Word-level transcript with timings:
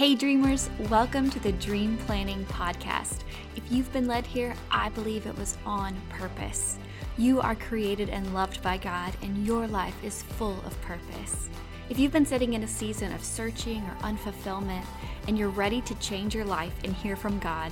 Hey, 0.00 0.14
dreamers, 0.14 0.70
welcome 0.88 1.28
to 1.28 1.38
the 1.40 1.52
Dream 1.52 1.98
Planning 2.06 2.46
Podcast. 2.46 3.18
If 3.54 3.70
you've 3.70 3.92
been 3.92 4.06
led 4.06 4.24
here, 4.24 4.54
I 4.70 4.88
believe 4.88 5.26
it 5.26 5.36
was 5.36 5.58
on 5.66 5.94
purpose. 6.08 6.78
You 7.18 7.38
are 7.42 7.54
created 7.54 8.08
and 8.08 8.32
loved 8.32 8.62
by 8.62 8.78
God, 8.78 9.12
and 9.20 9.46
your 9.46 9.66
life 9.66 10.02
is 10.02 10.22
full 10.22 10.58
of 10.64 10.80
purpose. 10.80 11.50
If 11.90 11.98
you've 11.98 12.14
been 12.14 12.24
sitting 12.24 12.54
in 12.54 12.62
a 12.62 12.66
season 12.66 13.12
of 13.12 13.22
searching 13.22 13.82
or 13.82 13.94
unfulfillment, 13.96 14.86
and 15.28 15.38
you're 15.38 15.50
ready 15.50 15.82
to 15.82 15.94
change 15.96 16.34
your 16.34 16.46
life 16.46 16.72
and 16.82 16.94
hear 16.94 17.14
from 17.14 17.38
God, 17.38 17.70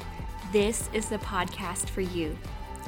this 0.52 0.90
is 0.92 1.08
the 1.08 1.16
podcast 1.16 1.88
for 1.88 2.02
you. 2.02 2.36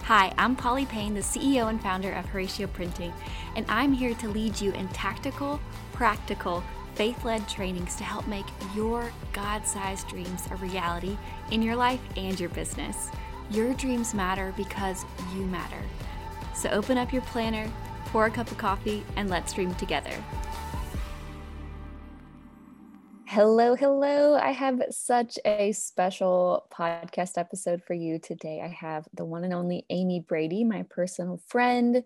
Hi, 0.02 0.34
I'm 0.36 0.54
Polly 0.54 0.84
Payne, 0.84 1.14
the 1.14 1.20
CEO 1.20 1.70
and 1.70 1.80
founder 1.80 2.12
of 2.12 2.26
Horacio 2.26 2.70
Printing, 2.70 3.14
and 3.56 3.64
I'm 3.70 3.94
here 3.94 4.12
to 4.12 4.28
lead 4.28 4.60
you 4.60 4.72
in 4.72 4.88
tactical, 4.88 5.60
practical, 5.92 6.62
faith 7.00 7.24
led 7.24 7.48
trainings 7.48 7.96
to 7.96 8.04
help 8.04 8.26
make 8.26 8.44
your 8.76 9.10
God 9.32 9.66
sized 9.66 10.06
dreams 10.06 10.46
a 10.50 10.56
reality 10.56 11.16
in 11.50 11.62
your 11.62 11.74
life 11.74 12.02
and 12.14 12.38
your 12.38 12.50
business. 12.50 13.08
Your 13.50 13.72
dreams 13.72 14.12
matter 14.12 14.52
because 14.54 15.06
you 15.34 15.46
matter. 15.46 15.80
So 16.54 16.68
open 16.68 16.98
up 16.98 17.10
your 17.10 17.22
planner, 17.22 17.72
pour 18.08 18.26
a 18.26 18.30
cup 18.30 18.50
of 18.50 18.58
coffee, 18.58 19.02
and 19.16 19.30
let's 19.30 19.54
dream 19.54 19.74
together. 19.76 20.12
Hello, 23.24 23.74
hello. 23.74 24.34
I 24.34 24.50
have 24.50 24.82
such 24.90 25.38
a 25.46 25.72
special 25.72 26.66
podcast 26.70 27.38
episode 27.38 27.82
for 27.82 27.94
you 27.94 28.18
today. 28.18 28.60
I 28.62 28.68
have 28.68 29.08
the 29.14 29.24
one 29.24 29.44
and 29.44 29.54
only 29.54 29.86
Amy 29.88 30.20
Brady, 30.20 30.64
my 30.64 30.82
personal 30.90 31.40
friend 31.46 32.04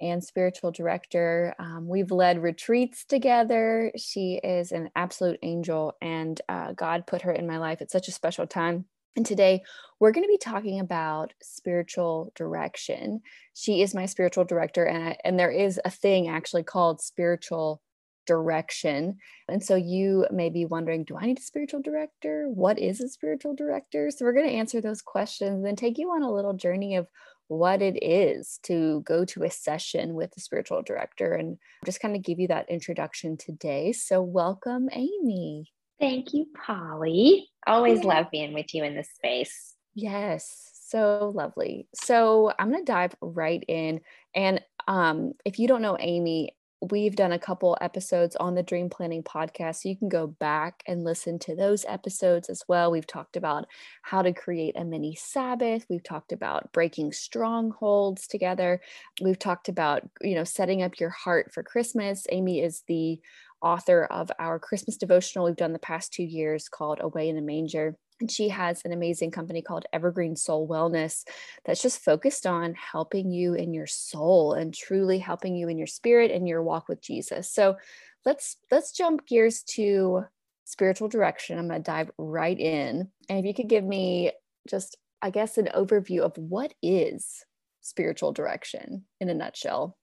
and 0.00 0.22
spiritual 0.22 0.70
director. 0.70 1.54
Um, 1.58 1.88
we've 1.88 2.10
led 2.10 2.42
retreats 2.42 3.04
together. 3.04 3.92
She 3.96 4.40
is 4.42 4.72
an 4.72 4.90
absolute 4.94 5.38
angel, 5.42 5.96
and 6.00 6.40
uh, 6.48 6.72
God 6.72 7.06
put 7.06 7.22
her 7.22 7.32
in 7.32 7.46
my 7.46 7.58
life 7.58 7.80
at 7.80 7.90
such 7.90 8.08
a 8.08 8.12
special 8.12 8.46
time. 8.46 8.84
And 9.16 9.26
today 9.26 9.62
we're 9.98 10.12
going 10.12 10.26
to 10.26 10.28
be 10.28 10.38
talking 10.38 10.78
about 10.78 11.32
spiritual 11.42 12.32
direction. 12.36 13.20
She 13.54 13.82
is 13.82 13.94
my 13.94 14.06
spiritual 14.06 14.44
director, 14.44 14.84
and, 14.84 15.08
I, 15.08 15.16
and 15.24 15.38
there 15.38 15.50
is 15.50 15.80
a 15.84 15.90
thing 15.90 16.28
actually 16.28 16.62
called 16.62 17.00
spiritual 17.00 17.82
direction. 18.28 19.16
And 19.48 19.64
so 19.64 19.74
you 19.74 20.26
may 20.30 20.50
be 20.50 20.66
wondering, 20.66 21.02
do 21.02 21.16
I 21.16 21.24
need 21.24 21.38
a 21.38 21.42
spiritual 21.42 21.80
director? 21.80 22.46
What 22.48 22.78
is 22.78 23.00
a 23.00 23.08
spiritual 23.08 23.54
director? 23.54 24.10
So 24.10 24.24
we're 24.24 24.34
going 24.34 24.48
to 24.48 24.54
answer 24.54 24.80
those 24.80 25.00
questions 25.00 25.56
and 25.56 25.66
then 25.66 25.76
take 25.76 25.98
you 25.98 26.10
on 26.10 26.22
a 26.22 26.32
little 26.32 26.52
journey 26.52 26.94
of 26.96 27.08
what 27.48 27.82
it 27.82 28.02
is 28.02 28.60
to 28.64 29.02
go 29.02 29.24
to 29.24 29.42
a 29.42 29.50
session 29.50 30.14
with 30.14 30.36
a 30.36 30.40
spiritual 30.40 30.82
director 30.82 31.34
and 31.34 31.58
just 31.84 32.00
kind 32.00 32.14
of 32.14 32.22
give 32.22 32.38
you 32.38 32.48
that 32.48 32.70
introduction 32.70 33.36
today. 33.36 33.92
So, 33.92 34.22
welcome, 34.22 34.88
Amy. 34.92 35.72
Thank 35.98 36.32
you, 36.32 36.46
Polly. 36.54 37.48
Always 37.66 38.00
yeah. 38.00 38.06
love 38.06 38.26
being 38.30 38.54
with 38.54 38.74
you 38.74 38.84
in 38.84 38.94
this 38.94 39.10
space. 39.10 39.74
Yes, 39.94 40.70
so 40.74 41.32
lovely. 41.34 41.88
So, 41.94 42.52
I'm 42.58 42.70
going 42.70 42.84
to 42.84 42.92
dive 42.92 43.14
right 43.20 43.64
in. 43.66 44.00
And 44.34 44.62
um, 44.86 45.32
if 45.44 45.58
you 45.58 45.68
don't 45.68 45.82
know 45.82 45.96
Amy, 45.98 46.56
we've 46.80 47.16
done 47.16 47.32
a 47.32 47.38
couple 47.38 47.76
episodes 47.80 48.36
on 48.36 48.54
the 48.54 48.62
dream 48.62 48.88
planning 48.88 49.22
podcast 49.22 49.82
so 49.82 49.88
you 49.88 49.96
can 49.96 50.08
go 50.08 50.26
back 50.26 50.82
and 50.86 51.04
listen 51.04 51.38
to 51.40 51.56
those 51.56 51.84
episodes 51.88 52.48
as 52.48 52.62
well. 52.68 52.90
We've 52.90 53.06
talked 53.06 53.36
about 53.36 53.66
how 54.02 54.22
to 54.22 54.32
create 54.32 54.76
a 54.76 54.84
mini 54.84 55.14
sabbath. 55.16 55.86
We've 55.90 56.02
talked 56.02 56.32
about 56.32 56.72
breaking 56.72 57.12
strongholds 57.12 58.26
together. 58.28 58.80
We've 59.20 59.38
talked 59.38 59.68
about 59.68 60.02
you 60.20 60.34
know 60.34 60.44
setting 60.44 60.82
up 60.82 61.00
your 61.00 61.10
heart 61.10 61.52
for 61.52 61.62
christmas. 61.62 62.26
Amy 62.30 62.60
is 62.60 62.82
the 62.86 63.20
author 63.60 64.04
of 64.04 64.30
our 64.38 64.60
christmas 64.60 64.96
devotional 64.96 65.44
we've 65.44 65.56
done 65.56 65.72
the 65.72 65.80
past 65.80 66.12
two 66.12 66.22
years 66.22 66.68
called 66.68 66.98
away 67.00 67.28
in 67.28 67.36
a 67.36 67.42
manger 67.42 67.96
and 68.20 68.30
she 68.30 68.48
has 68.48 68.82
an 68.84 68.92
amazing 68.92 69.30
company 69.30 69.62
called 69.62 69.86
Evergreen 69.92 70.36
Soul 70.36 70.68
Wellness 70.68 71.24
that's 71.64 71.82
just 71.82 72.02
focused 72.02 72.46
on 72.46 72.74
helping 72.74 73.30
you 73.30 73.54
in 73.54 73.72
your 73.72 73.86
soul 73.86 74.54
and 74.54 74.74
truly 74.74 75.18
helping 75.18 75.54
you 75.54 75.68
in 75.68 75.78
your 75.78 75.86
spirit 75.86 76.30
and 76.30 76.48
your 76.48 76.62
walk 76.62 76.88
with 76.88 77.00
Jesus. 77.00 77.50
So 77.50 77.76
let's 78.24 78.56
let's 78.70 78.92
jump 78.92 79.26
gears 79.26 79.62
to 79.74 80.24
spiritual 80.64 81.08
direction. 81.08 81.58
I'm 81.58 81.68
going 81.68 81.82
to 81.82 81.90
dive 81.90 82.10
right 82.18 82.58
in. 82.58 83.08
And 83.28 83.38
if 83.38 83.44
you 83.44 83.54
could 83.54 83.68
give 83.68 83.84
me 83.84 84.32
just 84.68 84.96
I 85.22 85.30
guess 85.30 85.58
an 85.58 85.68
overview 85.74 86.20
of 86.20 86.36
what 86.36 86.74
is 86.82 87.44
spiritual 87.80 88.32
direction 88.32 89.04
in 89.20 89.28
a 89.28 89.34
nutshell. 89.34 89.96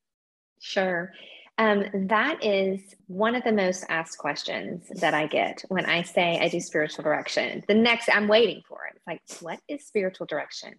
Sure. 0.59 1.11
Um, 1.57 1.85
that 1.93 2.43
is 2.43 2.81
one 3.07 3.33
of 3.33 3.43
the 3.43 3.51
most 3.53 3.85
asked 3.87 4.17
questions 4.17 4.89
that 4.99 5.13
I 5.13 5.25
get 5.27 5.63
when 5.69 5.85
I 5.85 6.01
say 6.01 6.37
I 6.41 6.49
do 6.49 6.59
spiritual 6.59 7.03
direction. 7.03 7.63
The 7.67 7.73
next, 7.73 8.09
I'm 8.13 8.27
waiting 8.27 8.61
for 8.67 8.79
it. 8.87 8.97
It's 8.97 9.07
like, 9.07 9.21
what 9.41 9.59
is 9.69 9.85
spiritual 9.85 10.25
direction? 10.25 10.73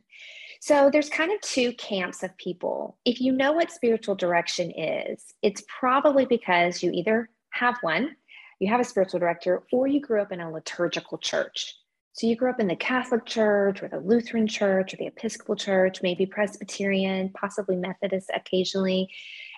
So 0.60 0.90
there's 0.90 1.08
kind 1.08 1.32
of 1.32 1.40
two 1.40 1.72
camps 1.74 2.22
of 2.22 2.36
people. 2.36 2.98
If 3.06 3.20
you 3.20 3.32
know 3.32 3.52
what 3.52 3.70
spiritual 3.70 4.16
direction 4.16 4.70
is, 4.70 5.22
it's 5.42 5.62
probably 5.66 6.26
because 6.26 6.82
you 6.82 6.90
either 6.92 7.30
have 7.50 7.76
one, 7.80 8.16
you 8.60 8.68
have 8.68 8.80
a 8.80 8.84
spiritual 8.84 9.20
director, 9.20 9.62
or 9.72 9.86
you 9.86 10.00
grew 10.00 10.20
up 10.20 10.32
in 10.32 10.40
a 10.40 10.50
liturgical 10.50 11.18
church. 11.18 11.74
So 12.12 12.26
you 12.26 12.36
grew 12.36 12.48
up 12.48 12.60
in 12.60 12.68
the 12.68 12.76
Catholic 12.76 13.26
Church 13.26 13.82
or 13.82 13.88
the 13.88 14.00
Lutheran 14.00 14.46
Church 14.46 14.94
or 14.94 14.96
the 14.96 15.06
Episcopal 15.06 15.54
Church, 15.54 16.02
maybe 16.02 16.24
Presbyterian, 16.24 17.30
possibly 17.30 17.76
Methodist 17.76 18.30
occasionally. 18.34 19.10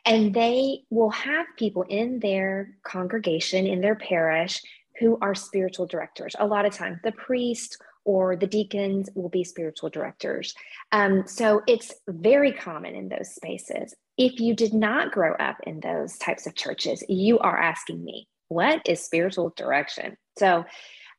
And 0.05 0.35
they 0.35 0.81
will 0.91 1.11
have 1.11 1.47
people 1.57 1.83
in 1.83 2.21
their 2.21 2.77
congregation, 2.83 3.67
in 3.67 3.81
their 3.81 3.97
parish, 3.97 4.61
who 4.99 5.19
are 5.21 5.35
spiritual 5.35 5.87
directors. 5.87 6.35
A 6.39 6.47
lot 6.47 6.67
of 6.67 6.75
times, 6.75 6.99
the 7.05 7.13
priest 7.13 7.77
or 8.05 8.37
the 8.37 8.47
deacons 8.47 9.11
will 9.15 9.29
be 9.29 9.45
spiritual 9.45 9.91
directors. 9.91 10.55
Um, 10.93 11.25
so 11.27 11.63
it's 11.67 11.93
very 12.09 12.53
common 12.53 12.95
in 12.95 13.09
those 13.11 13.35
spaces. 13.35 13.95
If 14.17 14.41
you 14.41 14.55
did 14.55 14.73
not 14.73 15.13
grow 15.13 15.35
up 15.35 15.59
in 15.65 15.81
those 15.81 16.17
types 16.17 16.47
of 16.47 16.55
churches, 16.55 17.05
you 17.09 17.39
are 17.39 17.59
asking 17.59 18.03
me, 18.03 18.27
what 18.49 18.81
is 18.89 19.05
spiritual 19.05 19.53
direction? 19.57 20.17
So, 20.39 20.65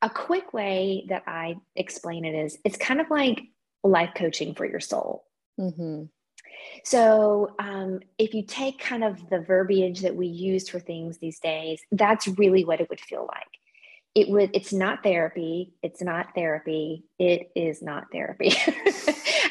a 0.02 0.10
quick 0.10 0.54
way 0.54 1.06
that 1.10 1.24
I 1.28 1.58
explain 1.76 2.26
it 2.26 2.34
is 2.34 2.58
it's 2.64 2.78
kind 2.78 3.02
of 3.02 3.12
like 3.12 3.42
life 3.84 4.12
coaching 4.16 4.56
for 4.56 4.66
your 4.66 4.80
soul. 4.80 5.26
Mm-hmm. 5.60 6.06
So, 6.84 7.56
um, 7.60 8.00
if 8.18 8.34
you 8.34 8.44
take 8.44 8.80
kind 8.80 9.04
of 9.04 9.30
the 9.30 9.40
verbiage 9.40 10.02
that 10.02 10.16
we 10.16 10.28
use 10.28 10.70
for 10.70 10.80
things 10.80 11.18
these 11.18 11.40
days, 11.40 11.82
that's 11.92 12.28
really 12.28 12.66
what 12.66 12.82
it 12.82 12.90
would 12.90 13.00
feel 13.00 13.28
like. 13.28 13.48
It 14.16 14.30
would, 14.30 14.50
it's 14.54 14.74
not 14.74 15.04
therapy. 15.04 15.74
It's 15.84 16.02
not 16.02 16.34
therapy. 16.36 17.06
It 17.20 17.52
is 17.56 17.82
not 17.82 18.06
therapy. 18.12 18.54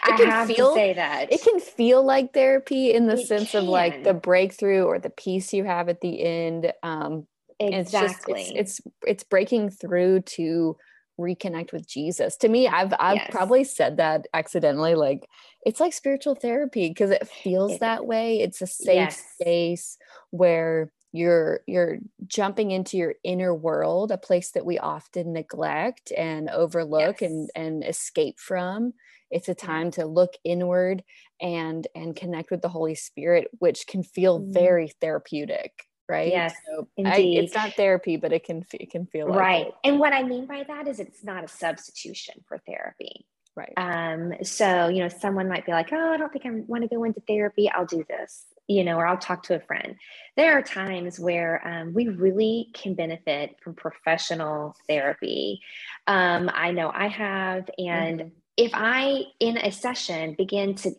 I 0.03 0.23
have 0.27 0.49
feel, 0.49 0.75
to 0.75 0.75
say 0.75 0.95
that. 0.95 1.33
It 1.33 1.43
can 1.43 1.61
feel 1.61 2.03
like 2.03 2.33
therapy 2.33 2.93
in 2.93 3.07
the 3.07 3.15
it 3.15 3.27
sense 3.27 3.53
can. 3.53 3.63
of 3.63 3.69
like 3.69 4.05
the 4.05 4.15
breakthrough 4.15 4.83
or 4.83 4.99
the 4.99 5.11
peace 5.11 5.53
you 5.53 5.65
have 5.65 5.89
at 5.89 6.01
the 6.01 6.23
end. 6.23 6.73
Um, 6.83 7.27
exactly. 7.61 8.43
It's, 8.43 8.51
just, 8.51 8.59
it's, 8.59 8.81
it's, 8.81 8.81
it's 9.07 9.25
breaking 9.25 9.71
through 9.71 10.23
to 10.23 10.77
reconnect 11.19 11.73
with 11.73 11.87
Jesus. 11.87 12.37
To 12.39 12.49
me, 12.49 12.69
I've 12.69 12.95
I've 12.99 13.17
yes. 13.17 13.29
probably 13.31 13.65
said 13.65 13.97
that 13.97 14.27
accidentally 14.33 14.95
like 14.95 15.29
it's 15.69 15.81
like 15.81 15.93
spiritual 15.93 16.35
therapy 16.35 16.89
because 16.89 17.11
it 17.11 17.29
feels 17.29 17.73
it, 17.73 17.81
that 17.81 18.07
way. 18.07 18.41
It's 18.41 18.63
a 18.63 18.67
safe 18.67 18.95
yes. 18.95 19.23
space 19.35 19.99
where 20.31 20.91
you're 21.13 21.61
you're 21.67 21.99
jumping 22.27 22.71
into 22.71 22.97
your 22.97 23.17
inner 23.23 23.55
world, 23.55 24.11
a 24.11 24.17
place 24.17 24.53
that 24.53 24.65
we 24.65 24.79
often 24.79 25.35
neglect 25.35 26.11
and 26.17 26.49
overlook 26.49 27.21
yes. 27.21 27.31
and 27.31 27.51
and 27.55 27.85
escape 27.85 28.41
from. 28.41 28.95
It's 29.31 29.51
a 29.51 29.55
time 29.55 29.91
to 29.93 30.07
look 30.07 30.33
inward 30.43 31.05
and 31.39 31.87
and 31.95 32.17
connect 32.17 32.51
with 32.51 32.63
the 32.63 32.71
Holy 32.71 32.95
Spirit, 32.95 33.49
which 33.59 33.87
can 33.87 34.03
feel 34.03 34.41
mm-hmm. 34.41 34.53
very 34.53 34.93
therapeutic 35.03 35.85
right? 36.11 36.33
Yes, 36.33 36.55
so 36.65 36.89
indeed. 36.97 37.39
I, 37.39 37.43
it's 37.43 37.55
not 37.55 37.75
therapy, 37.75 38.17
but 38.17 38.33
it 38.33 38.43
can 38.43 38.65
it 38.73 38.91
can 38.91 39.05
feel 39.05 39.29
like 39.29 39.39
right. 39.39 39.67
It. 39.67 39.75
And 39.85 39.99
what 40.01 40.15
I 40.15 40.23
mean 40.23 40.47
by 40.47 40.65
that 40.67 40.89
is 40.89 40.99
it's 40.99 41.23
not 41.23 41.45
a 41.45 41.49
substitution 41.49 42.37
for 42.49 42.57
therapy. 42.57 43.27
Right. 43.59 43.73
Um, 43.77 44.35
so, 44.45 44.87
you 44.87 45.03
know, 45.03 45.09
someone 45.09 45.49
might 45.49 45.67
be 45.67 45.73
like, 45.73 45.93
oh, 45.93 46.13
I 46.13 46.17
don't 46.17 46.33
think 46.33 46.47
I 46.47 46.51
want 46.69 46.85
to 46.85 46.89
go 46.89 47.03
into 47.03 47.21
therapy. 47.27 47.69
I'll 47.69 47.87
do 47.87 48.05
this, 48.09 48.45
you 48.69 48.85
know, 48.85 48.97
or 48.97 49.05
I'll 49.05 49.19
talk 49.19 49.43
to 49.45 49.57
a 49.57 49.61
friend. 49.61 49.97
There 50.37 50.57
are 50.57 50.63
times 50.63 51.19
where 51.19 51.67
um, 51.67 51.93
we 51.93 52.07
really 52.07 52.69
can 52.73 52.95
benefit 52.95 53.57
from 53.61 53.75
professional 53.75 54.77
therapy. 54.87 55.61
Um, 56.07 56.49
I 56.55 56.71
know 56.71 56.93
I 56.95 57.09
have. 57.09 57.69
And 57.79 58.21
mm-hmm. 58.21 58.29
if 58.57 58.71
I, 58.75 59.25
in 59.41 59.59
a 59.59 59.73
session, 59.73 60.37
begin 60.39 60.77
to 60.77 60.93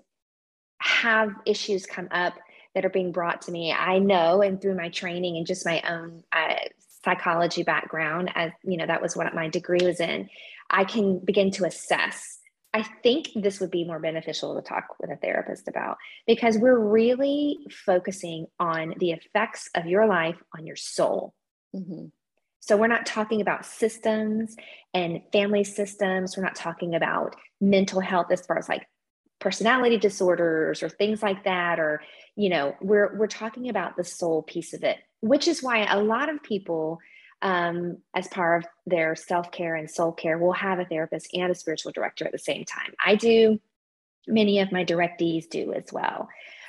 have 0.79 1.31
issues 1.45 1.85
come 1.85 2.09
up 2.11 2.33
that 2.75 2.83
are 2.83 2.89
being 2.89 3.13
brought 3.13 3.43
to 3.43 3.53
me. 3.53 3.71
I 3.71 3.99
know, 3.99 4.41
and 4.41 4.61
through 4.61 4.75
my 4.75 4.89
training 4.89 5.37
and 5.37 5.47
just 5.47 5.65
my 5.65 5.81
own 5.87 6.23
uh, 6.33 6.55
psychology 7.05 7.63
background, 7.63 8.31
as 8.35 8.51
you 8.63 8.75
know, 8.75 8.85
that 8.85 9.01
was 9.01 9.15
what 9.15 9.33
my 9.33 9.47
degree 9.47 9.85
was 9.85 10.01
in, 10.01 10.29
I 10.69 10.83
can 10.83 11.19
begin 11.19 11.51
to 11.51 11.63
assess. 11.63 12.38
I 12.73 12.83
think 13.03 13.29
this 13.35 13.59
would 13.59 13.71
be 13.71 13.83
more 13.83 13.99
beneficial 13.99 14.55
to 14.55 14.61
talk 14.61 14.95
with 14.99 15.09
a 15.09 15.15
therapist 15.15 15.67
about 15.67 15.97
because 16.27 16.57
we're 16.57 16.77
really 16.77 17.57
focusing 17.71 18.45
on 18.59 18.93
the 18.99 19.11
effects 19.11 19.69
of 19.75 19.87
your 19.87 20.05
life 20.05 20.37
on 20.55 20.67
your 20.67 20.75
soul. 20.75 21.33
Mm-hmm. 21.75 22.05
So 22.59 22.77
we're 22.77 22.87
not 22.87 23.05
talking 23.05 23.41
about 23.41 23.65
systems 23.65 24.55
and 24.93 25.21
family 25.31 25.63
systems. 25.63 26.37
We're 26.37 26.43
not 26.43 26.55
talking 26.55 26.93
about 26.93 27.35
mental 27.59 28.01
health 28.01 28.27
as 28.31 28.45
far 28.45 28.59
as 28.59 28.69
like 28.69 28.85
personality 29.39 29.97
disorders 29.97 30.83
or 30.83 30.89
things 30.89 31.23
like 31.23 31.45
that 31.45 31.79
or 31.79 32.01
you 32.35 32.49
know 32.49 32.75
we're 32.81 33.15
we're 33.17 33.27
talking 33.27 33.69
about 33.69 33.95
the 33.95 34.03
soul 34.03 34.43
piece 34.43 34.73
of 34.73 34.83
it 34.83 34.97
which 35.21 35.47
is 35.47 35.63
why 35.63 35.85
a 35.85 36.01
lot 36.01 36.29
of 36.29 36.43
people 36.43 36.99
um, 37.41 37.97
as 38.13 38.27
part 38.27 38.63
of 38.63 38.69
their 38.85 39.15
self-care 39.15 39.75
and 39.75 39.89
soul 39.89 40.11
care 40.11 40.37
will 40.37 40.53
have 40.53 40.79
a 40.79 40.85
therapist 40.85 41.29
and 41.33 41.51
a 41.51 41.55
spiritual 41.55 41.91
director 41.91 42.25
at 42.25 42.31
the 42.31 42.39
same 42.39 42.65
time 42.65 42.93
i 43.05 43.15
do 43.15 43.59
many 44.27 44.59
of 44.59 44.71
my 44.71 44.83
directees 44.83 45.49
do 45.49 45.73
as 45.73 45.91
well 45.91 46.27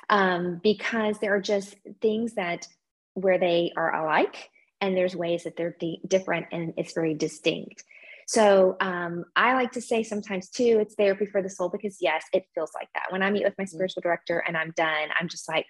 um, 0.08 0.60
because 0.62 1.18
there 1.18 1.34
are 1.34 1.40
just 1.40 1.76
things 2.00 2.34
that 2.34 2.66
where 3.14 3.38
they 3.38 3.72
are 3.76 3.94
alike 3.94 4.50
and 4.80 4.96
there's 4.96 5.14
ways 5.14 5.44
that 5.44 5.56
they're 5.56 5.76
di- 5.78 6.00
different 6.06 6.46
and 6.52 6.74
it's 6.76 6.94
very 6.94 7.14
distinct 7.14 7.84
so 8.30 8.76
um, 8.78 9.24
I 9.34 9.54
like 9.54 9.72
to 9.72 9.80
say 9.80 10.04
sometimes 10.04 10.50
too, 10.50 10.78
it's 10.80 10.94
therapy 10.94 11.26
for 11.26 11.42
the 11.42 11.50
soul 11.50 11.68
because 11.68 11.96
yes, 12.00 12.22
it 12.32 12.44
feels 12.54 12.70
like 12.76 12.86
that. 12.94 13.06
When 13.10 13.24
I 13.24 13.30
meet 13.32 13.42
with 13.42 13.58
my 13.58 13.64
mm-hmm. 13.64 13.74
spiritual 13.74 14.02
director 14.02 14.38
and 14.38 14.56
I'm 14.56 14.72
done, 14.76 15.08
I'm 15.18 15.26
just 15.26 15.48
like, 15.48 15.66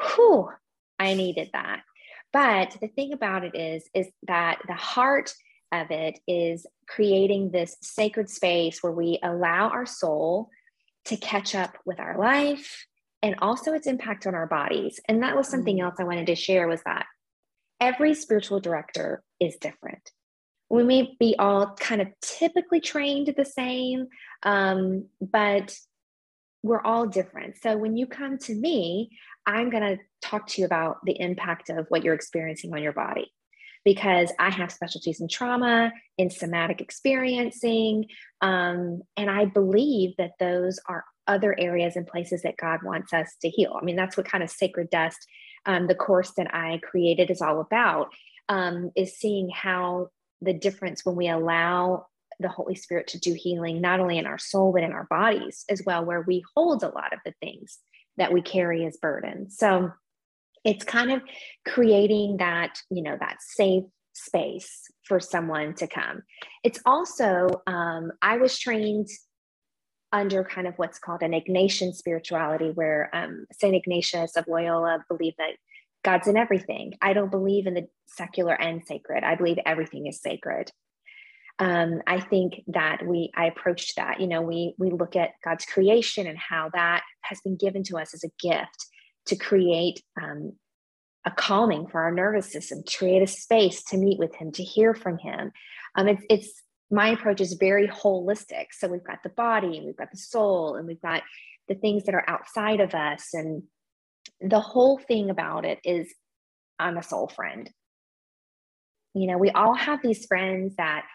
whew, 0.00 0.48
I 1.00 1.14
needed 1.14 1.50
that. 1.54 1.80
But 2.34 2.76
the 2.82 2.88
thing 2.88 3.14
about 3.14 3.44
it 3.44 3.54
is, 3.54 3.88
is 3.94 4.08
that 4.24 4.58
the 4.66 4.74
heart 4.74 5.32
of 5.72 5.90
it 5.90 6.18
is 6.28 6.66
creating 6.86 7.50
this 7.50 7.76
sacred 7.80 8.28
space 8.28 8.82
where 8.82 8.92
we 8.92 9.18
allow 9.22 9.70
our 9.70 9.86
soul 9.86 10.50
to 11.06 11.16
catch 11.16 11.54
up 11.54 11.78
with 11.86 11.98
our 11.98 12.18
life 12.18 12.86
and 13.22 13.36
also 13.40 13.72
its 13.72 13.86
impact 13.86 14.26
on 14.26 14.34
our 14.34 14.46
bodies. 14.46 15.00
And 15.08 15.22
that 15.22 15.36
was 15.36 15.48
something 15.48 15.76
mm-hmm. 15.76 15.86
else 15.86 15.94
I 15.98 16.04
wanted 16.04 16.26
to 16.26 16.34
share 16.34 16.68
was 16.68 16.82
that 16.84 17.06
every 17.80 18.14
spiritual 18.14 18.60
director 18.60 19.22
is 19.40 19.56
different 19.56 20.10
we 20.74 20.82
may 20.82 21.14
be 21.18 21.36
all 21.38 21.74
kind 21.78 22.00
of 22.00 22.08
typically 22.20 22.80
trained 22.80 23.32
the 23.36 23.44
same, 23.44 24.08
um, 24.42 25.06
but 25.20 25.76
we're 26.64 26.80
all 26.80 27.06
different. 27.06 27.56
So 27.62 27.76
when 27.76 27.94
you 27.94 28.06
come 28.06 28.38
to 28.38 28.54
me, 28.54 29.10
I'm 29.44 29.68
going 29.68 29.82
to 29.82 30.02
talk 30.22 30.46
to 30.48 30.62
you 30.62 30.66
about 30.66 30.96
the 31.04 31.20
impact 31.20 31.68
of 31.68 31.84
what 31.90 32.02
you're 32.02 32.14
experiencing 32.14 32.72
on 32.72 32.82
your 32.82 32.94
body 32.94 33.30
because 33.84 34.32
I 34.38 34.48
have 34.48 34.72
specialties 34.72 35.20
in 35.20 35.28
trauma, 35.28 35.92
in 36.16 36.30
somatic 36.30 36.80
experiencing, 36.80 38.06
um, 38.40 39.02
and 39.14 39.30
I 39.30 39.44
believe 39.44 40.14
that 40.16 40.32
those 40.40 40.80
are 40.88 41.04
other 41.26 41.54
areas 41.58 41.96
and 41.96 42.06
places 42.06 42.40
that 42.42 42.56
God 42.56 42.80
wants 42.82 43.12
us 43.12 43.36
to 43.42 43.50
heal. 43.50 43.76
I 43.78 43.84
mean, 43.84 43.96
that's 43.96 44.16
what 44.16 44.26
kind 44.26 44.42
of 44.42 44.48
sacred 44.48 44.88
dust, 44.88 45.18
um, 45.66 45.86
the 45.86 45.94
course 45.94 46.32
that 46.38 46.54
I 46.54 46.80
created, 46.82 47.30
is 47.30 47.42
all 47.42 47.60
about. 47.60 48.08
Um, 48.48 48.90
is 48.96 49.18
seeing 49.18 49.50
how 49.50 50.08
the 50.40 50.54
difference 50.54 51.04
when 51.04 51.16
we 51.16 51.28
allow 51.28 52.06
the 52.40 52.48
Holy 52.48 52.74
Spirit 52.74 53.06
to 53.08 53.18
do 53.18 53.34
healing, 53.34 53.80
not 53.80 54.00
only 54.00 54.18
in 54.18 54.26
our 54.26 54.38
soul, 54.38 54.72
but 54.72 54.82
in 54.82 54.92
our 54.92 55.06
bodies 55.10 55.64
as 55.68 55.82
well, 55.84 56.04
where 56.04 56.22
we 56.22 56.44
hold 56.54 56.82
a 56.82 56.88
lot 56.88 57.12
of 57.12 57.20
the 57.24 57.34
things 57.40 57.78
that 58.16 58.32
we 58.32 58.42
carry 58.42 58.84
as 58.84 58.96
burdens. 58.96 59.56
So 59.56 59.92
it's 60.64 60.84
kind 60.84 61.12
of 61.12 61.22
creating 61.66 62.38
that, 62.38 62.78
you 62.90 63.02
know, 63.02 63.16
that 63.18 63.36
safe 63.40 63.84
space 64.14 64.82
for 65.02 65.20
someone 65.20 65.74
to 65.74 65.86
come. 65.86 66.22
It's 66.62 66.80
also, 66.86 67.62
um, 67.66 68.12
I 68.22 68.36
was 68.38 68.58
trained 68.58 69.08
under 70.12 70.44
kind 70.44 70.68
of 70.68 70.74
what's 70.76 70.98
called 70.98 71.22
an 71.22 71.32
Ignatian 71.32 71.92
spirituality, 71.92 72.70
where 72.70 73.10
um, 73.12 73.46
St. 73.52 73.74
Ignatius 73.74 74.36
of 74.36 74.46
Loyola 74.46 75.04
believed 75.08 75.36
that 75.38 75.56
God's 76.04 76.28
in 76.28 76.36
everything. 76.36 76.94
I 77.02 77.14
don't 77.14 77.30
believe 77.30 77.66
in 77.66 77.74
the 77.74 77.88
secular 78.06 78.54
and 78.54 78.86
sacred. 78.86 79.24
I 79.24 79.34
believe 79.34 79.58
everything 79.66 80.06
is 80.06 80.20
sacred. 80.20 80.70
Um, 81.58 82.02
I 82.06 82.20
think 82.20 82.62
that 82.68 83.06
we 83.06 83.30
I 83.36 83.46
approached 83.46 83.94
that. 83.96 84.20
You 84.20 84.26
know, 84.26 84.42
we 84.42 84.74
we 84.78 84.90
look 84.90 85.14
at 85.14 85.30
God's 85.44 85.64
creation 85.64 86.26
and 86.26 86.38
how 86.38 86.70
that 86.74 87.02
has 87.22 87.40
been 87.42 87.56
given 87.56 87.84
to 87.84 87.98
us 87.98 88.12
as 88.12 88.24
a 88.24 88.30
gift 88.40 88.86
to 89.26 89.36
create 89.36 90.02
um, 90.20 90.52
a 91.24 91.30
calming 91.30 91.86
for 91.86 92.02
our 92.02 92.12
nervous 92.12 92.52
system, 92.52 92.82
to 92.84 92.98
create 92.98 93.22
a 93.22 93.26
space 93.26 93.82
to 93.84 93.96
meet 93.96 94.18
with 94.18 94.34
Him, 94.34 94.50
to 94.52 94.64
hear 94.64 94.94
from 94.94 95.18
Him. 95.18 95.52
Um, 95.94 96.08
it's 96.08 96.24
it's 96.28 96.62
my 96.90 97.08
approach 97.08 97.40
is 97.40 97.54
very 97.54 97.88
holistic. 97.88 98.66
So 98.72 98.88
we've 98.88 99.04
got 99.04 99.22
the 99.22 99.30
body, 99.30 99.76
and 99.76 99.86
we've 99.86 99.96
got 99.96 100.10
the 100.10 100.18
soul, 100.18 100.74
and 100.74 100.86
we've 100.86 101.00
got 101.00 101.22
the 101.68 101.74
things 101.76 102.04
that 102.04 102.14
are 102.14 102.28
outside 102.28 102.80
of 102.80 102.94
us, 102.94 103.28
and 103.32 103.62
the 104.40 104.60
whole 104.60 104.98
thing 104.98 105.30
about 105.30 105.64
it 105.64 105.78
is 105.84 106.12
I'm 106.78 106.98
a 106.98 107.02
soul 107.02 107.28
friend. 107.28 107.70
You 109.14 109.28
know, 109.28 109.38
we 109.38 109.50
all 109.50 109.74
have 109.74 110.00
these 110.02 110.26
friends 110.26 110.74
that 110.76 111.06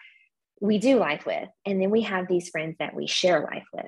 we 0.60 0.78
do 0.78 0.98
life 0.98 1.24
with, 1.26 1.48
and 1.64 1.80
then 1.80 1.90
we 1.90 2.02
have 2.02 2.28
these 2.28 2.48
friends 2.50 2.76
that 2.78 2.94
we 2.94 3.06
share 3.06 3.40
life 3.40 3.66
with. 3.72 3.86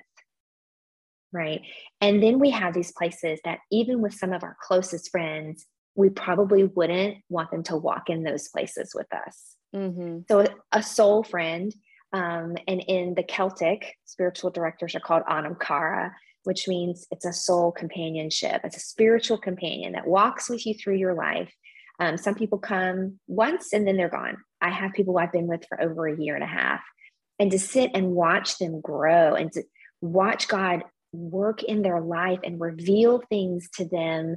Right. 1.33 1.63
And 2.01 2.23
then 2.23 2.39
we 2.39 2.51
have 2.51 2.75
these 2.75 2.93
places 2.93 3.41
that, 3.45 3.61
even 3.71 4.03
with 4.03 4.15
some 4.15 4.33
of 4.33 4.43
our 4.43 4.57
closest 4.63 5.11
friends, 5.11 5.67
we 5.95 6.11
probably 6.11 6.65
wouldn't 6.65 7.19
want 7.29 7.51
them 7.51 7.63
to 7.65 7.77
walk 7.77 8.11
in 8.11 8.23
those 8.23 8.49
places 8.49 8.93
with 8.95 9.07
us. 9.15 9.57
Mm-hmm. 9.75 10.21
So, 10.29 10.47
a 10.73 10.83
soul 10.83 11.23
friend, 11.23 11.75
um, 12.13 12.57
and 12.69 12.83
in 12.87 13.15
the 13.15 13.23
Celtic, 13.23 13.97
spiritual 14.05 14.51
directors 14.51 14.95
are 14.95 15.01
called 15.01 15.23
Anam 15.29 15.57
Cara 15.57 16.13
which 16.45 16.67
means 16.67 17.07
it's 17.11 17.25
a 17.25 17.33
soul 17.33 17.73
companionship. 17.73 18.61
It's 18.65 18.77
a 18.77 18.81
spiritual 18.81 19.39
companion 19.39 19.93
that 19.93 20.07
walks 20.07 20.49
with 20.49 20.67
you 20.67 20.75
through 20.75 20.97
your 20.97 21.15
life. 21.15 21.53
Um, 22.01 22.17
some 22.17 22.35
people 22.35 22.59
come 22.59 23.21
once 23.29 23.73
and 23.73 23.87
then 23.87 23.97
they're 23.97 24.09
gone. 24.09 24.39
I 24.63 24.71
have 24.71 24.93
people 24.93 25.19
I've 25.19 25.33
been 25.33 25.49
with 25.49 25.67
for 25.69 25.81
over 25.81 26.07
a 26.07 26.19
year 26.19 26.35
and 26.35 26.45
a 26.45 26.47
half. 26.47 26.81
And 27.39 27.51
to 27.51 27.59
sit 27.59 27.91
and 27.95 28.13
watch 28.13 28.59
them 28.59 28.81
grow 28.81 29.35
and 29.35 29.51
to 29.53 29.65
watch 30.01 30.49
God 30.49 30.85
work 31.13 31.63
in 31.63 31.83
their 31.83 32.01
life 32.01 32.39
and 32.45 32.61
reveal 32.61 33.23
things 33.29 33.69
to 33.77 33.85
them, 33.85 34.37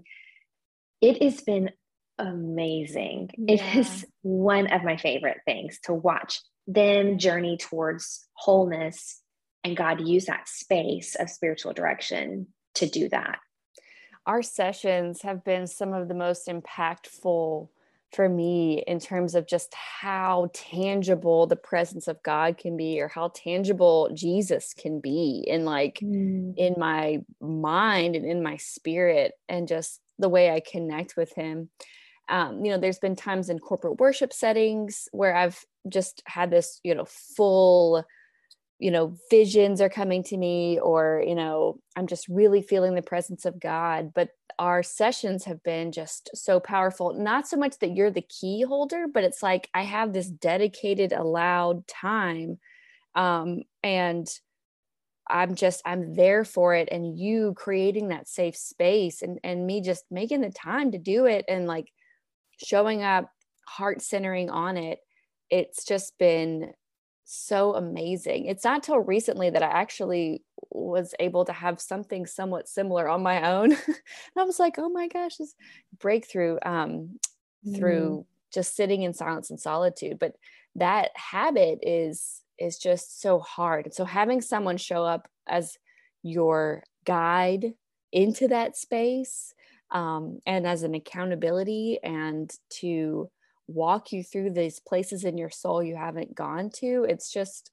it 1.01 1.21
has 1.21 1.41
been 1.41 1.69
amazing. 2.17 3.29
Yeah. 3.37 3.55
It 3.55 3.77
is 3.77 4.05
one 4.23 4.67
of 4.67 4.83
my 4.83 4.97
favorite 4.97 5.41
things 5.45 5.79
to 5.83 5.93
watch 5.93 6.41
them 6.67 7.19
journey 7.19 7.57
towards 7.57 8.27
wholeness 8.33 9.21
and 9.63 9.77
God 9.77 10.07
use 10.07 10.25
that 10.25 10.47
space 10.47 11.15
of 11.15 11.29
spiritual 11.29 11.73
direction 11.73 12.47
to 12.75 12.87
do 12.87 13.09
that. 13.09 13.39
Our 14.25 14.41
sessions 14.41 15.21
have 15.21 15.43
been 15.43 15.67
some 15.67 15.93
of 15.93 16.07
the 16.07 16.15
most 16.15 16.47
impactful 16.47 17.69
for 18.15 18.29
me 18.29 18.83
in 18.87 18.99
terms 18.99 19.35
of 19.35 19.45
just 19.45 19.73
how 19.73 20.49
tangible 20.53 21.47
the 21.47 21.55
presence 21.55 22.07
of 22.07 22.23
God 22.23 22.57
can 22.57 22.77
be 22.77 23.01
or 23.01 23.07
how 23.07 23.31
tangible 23.35 24.09
Jesus 24.13 24.73
can 24.73 24.99
be 24.99 25.43
in 25.45 25.65
like 25.65 25.99
mm. 26.01 26.53
in 26.57 26.75
my 26.77 27.19
mind 27.41 28.15
and 28.15 28.25
in 28.25 28.41
my 28.41 28.57
spirit 28.57 29.33
and 29.49 29.67
just 29.67 29.99
the 30.17 30.29
way 30.29 30.49
I 30.49 30.61
connect 30.61 31.17
with 31.17 31.33
him. 31.35 31.69
Um, 32.29 32.63
you 32.63 32.71
know, 32.71 32.79
there's 32.79 32.99
been 32.99 33.15
times 33.15 33.49
in 33.49 33.59
corporate 33.59 33.99
worship 33.99 34.33
settings 34.33 35.07
where 35.11 35.35
I've 35.35 35.63
just 35.87 36.23
had 36.25 36.49
this, 36.49 36.79
you 36.83 36.95
know, 36.95 37.05
full 37.05 38.05
you 38.79 38.91
know 38.91 39.15
visions 39.29 39.79
are 39.79 39.89
coming 39.89 40.21
to 40.21 40.35
me 40.35 40.79
or 40.79 41.23
you 41.25 41.35
know 41.35 41.79
i'm 41.95 42.07
just 42.07 42.27
really 42.27 42.61
feeling 42.61 42.93
the 42.93 43.01
presence 43.01 43.45
of 43.45 43.59
god 43.59 44.11
but 44.13 44.29
our 44.59 44.83
sessions 44.83 45.45
have 45.45 45.61
been 45.63 45.91
just 45.91 46.29
so 46.33 46.59
powerful 46.59 47.13
not 47.13 47.47
so 47.47 47.57
much 47.57 47.77
that 47.79 47.95
you're 47.95 48.11
the 48.11 48.21
key 48.21 48.61
holder 48.61 49.05
but 49.11 49.23
it's 49.23 49.43
like 49.43 49.69
i 49.73 49.81
have 49.81 50.13
this 50.13 50.27
dedicated 50.27 51.11
allowed 51.11 51.85
time 51.87 52.57
um 53.15 53.61
and 53.83 54.27
i'm 55.29 55.55
just 55.55 55.81
i'm 55.85 56.15
there 56.15 56.43
for 56.43 56.73
it 56.75 56.89
and 56.91 57.17
you 57.17 57.53
creating 57.55 58.09
that 58.09 58.27
safe 58.27 58.55
space 58.55 59.21
and 59.21 59.39
and 59.43 59.65
me 59.65 59.81
just 59.81 60.05
making 60.11 60.41
the 60.41 60.51
time 60.51 60.91
to 60.91 60.97
do 60.97 61.25
it 61.25 61.45
and 61.47 61.67
like 61.67 61.91
showing 62.63 63.03
up 63.03 63.29
heart 63.67 64.01
centering 64.01 64.49
on 64.49 64.77
it 64.77 64.99
it's 65.49 65.85
just 65.85 66.17
been 66.17 66.73
so 67.25 67.73
amazing. 67.75 68.45
It's 68.45 68.63
not 68.63 68.83
till 68.83 68.99
recently 68.99 69.49
that 69.49 69.63
I 69.63 69.67
actually 69.67 70.43
was 70.71 71.13
able 71.19 71.45
to 71.45 71.53
have 71.53 71.79
something 71.79 72.25
somewhat 72.25 72.67
similar 72.67 73.07
on 73.07 73.23
my 73.23 73.51
own. 73.51 73.71
and 73.87 73.97
I 74.37 74.43
was 74.43 74.59
like, 74.59 74.75
oh 74.77 74.89
my 74.89 75.07
gosh, 75.07 75.37
this 75.37 75.55
breakthrough 75.99 76.57
um, 76.65 77.19
mm. 77.65 77.75
through 77.75 78.25
just 78.53 78.75
sitting 78.75 79.03
in 79.03 79.13
silence 79.13 79.49
and 79.49 79.59
solitude. 79.59 80.17
But 80.19 80.35
that 80.75 81.11
habit 81.15 81.79
is 81.81 82.41
is 82.57 82.77
just 82.77 83.21
so 83.21 83.39
hard. 83.39 83.85
And 83.85 83.93
so 83.93 84.05
having 84.05 84.39
someone 84.39 84.77
show 84.77 85.03
up 85.03 85.27
as 85.45 85.77
your 86.23 86.83
guide 87.05 87.73
into 88.11 88.47
that 88.47 88.77
space 88.77 89.53
um, 89.91 90.39
and 90.45 90.65
as 90.65 90.83
an 90.83 90.95
accountability 90.95 91.99
and 92.01 92.51
to 92.69 93.29
walk 93.67 94.11
you 94.11 94.23
through 94.23 94.51
these 94.51 94.79
places 94.79 95.23
in 95.23 95.37
your 95.37 95.49
soul 95.49 95.81
you 95.81 95.95
haven't 95.95 96.35
gone 96.35 96.69
to 96.69 97.05
it's 97.09 97.31
just 97.31 97.71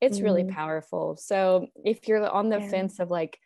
it's 0.00 0.18
mm 0.18 0.24
really 0.24 0.42
mm-hmm. 0.42 0.54
powerful 0.54 1.16
so 1.16 1.66
if 1.84 2.08
you're 2.08 2.28
on 2.28 2.48
the 2.48 2.58
yeah. 2.58 2.68
fence 2.68 2.98
of 3.00 3.10
like 3.10 3.38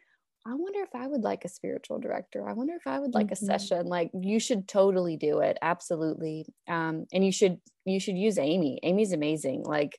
I 0.47 0.55
wonder 0.55 0.81
if 0.81 0.95
I 0.95 1.07
would 1.07 1.23
like 1.23 1.47
a 1.47 1.49
spiritual 1.49 1.99
director. 1.99 2.47
I 2.47 2.53
wonder 2.53 2.75
if 2.75 2.87
I 2.87 2.99
would 2.99 3.15
like 3.15 3.29
mm-hmm. 3.29 3.45
a 3.45 3.59
session. 3.59 3.87
Like 3.87 4.11
you 4.13 4.39
should 4.39 4.69
totally 4.69 5.17
do 5.17 5.39
it. 5.39 5.57
Absolutely. 5.63 6.45
Um, 6.69 7.07
and 7.15 7.25
you 7.25 7.33
should 7.33 7.59
you 7.87 7.99
should 7.99 8.19
use 8.19 8.37
Amy. 8.37 8.79
Amy's 8.83 9.15
amazing. 9.15 9.63
Like 9.65 9.99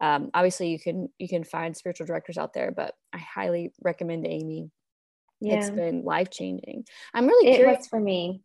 um, 0.00 0.30
obviously 0.34 0.70
you 0.70 0.80
can 0.80 1.08
you 1.18 1.28
can 1.28 1.44
find 1.44 1.76
spiritual 1.76 2.06
directors 2.06 2.36
out 2.36 2.52
there, 2.52 2.72
but 2.72 2.94
I 3.12 3.18
highly 3.18 3.72
recommend 3.80 4.26
Amy. 4.26 4.70
Yeah. 5.40 5.58
It's 5.58 5.70
been 5.70 6.02
life 6.02 6.30
changing. 6.30 6.84
I'm 7.14 7.28
really 7.28 7.52
it 7.52 7.56
curious 7.56 7.86
for 7.86 8.00
me. 8.00 8.42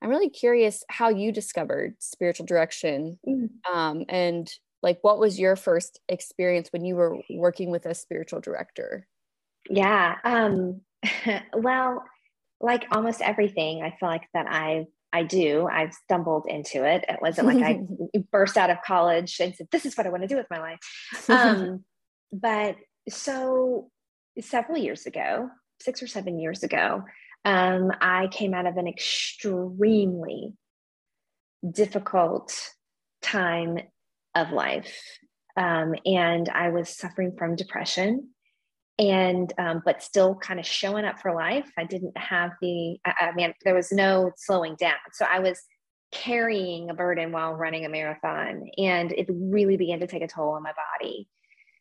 I'm 0.00 0.08
really 0.08 0.30
curious 0.30 0.84
how 0.88 1.10
you 1.10 1.32
discovered 1.32 1.96
spiritual 1.98 2.46
direction. 2.46 3.18
Mm. 3.28 3.50
Um, 3.70 4.04
and 4.08 4.50
like 4.82 4.98
what 5.02 5.18
was 5.18 5.38
your 5.38 5.56
first 5.56 6.00
experience 6.08 6.68
when 6.72 6.84
you 6.84 6.96
were 6.96 7.18
working 7.30 7.70
with 7.70 7.86
a 7.86 7.94
spiritual 7.94 8.40
director? 8.40 9.06
Yeah. 9.70 10.16
Um, 10.24 10.80
well, 11.54 12.04
like 12.60 12.86
almost 12.90 13.20
everything, 13.20 13.82
I 13.82 13.90
feel 13.98 14.08
like 14.08 14.28
that 14.34 14.46
I 14.48 14.86
I 15.14 15.24
do. 15.24 15.68
I've 15.70 15.92
stumbled 15.92 16.46
into 16.48 16.84
it. 16.86 17.04
It 17.06 17.18
wasn't 17.20 17.48
like 17.48 17.62
I 17.62 17.82
burst 18.32 18.56
out 18.56 18.70
of 18.70 18.78
college 18.84 19.38
and 19.40 19.54
said, 19.54 19.68
"This 19.70 19.84
is 19.84 19.96
what 19.96 20.06
I 20.06 20.10
want 20.10 20.22
to 20.22 20.28
do 20.28 20.36
with 20.36 20.50
my 20.50 20.58
life." 20.58 20.80
Um, 21.28 21.84
but 22.32 22.76
so 23.08 23.90
several 24.40 24.78
years 24.78 25.04
ago, 25.04 25.50
six 25.80 26.02
or 26.02 26.06
seven 26.06 26.38
years 26.38 26.62
ago, 26.62 27.04
um, 27.44 27.92
I 28.00 28.28
came 28.28 28.54
out 28.54 28.66
of 28.66 28.78
an 28.78 28.86
extremely 28.88 30.54
difficult 31.70 32.58
time 33.20 33.78
of 34.34 34.50
life, 34.50 34.96
um, 35.56 35.94
and 36.06 36.48
I 36.48 36.70
was 36.70 36.88
suffering 36.88 37.34
from 37.36 37.56
depression 37.56 38.28
and 38.98 39.52
um, 39.58 39.82
but 39.84 40.02
still 40.02 40.34
kind 40.36 40.60
of 40.60 40.66
showing 40.66 41.04
up 41.04 41.20
for 41.20 41.34
life. 41.34 41.70
I 41.78 41.84
didn't 41.84 42.16
have 42.16 42.52
the 42.60 42.98
I, 43.04 43.14
I, 43.20 43.32
mean 43.32 43.52
there 43.64 43.74
was 43.74 43.90
no 43.90 44.32
slowing 44.36 44.76
down. 44.76 44.94
So 45.12 45.26
i 45.30 45.38
was 45.38 45.60
carrying 46.12 46.90
a 46.90 46.94
burden 46.94 47.32
while 47.32 47.54
running 47.54 47.86
a 47.86 47.88
marathon 47.88 48.68
and 48.76 49.12
it 49.12 49.26
really 49.30 49.78
began 49.78 49.98
to 50.00 50.06
take 50.06 50.22
a 50.22 50.28
toll 50.28 50.50
on 50.50 50.62
my 50.62 50.72
body. 50.72 51.28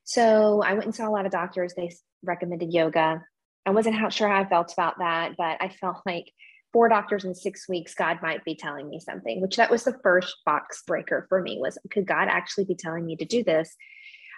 So 0.03 0.61
i 0.61 0.73
went 0.73 0.85
and 0.85 0.95
saw 0.95 1.07
a 1.07 1.11
lot 1.11 1.25
of 1.25 1.31
doctors. 1.31 1.73
They 1.75 1.91
recommended 2.23 2.73
yoga. 2.73 3.21
I 3.65 3.71
wasn't 3.71 3.95
how, 3.95 4.09
sure 4.09 4.27
how 4.27 4.41
i 4.41 4.45
felt 4.45 4.73
about 4.73 4.99
that 4.99 5.33
but 5.37 5.57
i 5.61 5.69
felt 5.69 5.97
like 6.05 6.31
four 6.73 6.89
doctors 6.89 7.25
in 7.25 7.35
six 7.35 7.67
weeks 7.67 7.93
god 7.93 8.19
might 8.21 8.43
be 8.45 8.55
telling 8.55 8.89
me 8.89 8.99
something 8.99 9.41
which 9.41 9.57
that 9.57 9.71
was 9.71 9.83
the 9.83 9.97
first 10.03 10.37
box 10.45 10.83
breaker 10.87 11.25
for 11.29 11.41
me 11.41 11.57
was 11.59 11.77
could 11.89 12.05
god 12.05 12.27
actually 12.29 12.65
be 12.65 12.75
telling 12.75 13.05
me 13.05 13.15
to 13.15 13.25
do 13.25 13.43
this 13.43 13.75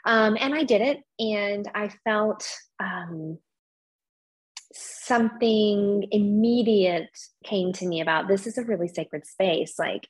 um, 0.05 0.37
and 0.39 0.53
I 0.53 0.63
did 0.63 0.81
it, 0.81 0.99
and 1.19 1.69
I 1.73 1.89
felt 2.03 2.45
um, 2.79 3.37
something 4.73 6.07
immediate 6.11 7.09
came 7.43 7.71
to 7.73 7.87
me 7.87 8.01
about 8.01 8.27
this 8.27 8.45
is 8.45 8.57
a 8.57 8.63
really 8.63 8.89
sacred 8.89 9.25
space. 9.25 9.79
Like, 9.79 10.07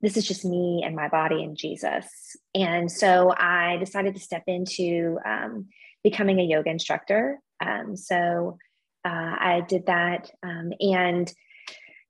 this 0.00 0.16
is 0.16 0.26
just 0.26 0.44
me 0.44 0.82
and 0.84 0.96
my 0.96 1.08
body 1.08 1.44
and 1.44 1.56
Jesus. 1.56 2.36
And 2.54 2.90
so 2.90 3.32
I 3.36 3.76
decided 3.78 4.14
to 4.14 4.20
step 4.20 4.42
into 4.46 5.18
um, 5.24 5.68
becoming 6.02 6.40
a 6.40 6.44
yoga 6.44 6.70
instructor. 6.70 7.38
Um, 7.64 7.96
so 7.96 8.58
uh, 9.04 9.36
I 9.38 9.64
did 9.68 9.86
that. 9.86 10.30
Um, 10.42 10.72
and 10.80 11.32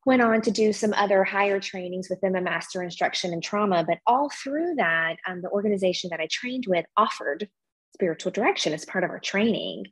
went 0.06 0.22
on 0.22 0.42
to 0.42 0.50
do 0.50 0.72
some 0.72 0.92
other 0.94 1.24
higher 1.24 1.58
trainings 1.58 2.08
within 2.10 2.32
the 2.32 2.40
master 2.40 2.82
instruction 2.82 3.32
and 3.32 3.42
trauma. 3.42 3.84
But 3.86 3.98
all 4.06 4.30
through 4.30 4.74
that, 4.76 5.16
um, 5.26 5.40
the 5.40 5.48
organization 5.48 6.10
that 6.10 6.20
I 6.20 6.28
trained 6.30 6.64
with 6.68 6.84
offered 6.96 7.48
spiritual 7.94 8.32
direction 8.32 8.72
as 8.72 8.84
part 8.84 9.04
of 9.04 9.10
our 9.10 9.20
training. 9.20 9.86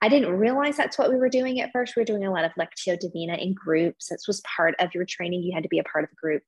I 0.00 0.08
didn't 0.08 0.36
realize 0.36 0.76
that's 0.76 0.98
what 0.98 1.10
we 1.10 1.16
were 1.16 1.28
doing 1.28 1.60
at 1.60 1.70
first. 1.72 1.94
We 1.94 2.00
were 2.00 2.06
doing 2.06 2.24
a 2.24 2.32
lot 2.32 2.44
of 2.44 2.52
Lectio 2.58 2.98
Divina 2.98 3.34
in 3.34 3.54
groups. 3.54 4.08
This 4.08 4.26
was 4.26 4.42
part 4.56 4.74
of 4.80 4.92
your 4.94 5.04
training. 5.04 5.44
You 5.44 5.54
had 5.54 5.62
to 5.62 5.68
be 5.68 5.78
a 5.78 5.84
part 5.84 6.04
of 6.04 6.10
a 6.10 6.20
group 6.20 6.42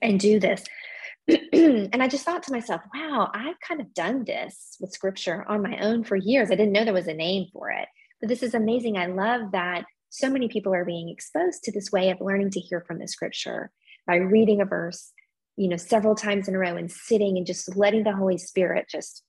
and 0.00 0.20
do 0.20 0.38
this. 0.38 0.64
and 1.52 2.00
I 2.00 2.06
just 2.06 2.24
thought 2.24 2.44
to 2.44 2.52
myself, 2.52 2.82
wow, 2.94 3.28
I've 3.34 3.58
kind 3.66 3.80
of 3.80 3.92
done 3.92 4.24
this 4.24 4.76
with 4.80 4.92
scripture 4.92 5.44
on 5.48 5.62
my 5.62 5.78
own 5.80 6.04
for 6.04 6.14
years. 6.14 6.50
I 6.50 6.54
didn't 6.54 6.72
know 6.72 6.84
there 6.84 6.94
was 6.94 7.08
a 7.08 7.14
name 7.14 7.46
for 7.52 7.70
it. 7.70 7.88
This 8.22 8.42
is 8.42 8.54
amazing. 8.54 8.96
I 8.96 9.06
love 9.06 9.52
that 9.52 9.84
so 10.10 10.28
many 10.28 10.48
people 10.48 10.74
are 10.74 10.84
being 10.84 11.08
exposed 11.08 11.62
to 11.64 11.72
this 11.72 11.90
way 11.90 12.10
of 12.10 12.20
learning 12.20 12.50
to 12.50 12.60
hear 12.60 12.84
from 12.86 12.98
the 12.98 13.08
scripture 13.08 13.70
by 14.06 14.16
reading 14.16 14.60
a 14.60 14.64
verse 14.64 15.12
you 15.56 15.68
know 15.68 15.76
several 15.76 16.14
times 16.14 16.48
in 16.48 16.54
a 16.54 16.58
row 16.58 16.76
and 16.76 16.90
sitting 16.90 17.36
and 17.36 17.46
just 17.46 17.76
letting 17.76 18.02
the 18.04 18.14
holy 18.14 18.38
spirit 18.38 18.86
just 18.90 19.22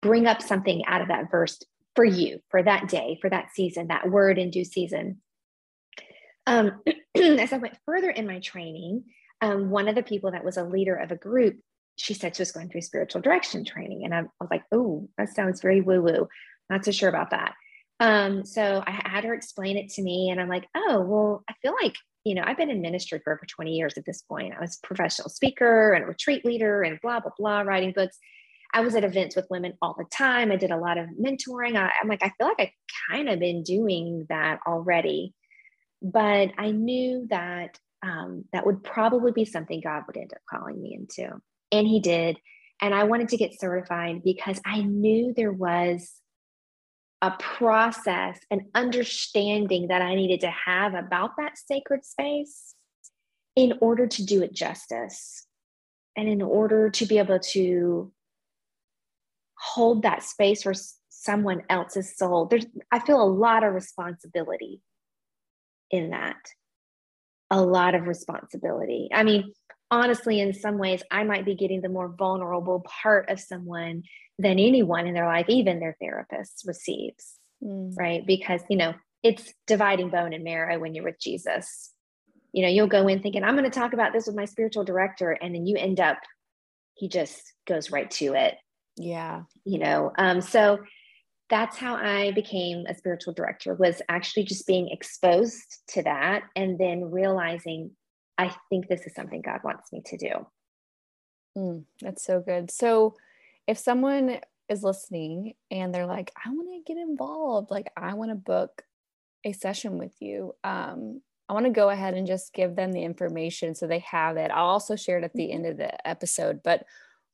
bring 0.00 0.26
up 0.26 0.42
something 0.42 0.84
out 0.86 1.00
of 1.00 1.08
that 1.08 1.30
verse 1.30 1.62
for 1.94 2.04
you 2.04 2.40
for 2.50 2.62
that 2.62 2.88
day 2.88 3.18
for 3.20 3.30
that 3.30 3.46
season 3.54 3.86
that 3.88 4.10
word 4.10 4.38
in 4.38 4.50
due 4.50 4.64
season. 4.64 5.20
Um, 6.46 6.82
as 7.16 7.52
i 7.52 7.58
went 7.58 7.78
further 7.86 8.10
in 8.10 8.26
my 8.26 8.40
training 8.40 9.04
um, 9.40 9.70
one 9.70 9.88
of 9.88 9.94
the 9.94 10.02
people 10.02 10.32
that 10.32 10.44
was 10.44 10.56
a 10.56 10.64
leader 10.64 10.96
of 10.96 11.10
a 11.10 11.16
group 11.16 11.58
she 11.96 12.14
said 12.14 12.34
she 12.34 12.42
was 12.42 12.52
going 12.52 12.68
through 12.68 12.80
spiritual 12.80 13.20
direction 13.20 13.64
training. 13.64 14.04
And 14.04 14.14
i 14.14 14.22
was 14.22 14.50
like 14.50 14.64
oh 14.72 15.08
that 15.16 15.34
sounds 15.34 15.62
very 15.62 15.80
woo 15.80 16.02
woo 16.02 16.28
not 16.68 16.84
so 16.84 16.90
sure 16.90 17.08
about 17.08 17.30
that 17.30 17.54
um, 18.02 18.44
so 18.44 18.82
I 18.84 19.00
had 19.04 19.22
her 19.22 19.32
explain 19.32 19.76
it 19.76 19.90
to 19.90 20.02
me, 20.02 20.30
and 20.30 20.40
I'm 20.40 20.48
like, 20.48 20.66
oh, 20.74 21.02
well, 21.02 21.44
I 21.48 21.54
feel 21.62 21.72
like, 21.80 21.94
you 22.24 22.34
know, 22.34 22.42
I've 22.44 22.56
been 22.56 22.68
in 22.68 22.82
ministry 22.82 23.20
for 23.22 23.32
over 23.32 23.46
20 23.46 23.76
years 23.76 23.96
at 23.96 24.04
this 24.04 24.22
point. 24.22 24.54
I 24.56 24.60
was 24.60 24.76
a 24.82 24.86
professional 24.86 25.28
speaker 25.28 25.92
and 25.92 26.08
retreat 26.08 26.44
leader 26.44 26.82
and 26.82 27.00
blah, 27.00 27.20
blah, 27.20 27.30
blah, 27.38 27.60
writing 27.60 27.92
books. 27.92 28.18
I 28.74 28.80
was 28.80 28.96
at 28.96 29.04
events 29.04 29.36
with 29.36 29.46
women 29.50 29.74
all 29.80 29.94
the 29.96 30.04
time. 30.10 30.50
I 30.50 30.56
did 30.56 30.72
a 30.72 30.76
lot 30.76 30.98
of 30.98 31.10
mentoring. 31.10 31.76
I, 31.76 31.92
am 32.02 32.08
like, 32.08 32.24
I 32.24 32.32
feel 32.36 32.48
like 32.48 32.58
I 32.58 32.72
kind 33.08 33.28
of 33.28 33.38
been 33.38 33.62
doing 33.62 34.26
that 34.28 34.58
already. 34.66 35.32
But 36.02 36.50
I 36.58 36.72
knew 36.72 37.28
that 37.30 37.78
um, 38.02 38.46
that 38.52 38.66
would 38.66 38.82
probably 38.82 39.30
be 39.30 39.44
something 39.44 39.80
God 39.80 40.02
would 40.08 40.16
end 40.16 40.32
up 40.32 40.40
calling 40.50 40.82
me 40.82 40.98
into. 40.98 41.40
And 41.70 41.86
He 41.86 42.00
did. 42.00 42.36
And 42.80 42.92
I 42.92 43.04
wanted 43.04 43.28
to 43.28 43.36
get 43.36 43.60
certified 43.60 44.24
because 44.24 44.60
I 44.66 44.82
knew 44.82 45.32
there 45.36 45.52
was 45.52 46.10
a 47.22 47.30
process, 47.38 48.40
an 48.50 48.66
understanding 48.74 49.88
that 49.88 50.02
I 50.02 50.16
needed 50.16 50.40
to 50.40 50.50
have 50.50 50.94
about 50.94 51.36
that 51.38 51.56
sacred 51.56 52.04
space 52.04 52.74
in 53.54 53.78
order 53.80 54.08
to 54.08 54.26
do 54.26 54.42
it 54.42 54.52
justice 54.52 55.46
and 56.16 56.28
in 56.28 56.42
order 56.42 56.90
to 56.90 57.06
be 57.06 57.18
able 57.18 57.38
to 57.38 58.12
hold 59.56 60.02
that 60.02 60.24
space 60.24 60.64
for 60.64 60.74
someone 61.08 61.62
else's 61.70 62.16
soul. 62.16 62.46
There's, 62.46 62.66
I 62.90 62.98
feel 62.98 63.22
a 63.22 63.24
lot 63.24 63.62
of 63.62 63.72
responsibility 63.72 64.82
in 65.92 66.10
that. 66.10 66.36
A 67.50 67.62
lot 67.62 67.94
of 67.94 68.08
responsibility. 68.08 69.10
I 69.12 69.22
mean, 69.22 69.52
honestly, 69.92 70.40
in 70.40 70.54
some 70.54 70.78
ways, 70.78 71.02
I 71.10 71.22
might 71.22 71.44
be 71.44 71.54
getting 71.54 71.82
the 71.82 71.88
more 71.90 72.08
vulnerable 72.08 72.80
part 72.80 73.28
of 73.28 73.38
someone 73.38 74.04
than 74.38 74.58
anyone 74.58 75.06
in 75.06 75.12
their 75.12 75.26
life, 75.26 75.44
even 75.48 75.78
their 75.78 75.96
therapist 76.00 76.64
receives, 76.66 77.38
mm. 77.62 77.94
right? 77.96 78.26
Because, 78.26 78.62
you 78.70 78.78
know, 78.78 78.94
it's 79.22 79.52
dividing 79.66 80.08
bone 80.08 80.32
and 80.32 80.42
marrow 80.42 80.78
when 80.78 80.94
you're 80.94 81.04
with 81.04 81.20
Jesus. 81.20 81.92
You 82.52 82.62
know, 82.62 82.68
you'll 82.68 82.86
go 82.86 83.06
in 83.06 83.22
thinking, 83.22 83.44
I'm 83.44 83.54
going 83.54 83.70
to 83.70 83.78
talk 83.78 83.92
about 83.92 84.14
this 84.14 84.26
with 84.26 84.34
my 84.34 84.46
spiritual 84.46 84.82
director. 84.82 85.30
And 85.30 85.54
then 85.54 85.66
you 85.66 85.76
end 85.76 86.00
up, 86.00 86.16
he 86.94 87.08
just 87.08 87.52
goes 87.68 87.90
right 87.90 88.10
to 88.12 88.32
it. 88.32 88.56
Yeah. 88.96 89.42
You 89.64 89.78
know, 89.78 90.12
um, 90.16 90.40
so 90.40 90.78
that's 91.50 91.76
how 91.76 91.96
I 91.96 92.32
became 92.32 92.86
a 92.88 92.94
spiritual 92.94 93.34
director 93.34 93.74
was 93.74 94.00
actually 94.08 94.44
just 94.44 94.66
being 94.66 94.88
exposed 94.88 95.80
to 95.88 96.02
that 96.04 96.44
and 96.56 96.78
then 96.78 97.10
realizing 97.10 97.90
I 98.38 98.54
think 98.68 98.88
this 98.88 99.06
is 99.06 99.14
something 99.14 99.42
God 99.42 99.60
wants 99.62 99.92
me 99.92 100.02
to 100.06 100.16
do. 100.16 100.46
Mm, 101.56 101.84
that's 102.00 102.24
so 102.24 102.40
good. 102.40 102.70
So 102.70 103.14
if 103.66 103.78
someone 103.78 104.38
is 104.68 104.82
listening 104.82 105.54
and 105.70 105.94
they're 105.94 106.06
like, 106.06 106.32
I 106.44 106.50
want 106.50 106.68
to 106.68 106.92
get 106.92 107.00
involved, 107.00 107.70
like 107.70 107.92
I 107.96 108.14
want 108.14 108.30
to 108.30 108.36
book 108.36 108.82
a 109.44 109.52
session 109.52 109.98
with 109.98 110.14
you, 110.20 110.54
um, 110.64 111.20
I 111.48 111.54
want 111.54 111.66
to 111.66 111.70
go 111.70 111.90
ahead 111.90 112.14
and 112.14 112.26
just 112.26 112.54
give 112.54 112.76
them 112.76 112.92
the 112.92 113.02
information 113.02 113.74
so 113.74 113.86
they 113.86 113.98
have 114.00 114.36
it. 114.36 114.50
I'll 114.50 114.66
also 114.66 114.96
share 114.96 115.18
it 115.18 115.24
at 115.24 115.34
the 115.34 115.52
end 115.52 115.66
of 115.66 115.76
the 115.76 116.08
episode, 116.08 116.62
but 116.62 116.86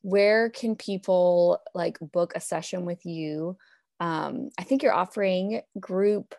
where 0.02 0.50
can 0.50 0.75
people 0.75 1.61
like 1.75 1.99
book 2.00 2.33
a 2.35 2.40
session 2.40 2.85
with 2.85 3.05
you? 3.05 3.57
Um, 4.00 4.50
I 4.59 4.64
think 4.64 4.83
you're 4.83 4.95
offering 4.95 5.62
group 5.78 6.35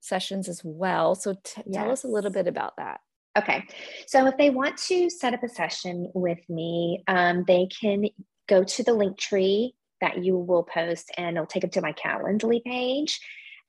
sessions 0.00 0.48
as 0.48 0.62
well. 0.64 1.14
So 1.14 1.34
t- 1.34 1.62
yes. 1.66 1.74
tell 1.74 1.90
us 1.90 2.04
a 2.04 2.08
little 2.08 2.30
bit 2.30 2.48
about 2.48 2.76
that. 2.76 3.00
Okay. 3.36 3.64
So 4.06 4.26
if 4.26 4.36
they 4.36 4.50
want 4.50 4.76
to 4.88 5.08
set 5.08 5.32
up 5.32 5.42
a 5.42 5.48
session 5.48 6.10
with 6.14 6.38
me, 6.48 7.02
um, 7.08 7.44
they 7.46 7.66
can 7.80 8.06
go 8.48 8.62
to 8.62 8.82
the 8.82 8.92
link 8.92 9.18
tree 9.18 9.74
that 10.02 10.22
you 10.22 10.36
will 10.36 10.64
post 10.64 11.10
and 11.16 11.36
it'll 11.36 11.46
take 11.46 11.62
them 11.62 11.70
to 11.70 11.80
my 11.80 11.92
Calendly 11.92 12.62
page 12.62 13.20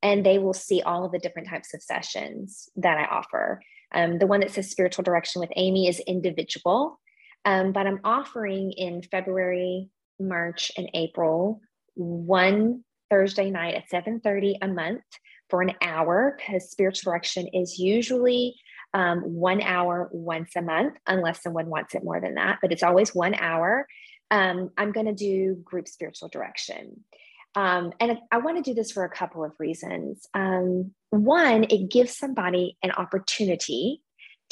and 0.01 0.25
they 0.25 0.37
will 0.37 0.53
see 0.53 0.81
all 0.81 1.05
of 1.05 1.11
the 1.13 1.19
different 1.19 1.47
types 1.47 1.73
of 1.73 1.81
sessions 1.81 2.67
that 2.75 2.97
I 2.97 3.05
offer. 3.05 3.61
Um, 3.93 4.17
the 4.17 4.27
one 4.27 4.41
that 4.41 4.51
says 4.51 4.69
spiritual 4.69 5.03
direction 5.03 5.39
with 5.39 5.51
Amy 5.55 5.87
is 5.87 5.99
individual, 6.01 6.99
um, 7.45 7.71
but 7.71 7.87
I'm 7.87 8.01
offering 8.03 8.73
in 8.73 9.01
February, 9.03 9.89
March, 10.19 10.71
and 10.77 10.89
April 10.93 11.61
one 11.95 12.83
Thursday 13.09 13.51
night 13.51 13.75
at 13.75 13.89
7:30 13.89 14.57
a 14.61 14.67
month 14.67 15.03
for 15.49 15.61
an 15.61 15.73
hour 15.81 16.35
because 16.37 16.71
spiritual 16.71 17.11
direction 17.11 17.47
is 17.53 17.77
usually 17.77 18.55
um, 18.93 19.21
one 19.21 19.61
hour 19.61 20.09
once 20.11 20.55
a 20.55 20.61
month, 20.61 20.95
unless 21.07 21.41
someone 21.41 21.67
wants 21.67 21.95
it 21.95 22.03
more 22.03 22.21
than 22.21 22.35
that, 22.35 22.59
but 22.61 22.71
it's 22.71 22.83
always 22.83 23.13
one 23.13 23.33
hour. 23.33 23.87
Um, 24.31 24.71
I'm 24.77 24.91
going 24.91 25.07
to 25.07 25.13
do 25.13 25.55
group 25.63 25.87
spiritual 25.87 26.29
direction. 26.29 27.03
Um, 27.55 27.93
and 27.99 28.17
I 28.31 28.37
want 28.37 28.57
to 28.57 28.63
do 28.63 28.73
this 28.73 28.91
for 28.91 29.03
a 29.03 29.09
couple 29.09 29.43
of 29.43 29.51
reasons. 29.59 30.27
Um, 30.33 30.91
one, 31.11 31.65
it 31.65 31.91
gives 31.91 32.17
somebody 32.17 32.77
an 32.81 32.91
opportunity 32.91 34.01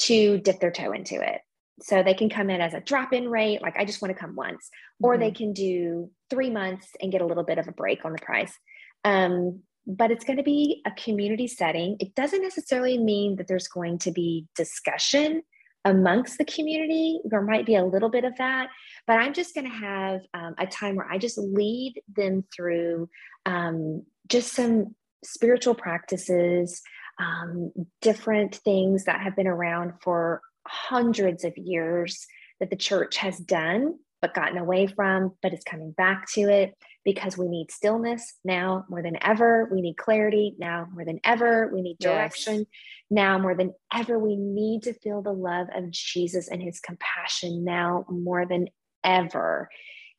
to 0.00 0.38
dip 0.38 0.60
their 0.60 0.70
toe 0.70 0.92
into 0.92 1.20
it. 1.20 1.40
So 1.80 2.02
they 2.02 2.14
can 2.14 2.28
come 2.28 2.48
in 2.50 2.60
as 2.60 2.74
a 2.74 2.80
drop 2.80 3.12
in 3.12 3.28
rate, 3.28 3.60
like 3.60 3.76
I 3.76 3.84
just 3.84 4.00
want 4.02 4.14
to 4.14 4.20
come 4.20 4.36
once, 4.36 4.70
or 5.00 5.14
mm-hmm. 5.14 5.20
they 5.20 5.30
can 5.32 5.52
do 5.52 6.10
three 6.30 6.50
months 6.50 6.86
and 7.00 7.10
get 7.10 7.22
a 7.22 7.26
little 7.26 7.42
bit 7.42 7.58
of 7.58 7.66
a 7.66 7.72
break 7.72 8.04
on 8.04 8.12
the 8.12 8.18
price. 8.18 8.56
Um, 9.04 9.62
but 9.86 10.10
it's 10.10 10.24
going 10.24 10.36
to 10.36 10.42
be 10.42 10.82
a 10.86 10.90
community 10.92 11.46
setting. 11.46 11.96
It 12.00 12.14
doesn't 12.14 12.42
necessarily 12.42 12.98
mean 12.98 13.36
that 13.36 13.48
there's 13.48 13.68
going 13.68 13.98
to 13.98 14.12
be 14.12 14.46
discussion 14.54 15.42
amongst 15.84 16.38
the 16.38 16.44
community. 16.44 17.20
There 17.24 17.42
might 17.42 17.66
be 17.66 17.74
a 17.74 17.84
little 17.84 18.08
bit 18.08 18.24
of 18.24 18.36
that, 18.36 18.68
but 19.06 19.14
I'm 19.14 19.34
just 19.34 19.54
going 19.54 19.68
to 19.68 19.76
have 19.76 20.20
um, 20.34 20.54
a 20.58 20.66
time 20.66 20.96
where 20.96 21.10
I 21.10 21.18
just 21.18 21.38
lead 21.38 22.00
them 22.14 22.44
through 22.54 23.08
um, 23.46 24.04
just 24.28 24.52
some 24.52 24.94
spiritual 25.24 25.74
practices, 25.74 26.80
um, 27.18 27.72
different 28.00 28.56
things 28.56 29.04
that 29.04 29.20
have 29.20 29.34
been 29.34 29.48
around 29.48 29.94
for 30.02 30.40
hundreds 30.66 31.44
of 31.44 31.56
years 31.56 32.26
that 32.60 32.70
the 32.70 32.76
church 32.76 33.16
has 33.16 33.38
done 33.38 33.94
but 34.20 34.34
gotten 34.34 34.56
away 34.56 34.86
from, 34.86 35.32
but 35.42 35.52
is 35.52 35.64
coming 35.64 35.90
back 35.90 36.30
to 36.30 36.42
it 36.42 36.76
because 37.04 37.36
we 37.36 37.48
need 37.48 37.70
stillness 37.70 38.34
now 38.44 38.84
more 38.88 39.02
than 39.02 39.16
ever. 39.22 39.68
We 39.72 39.80
need 39.80 39.96
clarity 39.96 40.54
now 40.58 40.86
more 40.92 41.04
than 41.04 41.20
ever. 41.24 41.70
We 41.72 41.82
need 41.82 41.98
direction 41.98 42.58
yes. 42.58 42.66
now 43.10 43.38
more 43.38 43.54
than 43.54 43.72
ever. 43.92 44.18
We 44.18 44.36
need 44.36 44.82
to 44.84 44.94
feel 44.94 45.22
the 45.22 45.32
love 45.32 45.68
of 45.74 45.90
Jesus 45.90 46.48
and 46.48 46.62
his 46.62 46.80
compassion 46.80 47.64
now 47.64 48.04
more 48.08 48.46
than 48.46 48.68
ever. 49.04 49.68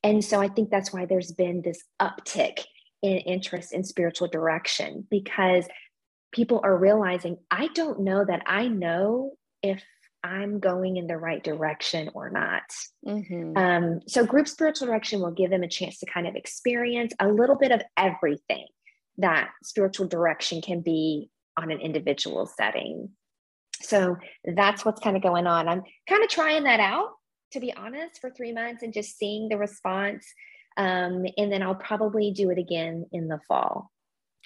And 0.03 0.23
so 0.23 0.41
I 0.41 0.49
think 0.49 0.69
that's 0.69 0.91
why 0.91 1.05
there's 1.05 1.31
been 1.31 1.61
this 1.61 1.83
uptick 2.01 2.59
in 3.01 3.17
interest 3.19 3.73
in 3.73 3.83
spiritual 3.83 4.27
direction 4.27 5.07
because 5.09 5.65
people 6.33 6.59
are 6.63 6.75
realizing 6.75 7.37
I 7.49 7.67
don't 7.73 8.01
know 8.01 8.25
that 8.25 8.43
I 8.45 8.67
know 8.67 9.33
if 9.61 9.83
I'm 10.23 10.59
going 10.59 10.95
in 10.97 11.07
the 11.07 11.17
right 11.17 11.43
direction 11.43 12.09
or 12.13 12.29
not. 12.29 12.63
Mm-hmm. 13.05 13.57
Um, 13.57 13.99
so, 14.07 14.25
group 14.25 14.47
spiritual 14.47 14.87
direction 14.87 15.19
will 15.19 15.31
give 15.31 15.49
them 15.49 15.63
a 15.63 15.67
chance 15.67 15.99
to 15.99 16.05
kind 16.05 16.27
of 16.27 16.35
experience 16.35 17.13
a 17.19 17.27
little 17.27 17.57
bit 17.57 17.71
of 17.71 17.81
everything 17.97 18.65
that 19.17 19.49
spiritual 19.63 20.07
direction 20.07 20.61
can 20.61 20.81
be 20.81 21.29
on 21.57 21.71
an 21.71 21.79
individual 21.79 22.45
setting. 22.45 23.09
So, 23.81 24.15
that's 24.45 24.85
what's 24.85 25.01
kind 25.01 25.17
of 25.17 25.23
going 25.23 25.45
on. 25.45 25.67
I'm 25.67 25.83
kind 26.07 26.23
of 26.23 26.29
trying 26.29 26.63
that 26.63 26.79
out, 26.79 27.09
to 27.51 27.59
be 27.59 27.73
honest, 27.73 28.21
for 28.21 28.29
three 28.29 28.53
months 28.53 28.81
and 28.81 28.93
just 28.93 29.17
seeing 29.17 29.49
the 29.49 29.57
response. 29.57 30.25
Um, 30.77 31.25
and 31.37 31.51
then 31.51 31.61
I'll 31.61 31.75
probably 31.75 32.31
do 32.31 32.49
it 32.49 32.57
again 32.57 33.05
in 33.11 33.27
the 33.27 33.39
fall. 33.47 33.91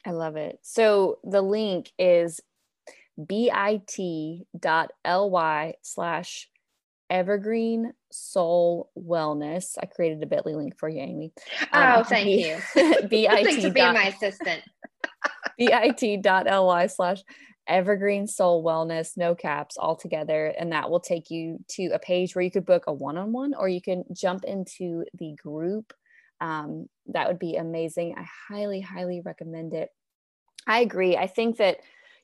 I 0.05 0.12
love 0.12 0.38
it. 0.38 0.57
So, 0.63 1.19
the 1.24 1.43
link 1.43 1.91
is 2.00 2.41
bit.ly 3.25 4.43
slash 5.81 6.50
evergreen 7.09 7.93
soul 8.12 8.91
wellness. 8.97 9.77
I 9.81 9.86
created 9.86 10.21
a 10.24 10.27
bit.ly 10.27 10.53
link 10.53 10.77
for 10.77 10.89
you, 10.89 11.01
Amy. 11.01 11.31
Um, 11.71 12.00
oh, 12.00 12.03
thank 12.03 12.25
B- 12.25 12.50
you. 12.50 12.57
bit. 13.07 13.31
Thanks 13.31 13.63
for 13.63 13.71
being 13.71 13.93
my 13.93 14.13
assistant. 14.15 14.63
bit.ly 15.57 16.88
slash 16.88 17.24
evergreen 17.67 18.27
soul 18.27 18.63
wellness, 18.63 19.17
no 19.17 19.36
caps 19.36 19.77
all 19.77 19.95
together. 19.95 20.53
And 20.57 20.71
that 20.71 20.89
will 20.89 21.00
take 21.00 21.29
you 21.29 21.59
to 21.71 21.88
a 21.88 22.00
page 22.00 22.36
where 22.36 22.43
you 22.43 22.51
could 22.51 22.65
book 22.65 22.83
a 22.88 22.93
one-on-one 22.93 23.53
or 23.53 23.67
you 23.67 23.81
can 23.81 24.05
jump 24.13 24.43
into 24.45 25.03
the 25.17 25.36
group. 25.41 25.93
Um, 26.39 26.88
that 27.07 27.27
would 27.27 27.39
be 27.39 27.55
amazing. 27.55 28.15
I 28.17 28.25
highly, 28.47 28.81
highly 28.81 29.21
recommend 29.24 29.74
it. 29.74 29.89
I 30.65 30.80
agree. 30.80 31.17
I 31.17 31.27
think 31.27 31.58
that 31.58 31.77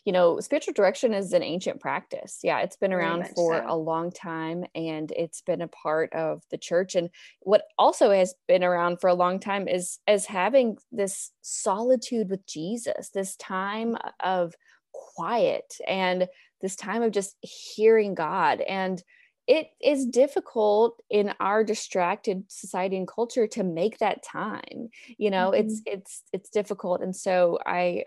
you 0.05 0.11
know, 0.11 0.39
spiritual 0.39 0.73
direction 0.73 1.13
is 1.13 1.31
an 1.31 1.43
ancient 1.43 1.79
practice. 1.79 2.39
Yeah, 2.43 2.59
it's 2.59 2.75
been 2.75 2.91
around 2.91 3.27
for 3.35 3.57
so. 3.57 3.65
a 3.67 3.77
long 3.77 4.11
time 4.11 4.65
and 4.75 5.11
it's 5.11 5.41
been 5.41 5.61
a 5.61 5.67
part 5.67 6.11
of 6.13 6.43
the 6.51 6.57
church. 6.57 6.95
And 6.95 7.09
what 7.41 7.63
also 7.77 8.11
has 8.11 8.33
been 8.47 8.63
around 8.63 8.99
for 8.99 9.07
a 9.07 9.13
long 9.13 9.39
time 9.39 9.67
is 9.67 9.99
as 10.05 10.25
having 10.25 10.77
this 10.91 11.31
solitude 11.41 12.29
with 12.29 12.45
Jesus, 12.45 13.09
this 13.09 13.37
time 13.37 13.95
of 14.21 14.53
quiet 14.91 15.75
and 15.87 16.27
this 16.61 16.75
time 16.75 17.01
of 17.01 17.11
just 17.11 17.37
hearing 17.41 18.13
God. 18.13 18.59
And 18.61 19.01
it 19.47 19.67
is 19.81 20.05
difficult 20.05 21.01
in 21.09 21.33
our 21.39 21.63
distracted 21.63 22.43
society 22.47 22.97
and 22.97 23.07
culture 23.07 23.45
to 23.45 23.63
make 23.63 23.97
that 23.97 24.23
time 24.23 24.89
you 25.17 25.29
know 25.29 25.51
mm-hmm. 25.51 25.67
it's 25.67 25.81
it's 25.85 26.23
it's 26.31 26.49
difficult 26.49 27.01
and 27.01 27.13
so 27.13 27.59
i 27.65 28.05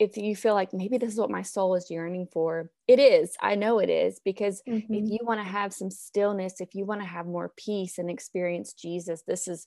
if 0.00 0.16
you 0.16 0.34
feel 0.34 0.54
like 0.54 0.72
maybe 0.72 0.98
this 0.98 1.12
is 1.12 1.18
what 1.18 1.30
my 1.30 1.42
soul 1.42 1.74
is 1.74 1.90
yearning 1.90 2.26
for, 2.32 2.70
it 2.88 2.98
is. 2.98 3.36
I 3.40 3.54
know 3.54 3.78
it 3.78 3.90
is 3.90 4.18
because 4.24 4.62
mm-hmm. 4.66 4.92
if 4.92 5.10
you 5.10 5.18
want 5.22 5.40
to 5.40 5.44
have 5.44 5.74
some 5.74 5.90
stillness, 5.90 6.60
if 6.60 6.74
you 6.74 6.86
want 6.86 7.02
to 7.02 7.06
have 7.06 7.26
more 7.26 7.52
peace 7.56 7.98
and 7.98 8.10
experience 8.10 8.72
Jesus, 8.72 9.22
this 9.28 9.46
is 9.46 9.66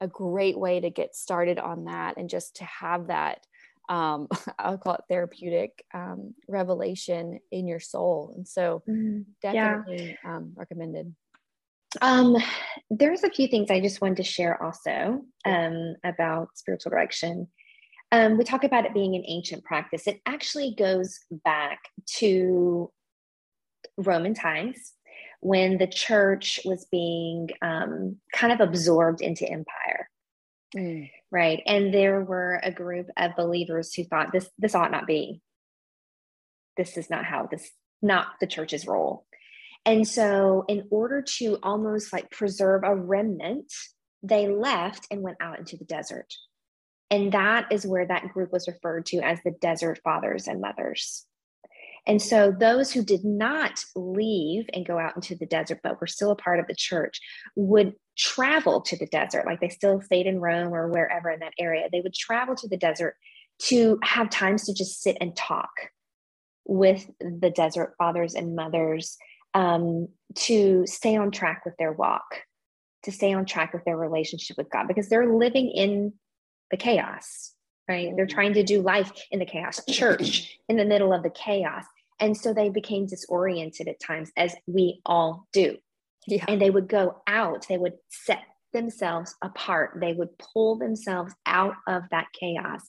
a 0.00 0.06
great 0.06 0.56
way 0.56 0.80
to 0.80 0.88
get 0.88 1.16
started 1.16 1.58
on 1.58 1.84
that 1.84 2.16
and 2.16 2.30
just 2.30 2.56
to 2.56 2.64
have 2.64 3.08
that 3.08 3.44
um, 3.88 4.28
I'll 4.58 4.78
call 4.78 4.94
it 4.94 5.04
therapeutic 5.08 5.84
um, 5.92 6.34
revelation 6.48 7.40
in 7.50 7.66
your 7.66 7.80
soul. 7.80 8.32
And 8.36 8.46
so 8.46 8.82
mm-hmm. 8.88 9.22
definitely 9.42 10.16
yeah. 10.24 10.36
um, 10.36 10.52
recommended. 10.54 11.14
Um, 12.00 12.36
there's 12.88 13.22
a 13.22 13.30
few 13.30 13.48
things 13.48 13.70
I 13.70 13.80
just 13.80 14.00
wanted 14.00 14.16
to 14.18 14.22
share 14.22 14.62
also 14.62 15.22
um, 15.44 15.96
about 16.04 16.56
spiritual 16.56 16.90
direction. 16.90 17.48
Um, 18.12 18.36
we 18.36 18.44
talk 18.44 18.62
about 18.62 18.84
it 18.84 18.92
being 18.92 19.16
an 19.16 19.24
ancient 19.26 19.64
practice. 19.64 20.06
It 20.06 20.20
actually 20.26 20.74
goes 20.78 21.18
back 21.44 21.80
to 22.18 22.92
Roman 23.96 24.34
times 24.34 24.92
when 25.40 25.78
the 25.78 25.86
church 25.86 26.60
was 26.64 26.86
being 26.92 27.48
um, 27.62 28.18
kind 28.32 28.52
of 28.52 28.60
absorbed 28.60 29.22
into 29.22 29.48
empire. 29.48 30.08
Mm. 30.76 31.10
Right. 31.30 31.62
And 31.66 31.92
there 31.92 32.20
were 32.20 32.60
a 32.62 32.70
group 32.70 33.08
of 33.16 33.36
believers 33.36 33.92
who 33.94 34.04
thought 34.04 34.32
this 34.32 34.48
this 34.58 34.74
ought 34.74 34.90
not 34.90 35.06
be. 35.06 35.40
This 36.76 36.96
is 36.96 37.10
not 37.10 37.24
how 37.24 37.48
this 37.50 37.70
not 38.02 38.26
the 38.40 38.46
church's 38.46 38.86
role. 38.86 39.26
And 39.84 40.06
so 40.06 40.64
in 40.68 40.86
order 40.90 41.22
to 41.38 41.58
almost 41.62 42.12
like 42.12 42.30
preserve 42.30 42.82
a 42.84 42.94
remnant, 42.94 43.72
they 44.22 44.48
left 44.48 45.06
and 45.10 45.22
went 45.22 45.38
out 45.40 45.58
into 45.58 45.76
the 45.76 45.84
desert. 45.84 46.32
And 47.12 47.30
that 47.32 47.70
is 47.70 47.86
where 47.86 48.06
that 48.06 48.32
group 48.32 48.52
was 48.52 48.66
referred 48.66 49.04
to 49.06 49.18
as 49.18 49.38
the 49.44 49.50
desert 49.50 50.00
fathers 50.02 50.48
and 50.48 50.62
mothers. 50.62 51.26
And 52.06 52.22
so 52.22 52.50
those 52.50 52.90
who 52.90 53.04
did 53.04 53.22
not 53.22 53.84
leave 53.94 54.64
and 54.72 54.86
go 54.86 54.98
out 54.98 55.14
into 55.14 55.36
the 55.36 55.44
desert, 55.44 55.80
but 55.82 56.00
were 56.00 56.06
still 56.06 56.30
a 56.30 56.36
part 56.36 56.58
of 56.58 56.66
the 56.66 56.74
church, 56.74 57.20
would 57.54 57.92
travel 58.16 58.80
to 58.80 58.96
the 58.96 59.06
desert, 59.06 59.44
like 59.44 59.60
they 59.60 59.68
still 59.68 60.00
stayed 60.00 60.26
in 60.26 60.40
Rome 60.40 60.72
or 60.72 60.88
wherever 60.88 61.30
in 61.30 61.40
that 61.40 61.52
area. 61.58 61.88
They 61.92 62.00
would 62.00 62.14
travel 62.14 62.56
to 62.56 62.66
the 62.66 62.78
desert 62.78 63.14
to 63.64 63.98
have 64.02 64.30
times 64.30 64.64
to 64.64 64.74
just 64.74 65.02
sit 65.02 65.18
and 65.20 65.36
talk 65.36 65.70
with 66.64 67.08
the 67.20 67.50
desert 67.50 67.94
fathers 67.98 68.34
and 68.34 68.56
mothers 68.56 69.18
um, 69.52 70.08
to 70.34 70.86
stay 70.86 71.16
on 71.16 71.30
track 71.30 71.66
with 71.66 71.76
their 71.76 71.92
walk, 71.92 72.40
to 73.02 73.12
stay 73.12 73.34
on 73.34 73.44
track 73.44 73.74
with 73.74 73.84
their 73.84 73.98
relationship 73.98 74.56
with 74.56 74.70
God, 74.70 74.88
because 74.88 75.10
they're 75.10 75.36
living 75.36 75.70
in 75.70 76.14
the 76.72 76.76
chaos, 76.76 77.52
right? 77.88 78.10
They're 78.16 78.26
mm-hmm. 78.26 78.34
trying 78.34 78.54
to 78.54 78.64
do 78.64 78.82
life 78.82 79.12
in 79.30 79.38
the 79.38 79.46
chaos, 79.46 79.80
church 79.88 80.58
in 80.68 80.76
the 80.76 80.84
middle 80.84 81.12
of 81.12 81.22
the 81.22 81.30
chaos. 81.30 81.84
And 82.18 82.36
so 82.36 82.52
they 82.52 82.68
became 82.68 83.06
disoriented 83.06 83.86
at 83.86 84.00
times, 84.00 84.32
as 84.36 84.56
we 84.66 85.00
all 85.06 85.46
do. 85.52 85.76
Yeah. 86.26 86.44
And 86.48 86.60
they 86.60 86.70
would 86.70 86.88
go 86.88 87.22
out, 87.26 87.66
they 87.68 87.78
would 87.78 87.94
set 88.08 88.42
themselves 88.72 89.34
apart, 89.42 89.98
they 90.00 90.14
would 90.14 90.30
pull 90.38 90.76
themselves 90.76 91.34
out 91.46 91.74
of 91.86 92.02
that 92.10 92.26
chaos 92.38 92.82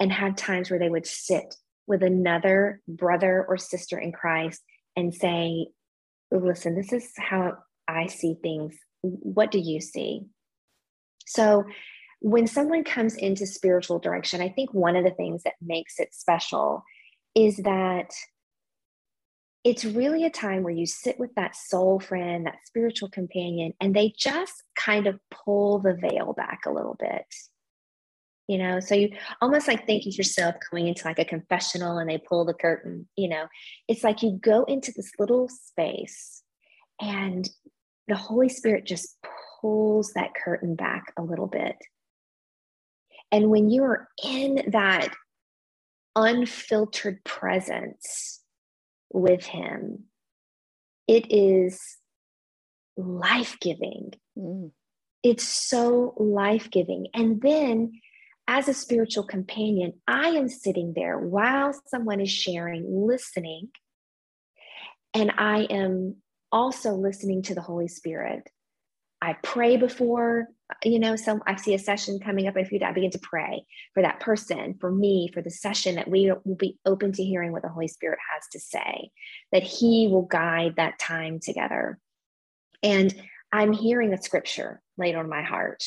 and 0.00 0.12
have 0.12 0.36
times 0.36 0.70
where 0.70 0.78
they 0.78 0.88
would 0.88 1.06
sit 1.06 1.54
with 1.86 2.02
another 2.02 2.80
brother 2.86 3.44
or 3.48 3.56
sister 3.56 3.98
in 3.98 4.12
Christ 4.12 4.62
and 4.96 5.14
say, 5.14 5.68
Listen, 6.30 6.74
this 6.74 6.92
is 6.92 7.10
how 7.16 7.56
I 7.88 8.06
see 8.06 8.36
things. 8.42 8.76
What 9.00 9.50
do 9.50 9.58
you 9.58 9.80
see? 9.80 10.26
So 11.26 11.64
when 12.20 12.46
someone 12.46 12.84
comes 12.84 13.14
into 13.14 13.46
spiritual 13.46 13.98
direction, 13.98 14.40
I 14.40 14.48
think 14.48 14.74
one 14.74 14.96
of 14.96 15.04
the 15.04 15.10
things 15.10 15.42
that 15.44 15.54
makes 15.60 16.00
it 16.00 16.14
special 16.14 16.82
is 17.34 17.58
that 17.58 18.10
it's 19.64 19.84
really 19.84 20.24
a 20.24 20.30
time 20.30 20.62
where 20.62 20.72
you 20.72 20.86
sit 20.86 21.18
with 21.18 21.34
that 21.34 21.54
soul 21.54 22.00
friend, 22.00 22.46
that 22.46 22.64
spiritual 22.64 23.10
companion, 23.10 23.72
and 23.80 23.94
they 23.94 24.12
just 24.16 24.62
kind 24.76 25.06
of 25.06 25.18
pull 25.30 25.78
the 25.78 25.94
veil 25.94 26.32
back 26.32 26.60
a 26.66 26.72
little 26.72 26.96
bit. 26.98 27.26
you 28.48 28.58
know 28.58 28.80
so 28.80 28.94
you 28.94 29.10
almost 29.42 29.68
like 29.68 29.86
think 29.86 30.06
of 30.06 30.16
yourself 30.16 30.54
going 30.70 30.88
into 30.88 31.06
like 31.06 31.18
a 31.18 31.24
confessional 31.24 31.98
and 31.98 32.08
they 32.08 32.18
pull 32.18 32.44
the 32.46 32.54
curtain 32.54 33.06
you 33.14 33.28
know 33.28 33.46
it's 33.86 34.02
like 34.02 34.22
you 34.22 34.38
go 34.42 34.64
into 34.64 34.90
this 34.96 35.12
little 35.18 35.48
space 35.48 36.42
and 37.00 37.48
the 38.08 38.16
holy 38.16 38.48
spirit 38.48 38.86
just 38.86 39.16
pulls 39.60 40.12
that 40.14 40.34
curtain 40.34 40.74
back 40.74 41.12
a 41.18 41.22
little 41.22 41.46
bit 41.46 41.76
and 43.30 43.50
when 43.50 43.70
you 43.70 43.82
are 43.84 44.08
in 44.24 44.70
that 44.72 45.08
unfiltered 46.16 47.22
presence 47.24 48.40
with 49.12 49.44
him 49.44 50.04
it 51.06 51.26
is 51.30 51.80
life-giving 52.96 54.12
mm. 54.36 54.70
it's 55.22 55.44
so 55.44 56.14
life-giving 56.18 57.06
and 57.14 57.40
then 57.40 57.92
as 58.48 58.66
a 58.66 58.74
spiritual 58.74 59.24
companion, 59.24 59.92
I 60.08 60.28
am 60.28 60.48
sitting 60.48 60.94
there 60.96 61.18
while 61.18 61.78
someone 61.86 62.18
is 62.18 62.30
sharing, 62.30 63.06
listening, 63.06 63.68
and 65.12 65.30
I 65.36 65.64
am 65.64 66.16
also 66.50 66.94
listening 66.94 67.42
to 67.42 67.54
the 67.54 67.60
Holy 67.60 67.88
Spirit. 67.88 68.48
I 69.20 69.34
pray 69.42 69.76
before, 69.76 70.48
you 70.84 70.98
know, 70.98 71.16
some 71.16 71.42
I 71.46 71.56
see 71.56 71.74
a 71.74 71.78
session 71.78 72.20
coming 72.20 72.46
up 72.46 72.56
in 72.56 72.64
a 72.64 72.68
few 72.68 72.78
days. 72.78 72.88
I 72.88 72.92
begin 72.92 73.10
to 73.10 73.18
pray 73.18 73.64
for 73.94 74.02
that 74.02 74.20
person, 74.20 74.76
for 74.80 74.90
me, 74.90 75.30
for 75.32 75.42
the 75.42 75.50
session 75.50 75.96
that 75.96 76.08
we 76.08 76.32
will 76.44 76.54
be 76.54 76.78
open 76.86 77.12
to 77.12 77.24
hearing 77.24 77.52
what 77.52 77.62
the 77.62 77.68
Holy 77.68 77.88
Spirit 77.88 78.18
has 78.32 78.46
to 78.52 78.60
say, 78.60 79.10
that 79.50 79.62
He 79.62 80.08
will 80.08 80.22
guide 80.22 80.76
that 80.76 80.98
time 80.98 81.40
together. 81.40 81.98
And 82.82 83.14
I'm 83.52 83.72
hearing 83.72 84.12
a 84.12 84.22
scripture 84.22 84.80
laid 84.96 85.14
on 85.14 85.28
my 85.28 85.42
heart 85.42 85.82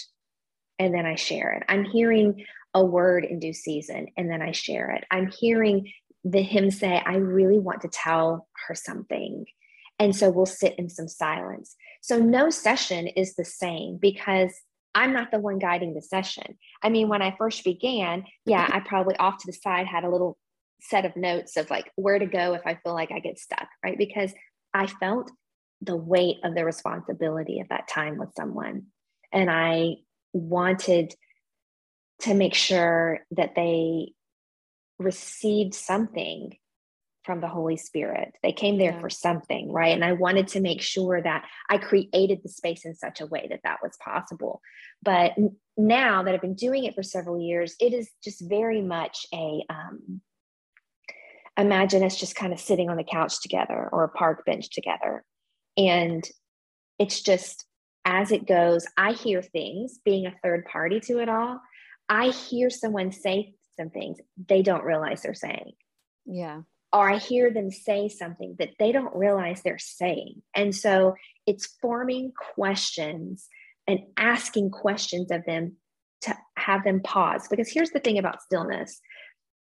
and 0.79 0.93
then 0.93 1.05
I 1.05 1.15
share 1.15 1.51
it. 1.53 1.63
I'm 1.69 1.85
hearing 1.85 2.45
a 2.73 2.83
word 2.83 3.23
in 3.23 3.39
due 3.39 3.53
season 3.53 4.07
and 4.17 4.29
then 4.29 4.41
I 4.41 4.51
share 4.51 4.91
it. 4.91 5.03
I'm 5.11 5.27
hearing 5.27 5.91
the 6.23 6.41
him 6.41 6.71
say, 6.71 7.01
I 7.03 7.15
really 7.15 7.59
want 7.59 7.81
to 7.81 7.87
tell 7.87 8.47
her 8.67 8.75
something. 8.75 9.45
And 10.01 10.15
so 10.15 10.31
we'll 10.31 10.47
sit 10.47 10.73
in 10.79 10.89
some 10.89 11.07
silence. 11.07 11.75
So 12.01 12.17
no 12.17 12.49
session 12.49 13.05
is 13.05 13.35
the 13.35 13.45
same 13.45 13.99
because 14.01 14.51
I'm 14.95 15.13
not 15.13 15.29
the 15.29 15.37
one 15.37 15.59
guiding 15.59 15.93
the 15.93 16.01
session. 16.01 16.57
I 16.81 16.89
mean, 16.89 17.07
when 17.07 17.21
I 17.21 17.35
first 17.37 17.63
began, 17.63 18.25
yeah, 18.43 18.67
I 18.73 18.79
probably 18.79 19.15
off 19.17 19.37
to 19.37 19.45
the 19.45 19.53
side 19.53 19.85
had 19.85 20.03
a 20.03 20.09
little 20.09 20.39
set 20.81 21.05
of 21.05 21.15
notes 21.15 21.55
of 21.55 21.69
like 21.69 21.91
where 21.97 22.17
to 22.17 22.25
go 22.25 22.55
if 22.55 22.63
I 22.65 22.79
feel 22.83 22.95
like 22.95 23.11
I 23.11 23.19
get 23.19 23.37
stuck, 23.37 23.67
right? 23.85 23.95
Because 23.95 24.33
I 24.73 24.87
felt 24.87 25.29
the 25.81 25.95
weight 25.95 26.37
of 26.43 26.55
the 26.55 26.65
responsibility 26.65 27.59
of 27.59 27.69
that 27.69 27.87
time 27.87 28.17
with 28.17 28.29
someone. 28.35 28.87
And 29.31 29.51
I 29.51 29.97
wanted 30.33 31.13
to 32.21 32.33
make 32.33 32.55
sure 32.55 33.19
that 33.31 33.53
they 33.55 34.13
received 34.97 35.75
something 35.75 36.57
from 37.23 37.41
the 37.41 37.47
Holy 37.47 37.77
Spirit. 37.77 38.33
They 38.41 38.51
came 38.51 38.77
there 38.77 38.93
yeah. 38.93 38.99
for 38.99 39.09
something, 39.09 39.71
right? 39.71 39.93
And 39.93 40.03
I 40.03 40.13
wanted 40.13 40.47
to 40.49 40.61
make 40.61 40.81
sure 40.81 41.21
that 41.21 41.45
I 41.69 41.77
created 41.77 42.39
the 42.41 42.49
space 42.49 42.85
in 42.85 42.95
such 42.95 43.21
a 43.21 43.25
way 43.25 43.47
that 43.49 43.61
that 43.63 43.79
was 43.83 43.97
possible. 44.03 44.61
But 45.03 45.33
now 45.77 46.23
that 46.23 46.33
I've 46.33 46.41
been 46.41 46.55
doing 46.55 46.85
it 46.85 46.95
for 46.95 47.03
several 47.03 47.39
years, 47.39 47.75
it 47.79 47.93
is 47.93 48.09
just 48.23 48.41
very 48.41 48.81
much 48.81 49.25
a 49.33 49.63
um, 49.69 50.21
imagine 51.57 52.03
us 52.03 52.19
just 52.19 52.35
kind 52.35 52.53
of 52.53 52.59
sitting 52.59 52.89
on 52.89 52.97
the 52.97 53.03
couch 53.03 53.41
together 53.41 53.89
or 53.91 54.03
a 54.03 54.09
park 54.09 54.45
bench 54.45 54.69
together. 54.69 55.23
And 55.77 56.27
it's 56.99 57.21
just 57.21 57.65
as 58.05 58.31
it 58.31 58.47
goes, 58.47 58.85
I 58.97 59.13
hear 59.13 59.41
things 59.41 59.99
being 60.03 60.25
a 60.25 60.35
third 60.43 60.65
party 60.65 60.99
to 61.01 61.19
it 61.19 61.29
all. 61.29 61.61
I 62.09 62.29
hear 62.29 62.69
someone 62.69 63.11
say 63.11 63.53
some 63.79 63.89
things 63.89 64.17
they 64.49 64.61
don't 64.61 64.83
realize 64.83 65.21
they're 65.21 65.33
saying. 65.33 65.71
Yeah. 66.25 66.61
Or 66.93 67.09
I 67.09 67.17
hear 67.17 67.51
them 67.51 67.71
say 67.71 68.09
something 68.09 68.55
that 68.59 68.71
they 68.77 68.91
don't 68.91 69.15
realize 69.15 69.61
they're 69.61 69.79
saying. 69.79 70.41
And 70.53 70.75
so 70.75 71.15
it's 71.47 71.77
forming 71.81 72.33
questions 72.55 73.47
and 73.87 73.99
asking 74.17 74.71
questions 74.71 75.31
of 75.31 75.45
them 75.45 75.77
to 76.21 76.37
have 76.57 76.83
them 76.83 77.01
pause. 77.01 77.47
Because 77.49 77.69
here's 77.69 77.91
the 77.91 77.99
thing 77.99 78.17
about 78.17 78.41
stillness 78.41 78.99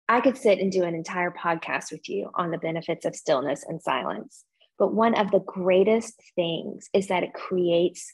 I 0.10 0.20
could 0.20 0.38
sit 0.38 0.60
and 0.60 0.72
do 0.72 0.84
an 0.84 0.96
entire 0.96 1.32
podcast 1.32 1.92
with 1.92 2.10
you 2.10 2.30
on 2.36 2.52
the 2.52 2.58
benefits 2.58 3.06
of 3.06 3.16
stillness 3.16 3.64
and 3.68 3.82
silence. 3.82 4.44
But 4.78 4.94
one 4.94 5.16
of 5.16 5.32
the 5.32 5.40
greatest 5.40 6.22
things 6.36 6.90
is 6.94 7.08
that 7.08 7.24
it 7.24 7.34
creates 7.34 8.14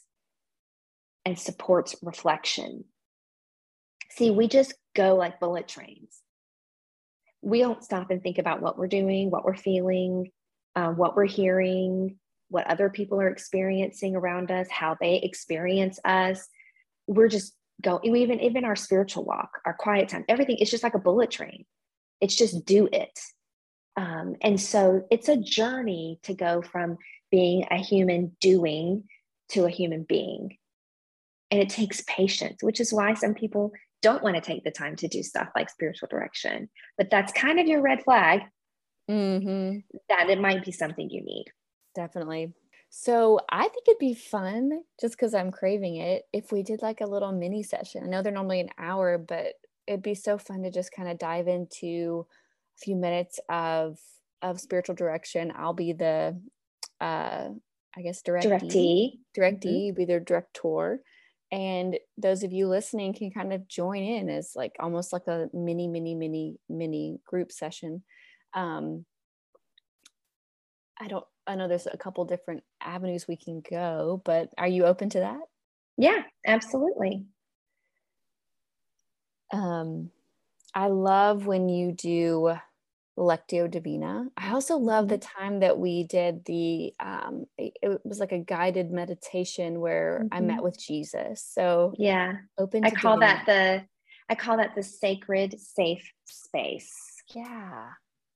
and 1.24 1.38
supports 1.38 1.96
reflection. 2.02 2.84
See, 4.10 4.30
we 4.30 4.46
just 4.46 4.74
go 4.94 5.16
like 5.16 5.40
bullet 5.40 5.68
trains. 5.68 6.19
We 7.42 7.60
don't 7.60 7.84
stop 7.84 8.10
and 8.10 8.22
think 8.22 8.38
about 8.38 8.60
what 8.60 8.78
we're 8.78 8.88
doing, 8.88 9.30
what 9.30 9.44
we're 9.44 9.56
feeling, 9.56 10.30
uh, 10.76 10.90
what 10.90 11.16
we're 11.16 11.26
hearing, 11.26 12.16
what 12.48 12.66
other 12.66 12.90
people 12.90 13.20
are 13.20 13.28
experiencing 13.28 14.16
around 14.16 14.50
us, 14.50 14.68
how 14.70 14.96
they 15.00 15.16
experience 15.16 15.98
us. 16.04 16.46
We're 17.06 17.28
just 17.28 17.54
going, 17.80 18.14
even 18.14 18.40
even 18.40 18.64
our 18.64 18.76
spiritual 18.76 19.24
walk, 19.24 19.50
our 19.64 19.74
quiet 19.74 20.08
time, 20.08 20.24
everything. 20.28 20.56
It's 20.58 20.70
just 20.70 20.84
like 20.84 20.94
a 20.94 20.98
bullet 20.98 21.30
train. 21.30 21.64
It's 22.20 22.36
just 22.36 22.64
do 22.64 22.88
it. 22.92 23.18
Um, 23.96 24.36
and 24.42 24.60
so 24.60 25.06
it's 25.10 25.28
a 25.28 25.36
journey 25.36 26.20
to 26.24 26.34
go 26.34 26.62
from 26.62 26.98
being 27.30 27.66
a 27.70 27.76
human 27.76 28.36
doing 28.40 29.04
to 29.50 29.64
a 29.64 29.70
human 29.70 30.04
being 30.04 30.56
and 31.50 31.60
it 31.60 31.68
takes 31.68 32.02
patience, 32.06 32.62
which 32.62 32.80
is 32.80 32.92
why 32.92 33.14
some 33.14 33.34
people 33.34 33.72
don't 34.02 34.22
want 34.22 34.36
to 34.36 34.40
take 34.40 34.64
the 34.64 34.70
time 34.70 34.96
to 34.96 35.08
do 35.08 35.22
stuff 35.22 35.48
like 35.54 35.70
spiritual 35.70 36.08
direction. 36.10 36.68
But 36.96 37.10
that's 37.10 37.32
kind 37.32 37.60
of 37.60 37.66
your 37.66 37.82
red 37.82 38.02
flag 38.02 38.40
mm-hmm. 39.10 39.78
that 40.08 40.30
it 40.30 40.40
might 40.40 40.64
be 40.64 40.72
something 40.72 41.10
you 41.10 41.22
need. 41.22 41.46
Definitely. 41.94 42.52
So 42.90 43.38
I 43.48 43.62
think 43.62 43.86
it'd 43.86 43.98
be 43.98 44.14
fun 44.14 44.82
just 45.00 45.14
because 45.14 45.34
I'm 45.34 45.52
craving 45.52 45.96
it 45.96 46.24
if 46.32 46.50
we 46.50 46.62
did 46.62 46.82
like 46.82 47.00
a 47.00 47.06
little 47.06 47.32
mini 47.32 47.62
session. 47.62 48.02
I 48.04 48.08
know 48.08 48.22
they're 48.22 48.32
normally 48.32 48.60
an 48.60 48.70
hour, 48.78 49.16
but 49.16 49.54
it'd 49.86 50.02
be 50.02 50.14
so 50.14 50.38
fun 50.38 50.62
to 50.62 50.70
just 50.70 50.92
kind 50.92 51.08
of 51.08 51.18
dive 51.18 51.46
into 51.46 52.26
a 52.76 52.78
few 52.84 52.96
minutes 52.96 53.38
of 53.48 53.98
of 54.42 54.60
spiritual 54.60 54.94
direction. 54.94 55.52
I'll 55.54 55.74
be 55.74 55.92
the 55.92 56.40
uh 57.00 57.48
I 57.96 58.02
guess 58.02 58.22
directee. 58.22 58.48
Directee. 58.48 59.18
Directee, 59.36 59.88
mm-hmm. 59.88 59.96
be 59.96 60.04
their 60.04 60.20
director 60.20 61.00
and 61.52 61.98
those 62.16 62.42
of 62.42 62.52
you 62.52 62.68
listening 62.68 63.12
can 63.12 63.30
kind 63.30 63.52
of 63.52 63.66
join 63.66 64.02
in 64.02 64.28
as 64.28 64.52
like 64.54 64.72
almost 64.78 65.12
like 65.12 65.26
a 65.26 65.48
mini 65.52 65.88
mini 65.88 66.14
mini 66.14 66.58
mini 66.68 67.20
group 67.26 67.52
session. 67.52 68.02
Um 68.54 69.04
i 71.02 71.08
don't 71.08 71.24
i 71.46 71.54
know 71.54 71.66
there's 71.66 71.86
a 71.86 71.96
couple 71.96 72.24
different 72.26 72.62
avenues 72.82 73.26
we 73.26 73.36
can 73.36 73.62
go 73.68 74.20
but 74.24 74.50
are 74.58 74.68
you 74.68 74.84
open 74.84 75.08
to 75.08 75.20
that? 75.20 75.40
Yeah 75.96 76.22
absolutely. 76.46 77.24
Um 79.52 80.10
i 80.74 80.86
love 80.86 81.46
when 81.46 81.68
you 81.68 81.92
do 81.92 82.54
Lectio 83.20 83.70
Divina. 83.70 84.28
I 84.36 84.52
also 84.52 84.76
love 84.76 85.08
the 85.08 85.18
mm-hmm. 85.18 85.38
time 85.38 85.60
that 85.60 85.78
we 85.78 86.04
did 86.04 86.44
the, 86.46 86.94
um, 86.98 87.44
it, 87.58 88.00
was 88.02 88.18
like 88.18 88.32
a 88.32 88.38
guided 88.38 88.90
meditation 88.90 89.80
where 89.80 90.22
mm-hmm. 90.24 90.34
I 90.34 90.40
met 90.40 90.56
mm-hmm. 90.56 90.64
with 90.64 90.80
Jesus. 90.80 91.44
So 91.46 91.92
yeah, 91.98 92.32
open. 92.58 92.84
I 92.84 92.90
call 92.90 93.20
that 93.20 93.44
the, 93.46 93.84
I 94.28 94.34
call 94.34 94.56
that 94.56 94.74
the 94.74 94.82
sacred 94.82 95.60
safe 95.60 96.10
space. 96.24 96.94
Yeah. 97.34 97.88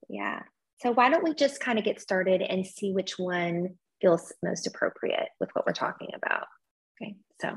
Yeah. 0.09 0.43
So 0.83 0.93
why 0.93 1.09
don't 1.09 1.25
we 1.25 1.35
just 1.35 1.61
kind 1.61 1.79
of 1.79 1.85
get 1.85 2.01
started 2.01 2.43
and 2.43 2.67
see 2.67 2.93
which 2.93 3.19
one 3.19 3.77
feels 4.03 4.33
most 4.43 4.67
appropriate 4.67 5.29
with 5.41 5.49
what 5.55 5.67
we're 5.67 5.73
talking 5.73 6.09
about. 6.15 6.47
Okay. 7.01 7.17
So 7.41 7.55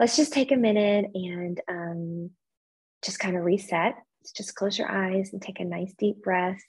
let's 0.00 0.16
just 0.16 0.32
take 0.32 0.50
a 0.50 0.56
minute 0.56 1.06
and 1.14 1.60
um, 1.68 2.30
just 3.04 3.20
kind 3.20 3.36
of 3.36 3.44
reset 3.44 3.94
just 4.36 4.54
close 4.54 4.78
your 4.78 4.90
eyes 4.90 5.32
and 5.32 5.40
take 5.40 5.60
a 5.60 5.64
nice 5.64 5.92
deep 5.98 6.22
breath. 6.22 6.60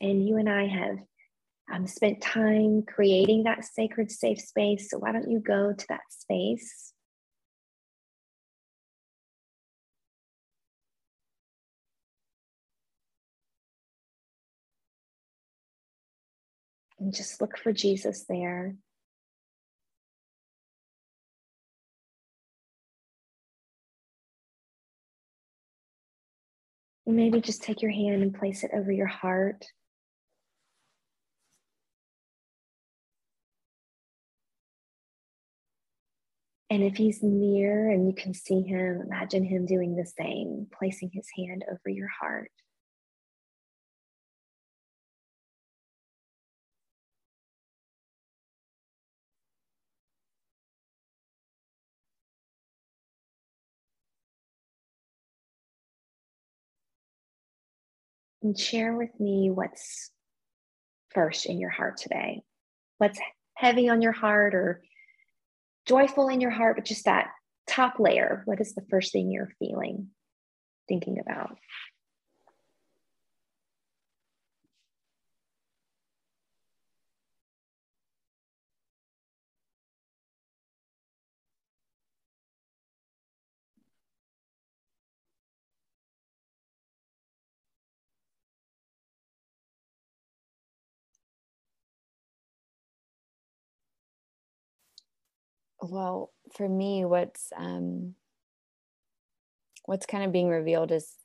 And 0.00 0.26
you 0.26 0.36
and 0.36 0.48
I 0.48 0.66
have 0.66 0.98
um, 1.72 1.86
spent 1.86 2.20
time 2.20 2.82
creating 2.82 3.44
that 3.44 3.64
sacred 3.64 4.10
safe 4.10 4.40
space. 4.40 4.90
So 4.90 4.98
why 4.98 5.12
don't 5.12 5.30
you 5.30 5.38
go 5.38 5.72
to 5.72 5.86
that 5.88 6.00
space? 6.10 6.92
And 17.02 17.12
just 17.12 17.40
look 17.40 17.58
for 17.58 17.72
Jesus 17.72 18.26
there. 18.28 18.76
And 27.04 27.16
maybe 27.16 27.40
just 27.40 27.64
take 27.64 27.82
your 27.82 27.90
hand 27.90 28.22
and 28.22 28.32
place 28.32 28.62
it 28.62 28.70
over 28.72 28.92
your 28.92 29.08
heart. 29.08 29.64
And 36.70 36.84
if 36.84 36.96
he's 36.96 37.20
near 37.20 37.90
and 37.90 38.06
you 38.06 38.14
can 38.14 38.32
see 38.32 38.62
him, 38.62 39.02
imagine 39.04 39.44
him 39.44 39.66
doing 39.66 39.96
the 39.96 40.06
same, 40.06 40.68
placing 40.72 41.10
his 41.12 41.26
hand 41.36 41.64
over 41.68 41.88
your 41.88 42.08
heart. 42.08 42.52
And 58.42 58.58
share 58.58 58.96
with 58.96 59.10
me 59.20 59.50
what's 59.50 60.10
first 61.10 61.46
in 61.46 61.60
your 61.60 61.70
heart 61.70 61.96
today. 61.96 62.42
What's 62.98 63.20
heavy 63.54 63.88
on 63.88 64.02
your 64.02 64.12
heart 64.12 64.54
or 64.54 64.82
joyful 65.86 66.28
in 66.28 66.40
your 66.40 66.50
heart, 66.50 66.76
but 66.76 66.84
just 66.84 67.04
that 67.04 67.28
top 67.68 67.98
layer. 67.98 68.42
What 68.44 68.60
is 68.60 68.74
the 68.74 68.84
first 68.90 69.12
thing 69.12 69.30
you're 69.30 69.52
feeling, 69.58 70.08
thinking 70.88 71.18
about? 71.20 71.56
Well 95.82 96.30
for 96.56 96.68
me 96.68 97.04
what's 97.04 97.52
um 97.56 98.14
what's 99.86 100.06
kind 100.06 100.24
of 100.24 100.32
being 100.32 100.48
revealed 100.48 100.92
is 100.92 101.16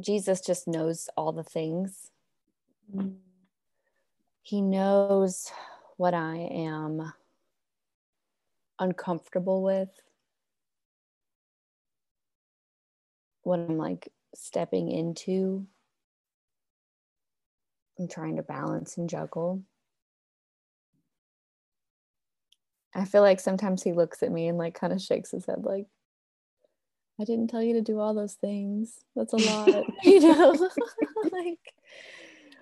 jesus 0.00 0.40
just 0.40 0.68
knows 0.68 1.08
all 1.16 1.32
the 1.32 1.42
things. 1.42 2.10
Mm. 2.94 3.16
he 4.42 4.60
knows 4.60 5.50
what 5.96 6.14
i 6.14 6.36
am 6.36 7.12
uncomfortable 8.78 9.62
with. 9.62 9.90
What 13.42 13.58
i'm 13.58 13.78
like 13.78 14.12
stepping 14.34 14.90
into. 14.90 15.66
I'm 17.98 18.06
trying 18.08 18.36
to 18.36 18.42
balance 18.42 18.96
and 18.96 19.08
juggle 19.08 19.62
I 22.94 23.04
feel 23.04 23.22
like 23.22 23.40
sometimes 23.40 23.82
he 23.82 23.92
looks 23.92 24.22
at 24.22 24.32
me 24.32 24.48
and 24.48 24.58
like 24.58 24.74
kind 24.74 24.92
of 24.92 25.00
shakes 25.00 25.30
his 25.30 25.46
head 25.46 25.62
like 25.62 25.86
I 27.20 27.24
didn't 27.24 27.48
tell 27.48 27.62
you 27.62 27.74
to 27.74 27.80
do 27.80 27.98
all 27.98 28.14
those 28.14 28.34
things. 28.34 29.00
That's 29.16 29.32
a 29.32 29.38
lot, 29.38 29.84
you 30.04 30.20
know. 30.20 30.70
like 31.32 31.58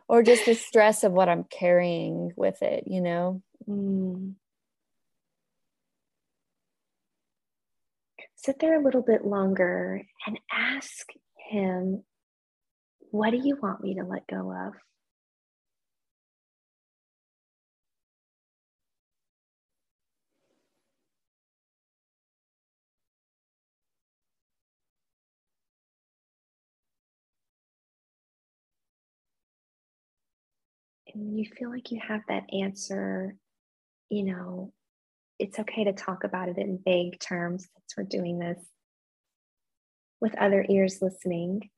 or 0.09 0.23
just 0.23 0.47
the 0.47 0.55
stress 0.55 1.05
of 1.05 1.13
what 1.13 1.29
I'm 1.29 1.45
carrying 1.45 2.33
with 2.37 2.63
it, 2.63 2.85
you 2.87 3.01
know. 3.01 3.43
Mm. 3.69 4.35
Sit 8.37 8.61
there 8.61 8.81
a 8.81 8.85
little 8.85 9.03
bit 9.03 9.27
longer 9.27 10.03
and 10.27 10.39
ask 10.53 11.09
him, 11.51 12.05
What 13.11 13.31
do 13.31 13.41
you 13.43 13.59
want 13.61 13.83
me 13.83 13.95
to 13.97 14.05
let 14.05 14.27
go 14.27 14.53
of? 14.53 14.75
And 31.17 31.39
you 31.39 31.47
feel 31.59 31.71
like 31.71 31.91
you 31.91 32.01
have 32.07 32.21
that 32.29 32.45
answer, 32.53 33.35
you 34.11 34.25
know, 34.25 34.73
it's 35.39 35.59
okay 35.59 35.85
to 35.85 35.93
talk 35.93 36.25
about 36.25 36.49
it 36.49 36.59
in 36.59 36.79
vague 36.85 37.19
terms 37.19 37.63
since 37.63 37.95
we're 37.97 38.05
doing 38.05 38.39
this 38.39 38.59
with 40.21 40.37
other 40.39 40.65
ears 40.69 40.99
listening. 41.01 41.71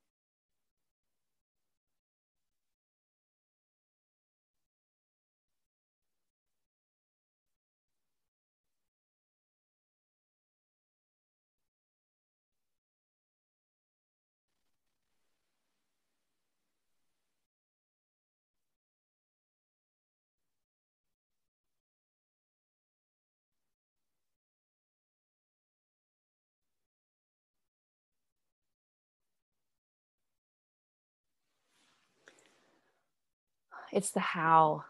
It's 33.93 34.11
the 34.11 34.21
how 34.21 34.85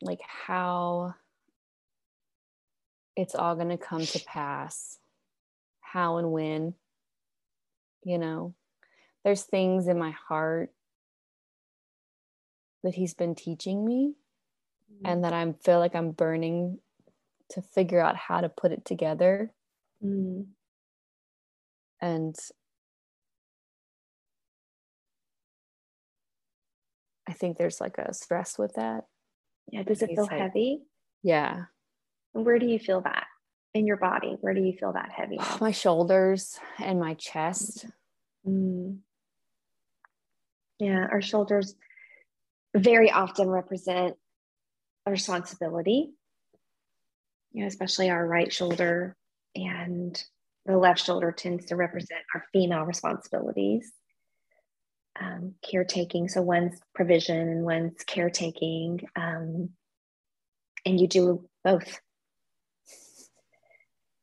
like 0.00 0.20
how 0.46 1.14
it's 3.16 3.34
all 3.34 3.54
going 3.54 3.68
to 3.68 3.78
come 3.78 4.04
to 4.04 4.20
pass 4.24 4.98
how 5.80 6.16
and 6.16 6.32
when 6.32 6.74
you 8.02 8.18
know 8.18 8.54
there's 9.24 9.42
things 9.42 9.86
in 9.86 9.98
my 9.98 10.10
heart 10.10 10.72
that 12.82 12.94
he's 12.94 13.14
been 13.14 13.34
teaching 13.34 13.84
me 13.86 14.14
mm-hmm. 14.92 15.06
and 15.06 15.24
that 15.24 15.32
i 15.32 15.54
feel 15.62 15.78
like 15.78 15.94
i'm 15.94 16.10
burning 16.10 16.78
to 17.50 17.62
figure 17.62 18.00
out 18.00 18.16
how 18.16 18.40
to 18.40 18.48
put 18.48 18.72
it 18.72 18.84
together 18.84 19.52
mm-hmm. 20.04 20.42
and 22.00 22.36
I 27.28 27.32
think 27.32 27.56
there's 27.56 27.80
like 27.80 27.98
a 27.98 28.12
stress 28.12 28.58
with 28.58 28.74
that. 28.74 29.04
Yeah. 29.70 29.82
Does 29.82 30.02
it 30.02 30.10
feel 30.10 30.24
like, 30.24 30.38
heavy? 30.38 30.82
Yeah. 31.22 31.64
Where 32.32 32.58
do 32.58 32.66
you 32.66 32.78
feel 32.78 33.00
that 33.02 33.26
in 33.72 33.86
your 33.86 33.96
body? 33.96 34.36
Where 34.40 34.54
do 34.54 34.60
you 34.60 34.74
feel 34.78 34.92
that 34.92 35.10
heavy? 35.10 35.38
my 35.60 35.70
shoulders 35.70 36.58
and 36.78 37.00
my 37.00 37.14
chest. 37.14 37.86
Mm. 38.46 38.98
Yeah. 40.78 41.06
Our 41.10 41.22
shoulders 41.22 41.74
very 42.76 43.10
often 43.10 43.48
represent 43.48 44.16
a 45.06 45.10
responsibility, 45.10 46.10
you 47.52 47.62
know, 47.62 47.68
especially 47.68 48.10
our 48.10 48.26
right 48.26 48.52
shoulder 48.52 49.16
and 49.54 50.22
the 50.66 50.76
left 50.76 51.04
shoulder 51.04 51.30
tends 51.30 51.66
to 51.66 51.76
represent 51.76 52.22
our 52.34 52.44
female 52.52 52.82
responsibilities 52.82 53.92
um, 55.20 55.54
caretaking. 55.62 56.28
So 56.28 56.42
one's 56.42 56.78
provision 56.94 57.36
and 57.36 57.64
one's 57.64 58.02
caretaking. 58.06 59.00
Um, 59.16 59.70
and 60.84 61.00
you 61.00 61.08
do 61.08 61.48
both. 61.62 62.00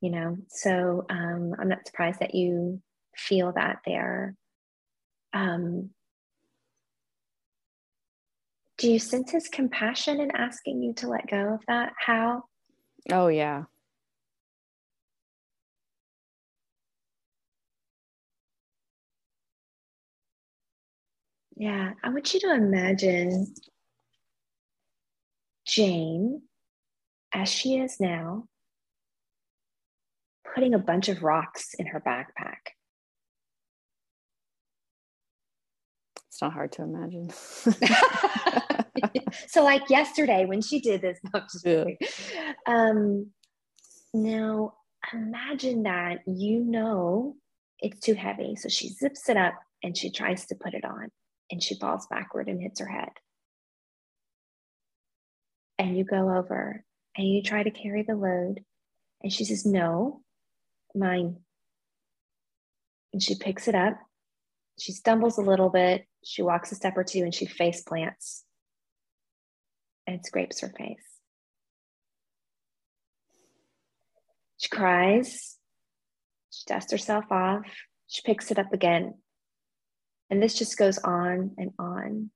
You 0.02 0.10
know, 0.10 0.38
so 0.50 1.06
um, 1.10 1.54
I'm 1.60 1.70
not 1.70 1.86
surprised 1.86 2.20
that 2.22 2.34
you 2.34 2.82
feel 3.16 3.52
that 3.54 3.80
there. 3.86 4.36
Um, 5.32 5.92
do 8.80 8.92
you 8.92 8.98
sense 8.98 9.32
his 9.32 9.48
compassion 9.48 10.20
in 10.20 10.32
asking 10.36 10.82
you 10.82 10.94
to 10.96 11.08
let 11.08 11.30
go 11.30 11.54
of 11.54 11.60
that? 11.68 11.94
How? 12.04 12.46
Oh, 13.12 13.28
yeah. 13.28 13.66
Yeah, 21.62 21.94
I 22.04 22.10
want 22.10 22.34
you 22.34 22.40
to 22.40 22.56
imagine 22.56 23.54
Jane 25.68 26.42
as 27.36 27.50
she 27.50 27.78
is 27.78 27.98
now, 28.00 28.46
putting 30.56 30.74
a 30.74 30.80
bunch 30.80 31.08
of 31.08 31.22
rocks 31.22 31.76
in 31.78 31.86
her 31.86 32.02
backpack. 32.02 32.74
It's 36.30 36.42
not 36.42 36.52
hard 36.52 36.72
to 36.72 36.82
imagine. 36.82 37.30
so, 39.48 39.64
like 39.64 39.88
yesterday 39.88 40.48
when 40.48 40.64
she 40.64 40.80
did 40.80 41.04
this, 41.04 41.20
no, 41.32 41.42
yeah. 41.64 41.86
um, 42.66 43.28
now 44.16 44.74
imagine 45.14 45.84
that 45.84 46.22
you 46.26 46.62
know 46.62 47.36
it's 47.78 48.00
too 48.00 48.16
heavy. 48.16 48.56
So 48.56 48.68
she 48.68 48.90
zips 48.90 49.30
it 49.30 49.38
up 49.38 49.54
and 49.84 49.96
she 49.96 50.10
tries 50.10 50.48
to 50.48 50.56
put 50.56 50.74
it 50.74 50.84
on 50.84 51.12
and 51.52 51.62
she 51.62 51.76
falls 51.76 52.08
backward 52.08 52.48
and 52.48 52.62
hits 52.62 52.80
her 52.80 52.88
head. 52.88 53.10
And 55.78 55.98
you 55.98 56.04
go 56.06 56.36
over 56.36 56.84
and 57.18 57.28
you 57.28 57.44
try 57.44 57.64
to 57.64 57.72
carry 57.72 58.04
the 58.04 58.16
load. 58.16 58.64
And 59.22 59.32
she 59.32 59.44
says, 59.44 59.66
No, 59.66 60.22
mine. 60.96 61.38
And 63.14 63.22
she 63.22 63.36
picks 63.36 63.68
it 63.68 63.76
up. 63.76 64.00
She 64.80 64.94
stumbles 64.94 65.38
a 65.38 65.42
little 65.42 65.70
bit. 65.70 66.06
She 66.24 66.42
walks 66.42 66.72
a 66.72 66.76
step 66.76 66.98
or 66.98 67.04
two 67.04 67.24
and 67.24 67.34
she 67.34 67.46
face 67.46 67.82
plants 67.82 68.46
and 70.08 70.26
scrapes 70.26 70.62
her 70.62 70.74
face. 70.78 71.04
She 74.58 74.70
cries. 74.70 75.58
She 76.52 76.64
dusts 76.68 76.92
herself 76.92 77.26
off. 77.32 77.66
She 78.08 78.22
picks 78.24 78.52
it 78.52 78.60
up 78.60 78.72
again. 78.74 79.16
And 80.32 80.42
this 80.42 80.54
just 80.54 80.78
goes 80.78 80.98
on 81.00 81.52
and 81.58 81.74
on. 81.78 82.32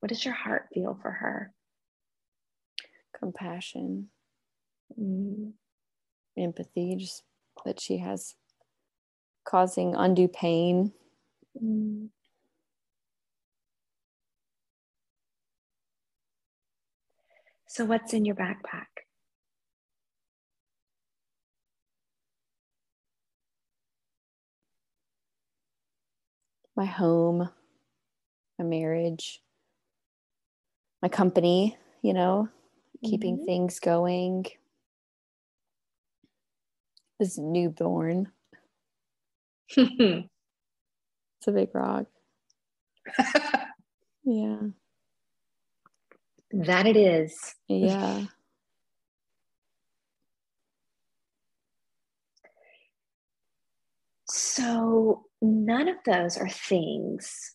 What 0.00 0.08
does 0.08 0.24
your 0.24 0.32
heart 0.32 0.68
feel 0.72 0.98
for 1.00 1.10
her? 1.10 1.52
Compassion, 3.16 4.08
mm. 4.98 5.52
empathy, 6.38 6.96
just 6.96 7.22
that 7.66 7.80
she 7.80 7.98
has 7.98 8.34
causing 9.44 9.94
undue 9.94 10.26
pain. 10.26 10.92
Mm. 11.62 12.08
So, 17.68 17.84
what's 17.84 18.14
in 18.14 18.24
your 18.24 18.36
backpack? 18.36 19.01
My 26.82 26.88
home, 26.88 27.48
my 28.58 28.64
marriage, 28.64 29.40
my 31.00 31.08
company, 31.08 31.78
you 32.02 32.12
know, 32.12 32.48
mm-hmm. 32.48 33.08
keeping 33.08 33.46
things 33.46 33.78
going. 33.78 34.46
This 37.20 37.38
newborn. 37.38 38.32
it's 39.76 40.26
a 41.46 41.52
big 41.52 41.72
rock. 41.72 42.06
yeah. 44.24 44.62
That 46.50 46.88
it 46.88 46.96
is. 46.96 47.54
Yeah. 47.68 48.24
So, 54.34 55.24
none 55.42 55.88
of 55.88 55.96
those 56.06 56.38
are 56.38 56.48
things 56.48 57.54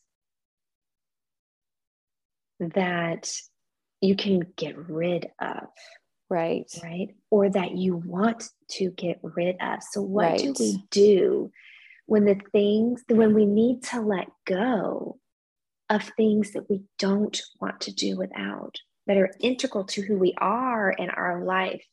that 2.60 3.32
you 4.00 4.16
can 4.16 4.42
get 4.56 4.78
rid 4.78 5.32
of. 5.42 5.70
Right. 6.30 6.72
Right. 6.84 7.16
Or 7.32 7.50
that 7.50 7.72
you 7.72 7.96
want 7.96 8.44
to 8.74 8.92
get 8.92 9.18
rid 9.24 9.56
of. 9.60 9.80
So, 9.90 10.04
what 10.04 10.26
right. 10.26 10.40
do 10.40 10.54
we 10.60 10.84
do 10.92 11.52
when 12.06 12.26
the 12.26 12.40
things, 12.52 13.04
when 13.10 13.34
we 13.34 13.48
need 13.48 13.82
to 13.86 14.02
let 14.02 14.28
go 14.46 15.18
of 15.90 16.04
things 16.16 16.52
that 16.52 16.70
we 16.70 16.84
don't 17.00 17.42
want 17.60 17.82
to 17.82 17.92
do 17.92 18.18
without, 18.18 18.76
that 19.08 19.18
are 19.18 19.32
integral 19.40 19.86
to 19.86 20.04
who 20.04 20.16
we 20.16 20.36
are 20.38 20.92
in 20.92 21.10
our 21.10 21.44
life? 21.44 21.84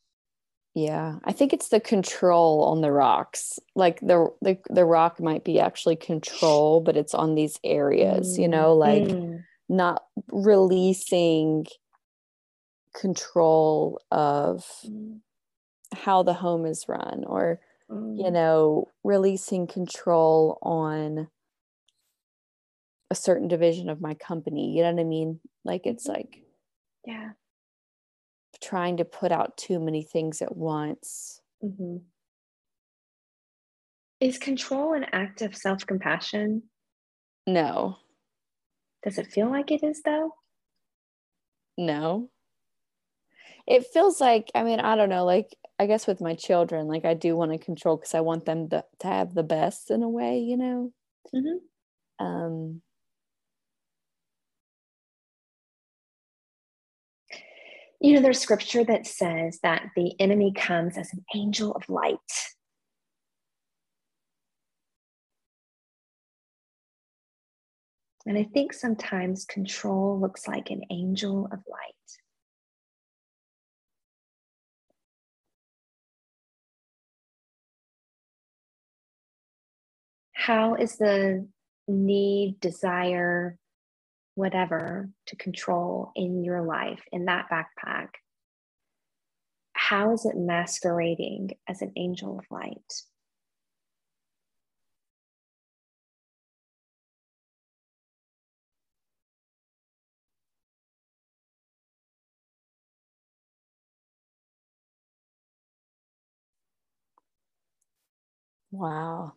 Yeah, 0.74 1.20
I 1.24 1.30
think 1.30 1.52
it's 1.52 1.68
the 1.68 1.78
control 1.78 2.64
on 2.64 2.80
the 2.80 2.90
rocks. 2.90 3.60
Like 3.76 4.00
the 4.00 4.28
the, 4.42 4.58
the 4.68 4.84
rock 4.84 5.20
might 5.20 5.44
be 5.44 5.60
actually 5.60 5.96
control, 5.96 6.80
but 6.80 6.96
it's 6.96 7.14
on 7.14 7.36
these 7.36 7.60
areas, 7.62 8.36
mm. 8.36 8.42
you 8.42 8.48
know, 8.48 8.74
like 8.74 9.04
mm. 9.04 9.44
not 9.68 10.02
releasing 10.32 11.66
control 12.94 14.00
of 14.10 14.64
mm. 14.86 15.18
how 15.92 16.22
the 16.22 16.34
home 16.34 16.64
is 16.64 16.86
run 16.88 17.24
or 17.26 17.60
mm. 17.90 18.16
you 18.16 18.30
know 18.30 18.88
releasing 19.02 19.66
control 19.66 20.58
on 20.62 21.28
a 23.10 23.14
certain 23.14 23.48
division 23.48 23.90
of 23.90 24.00
my 24.00 24.14
company 24.14 24.74
you 24.76 24.82
know 24.82 24.92
what 24.92 25.00
i 25.00 25.04
mean 25.04 25.40
like 25.64 25.82
it's 25.84 26.06
mm-hmm. 26.06 26.18
like 26.18 26.44
yeah 27.04 27.30
trying 28.60 28.96
to 28.98 29.04
put 29.04 29.32
out 29.32 29.56
too 29.56 29.78
many 29.78 30.02
things 30.02 30.42
at 30.42 30.56
once. 30.56 31.40
Mm-hmm. 31.62 31.96
is 34.20 34.38
control 34.38 34.94
an 34.94 35.06
act 35.12 35.42
of 35.42 35.56
self-compassion? 35.56 36.62
No. 37.46 37.96
Does 39.02 39.18
it 39.18 39.26
feel 39.26 39.50
like 39.50 39.70
it 39.70 39.82
is 39.82 40.02
though? 40.02 40.34
No. 41.76 42.30
It 43.66 43.86
feels 43.86 44.20
like 44.20 44.50
i 44.54 44.62
mean 44.62 44.80
i 44.80 44.94
don't 44.94 45.08
know 45.08 45.24
like 45.24 45.56
i 45.78 45.86
guess 45.86 46.06
with 46.06 46.20
my 46.20 46.34
children 46.34 46.86
like 46.86 47.06
i 47.06 47.14
do 47.14 47.34
want 47.34 47.52
to 47.52 47.58
control 47.58 47.96
because 47.96 48.14
i 48.14 48.20
want 48.20 48.44
them 48.44 48.68
to, 48.68 48.84
to 49.00 49.06
have 49.06 49.34
the 49.34 49.42
best 49.42 49.90
in 49.90 50.02
a 50.02 50.08
way 50.08 50.38
you 50.38 50.56
know? 50.58 50.92
Mm-hmm. 51.34 52.24
um 52.24 52.82
you 58.00 58.14
know 58.14 58.20
there's 58.20 58.40
scripture 58.40 58.84
that 58.84 59.06
says 59.06 59.58
that 59.62 59.90
the 59.96 60.12
enemy 60.20 60.52
comes 60.54 60.98
as 60.98 61.12
an 61.12 61.24
angel 61.34 61.72
of 61.72 61.88
light. 61.88 62.18
And 68.26 68.38
i 68.38 68.44
think 68.54 68.72
sometimes 68.72 69.44
control 69.44 70.18
looks 70.20 70.48
like 70.48 70.70
an 70.70 70.82
angel 70.90 71.46
of 71.52 71.58
light. 71.68 71.94
How 80.32 80.74
is 80.74 80.96
the 80.96 81.46
need, 81.88 82.60
desire, 82.60 83.56
whatever 84.34 85.08
to 85.26 85.36
control 85.36 86.12
in 86.16 86.42
your 86.44 86.62
life, 86.62 87.02
in 87.12 87.26
that 87.26 87.46
backpack, 87.50 88.08
how 89.74 90.12
is 90.12 90.24
it 90.24 90.36
masquerading 90.36 91.50
as 91.68 91.82
an 91.82 91.92
angel 91.96 92.38
of 92.38 92.44
light? 92.50 93.02
Wow. 108.70 109.34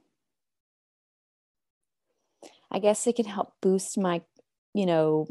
I 2.72 2.80
guess 2.80 3.06
it 3.08 3.16
can 3.16 3.26
help 3.26 3.54
boost 3.62 3.98
my, 3.98 4.22
you 4.78 4.86
know, 4.86 5.28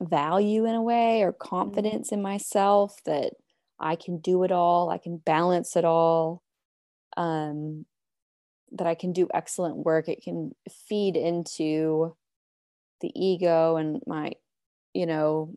value 0.00 0.66
in 0.66 0.76
a 0.76 0.82
way 0.82 1.22
or 1.24 1.32
confidence 1.32 2.12
in 2.12 2.22
myself 2.22 2.96
that 3.06 3.32
I 3.80 3.96
can 3.96 4.18
do 4.18 4.44
it 4.44 4.52
all, 4.52 4.88
I 4.88 4.98
can 4.98 5.16
balance 5.16 5.74
it 5.74 5.84
all, 5.84 6.44
um, 7.16 7.86
that 8.70 8.86
I 8.86 8.94
can 8.94 9.12
do 9.12 9.26
excellent 9.34 9.78
work. 9.78 10.08
It 10.08 10.22
can 10.22 10.52
feed 10.70 11.16
into 11.16 12.14
the 13.00 13.10
ego 13.16 13.74
and 13.74 14.00
my, 14.06 14.34
you 14.92 15.06
know, 15.06 15.56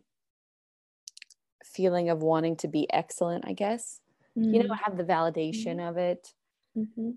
feeling 1.64 2.10
of 2.10 2.24
wanting 2.24 2.56
to 2.56 2.66
be 2.66 2.92
excellent, 2.92 3.44
I 3.46 3.52
guess. 3.52 4.00
Mm-hmm. 4.36 4.52
You 4.52 4.64
know, 4.64 4.74
have 4.74 4.96
the 4.96 5.04
validation 5.04 5.76
mm-hmm. 5.76 5.88
of 5.88 5.96
it. 5.96 6.34
Mm-hmm 6.76 7.10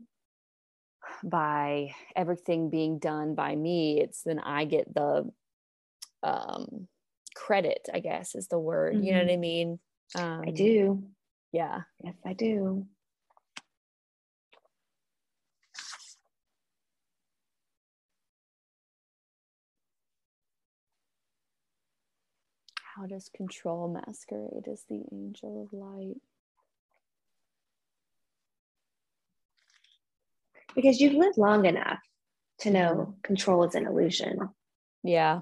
by 1.24 1.94
everything 2.16 2.70
being 2.70 3.00
done 3.00 3.36
by 3.36 3.56
me 3.56 4.00
it's 4.00 4.22
then 4.22 4.40
i 4.40 4.66
get 4.66 4.92
the 4.94 5.30
um 6.24 6.88
credit 7.36 7.88
i 7.94 8.00
guess 8.00 8.36
is 8.36 8.48
the 8.48 8.60
word 8.60 8.96
mm-hmm. 8.96 9.04
you 9.04 9.12
know 9.14 9.20
what 9.20 9.28
mm-hmm. 9.28 9.34
i 9.34 9.38
mean 9.38 9.80
um, 10.16 10.44
i 10.48 10.52
do 10.52 11.04
yeah 11.52 11.82
yes 12.04 12.16
i 12.26 12.34
do 12.34 12.86
how 22.96 23.06
does 23.06 23.30
control 23.36 23.88
masquerade 23.88 24.68
as 24.72 24.84
the 24.90 25.04
angel 25.12 25.64
of 25.64 25.78
light 25.78 26.18
because 30.76 31.00
you've 31.00 31.14
lived 31.14 31.38
long 31.38 31.66
enough 31.66 32.00
to 32.60 32.72
know 32.72 33.16
control 33.24 33.64
is 33.64 33.76
an 33.76 33.88
illusion. 33.88 34.38
Yeah. 35.04 35.42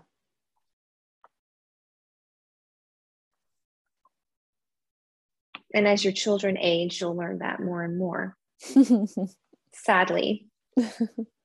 And 5.74 5.88
as 5.88 6.03
your 6.03 6.13
children 6.13 6.57
age, 6.57 6.99
you'll 6.99 7.15
learn 7.15 7.39
that 7.39 7.59
more 7.61 7.84
and 7.84 7.97
more. 7.97 8.36
Sadly. 9.74 10.47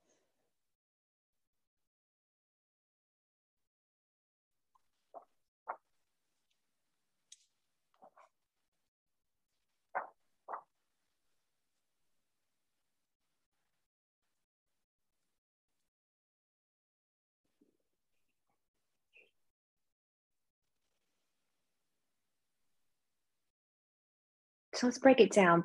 So 24.85 24.89
let's 24.89 24.99
break 24.99 25.19
it 25.19 25.33
down 25.33 25.65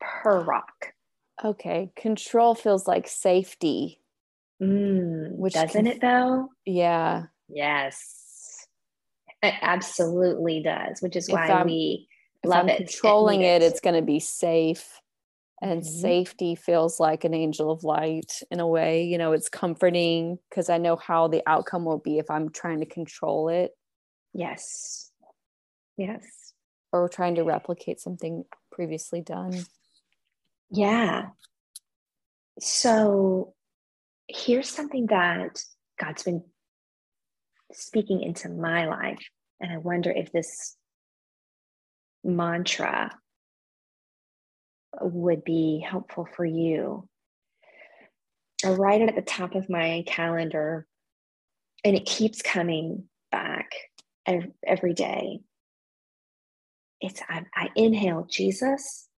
per 0.00 0.40
rock. 0.44 0.94
Okay. 1.44 1.92
Control 1.94 2.54
feels 2.54 2.88
like 2.88 3.06
safety. 3.06 4.00
Mm, 4.62 5.36
Which 5.36 5.52
doesn't 5.52 5.84
can- 5.84 5.86
it 5.86 6.00
though? 6.00 6.48
Yeah. 6.64 7.24
Yes. 7.50 8.66
It 9.42 9.52
absolutely 9.60 10.62
does, 10.62 11.02
which 11.02 11.16
is 11.16 11.28
If 11.28 11.34
why 11.34 11.48
I'm- 11.48 11.66
we 11.66 12.08
love 12.46 12.66
it. 12.68 12.78
controlling 12.78 13.40
need 13.40 13.46
it, 13.56 13.62
it's 13.62 13.80
going 13.80 13.96
to 13.96 14.00
be 14.00 14.20
safe. 14.20 15.02
And 15.60 15.82
Mhm. 15.82 15.86
safety 15.86 16.54
feels 16.54 16.98
like 16.98 17.24
an 17.24 17.34
angel 17.34 17.70
of 17.70 17.84
light 17.84 18.42
in 18.50 18.58
a 18.58 18.66
way. 18.66 19.02
You 19.04 19.18
know, 19.18 19.32
it's 19.32 19.50
comforting 19.50 20.38
because 20.48 20.70
I 20.70 20.78
know 20.78 20.96
how 20.96 21.28
the 21.28 21.42
outcome 21.46 21.84
will 21.84 21.98
be 21.98 22.16
if 22.18 22.30
I'm 22.30 22.48
trying 22.50 22.80
to 22.80 22.86
control 22.86 23.50
it 23.50 23.76
Yes. 24.32 25.12
Yes. 25.98 26.43
Or 26.94 27.08
trying 27.08 27.34
to 27.34 27.42
replicate 27.42 28.00
something 28.00 28.44
previously 28.70 29.20
done. 29.20 29.64
Yeah. 30.70 31.26
So 32.60 33.54
here's 34.28 34.70
something 34.70 35.06
that 35.06 35.60
God's 36.00 36.22
been 36.22 36.44
speaking 37.72 38.22
into 38.22 38.48
my 38.48 38.86
life. 38.86 39.18
And 39.60 39.72
I 39.72 39.78
wonder 39.78 40.10
if 40.10 40.30
this 40.30 40.76
mantra 42.22 43.10
would 45.00 45.42
be 45.42 45.84
helpful 45.86 46.28
for 46.36 46.44
you. 46.44 47.08
I 48.64 48.70
write 48.70 49.00
it 49.00 49.08
at 49.08 49.16
the 49.16 49.22
top 49.22 49.56
of 49.56 49.68
my 49.68 50.04
calendar, 50.06 50.86
and 51.84 51.96
it 51.96 52.06
keeps 52.06 52.40
coming 52.40 53.08
back 53.32 53.72
every 54.26 54.94
day. 54.94 55.40
It's 57.00 57.20
I, 57.28 57.44
I 57.54 57.70
inhale 57.76 58.26
Jesus, 58.28 59.08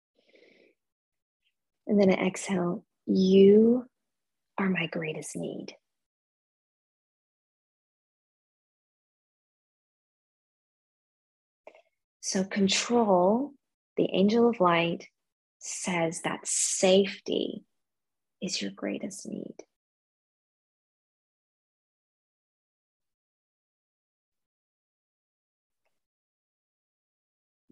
and 1.87 2.01
then 2.01 2.11
I 2.11 2.27
exhale, 2.27 2.85
You 3.07 3.87
are 4.59 4.69
my 4.69 4.87
greatest 4.87 5.37
need. 5.37 5.75
So, 12.21 12.43
control, 12.43 13.53
the 13.97 14.09
angel 14.13 14.49
of 14.49 14.59
light, 14.61 15.07
says 15.61 16.23
that 16.23 16.41
safety 16.45 17.65
is 18.43 18.61
your 18.61 18.73
greatest 18.73 19.29
need. 19.29 19.55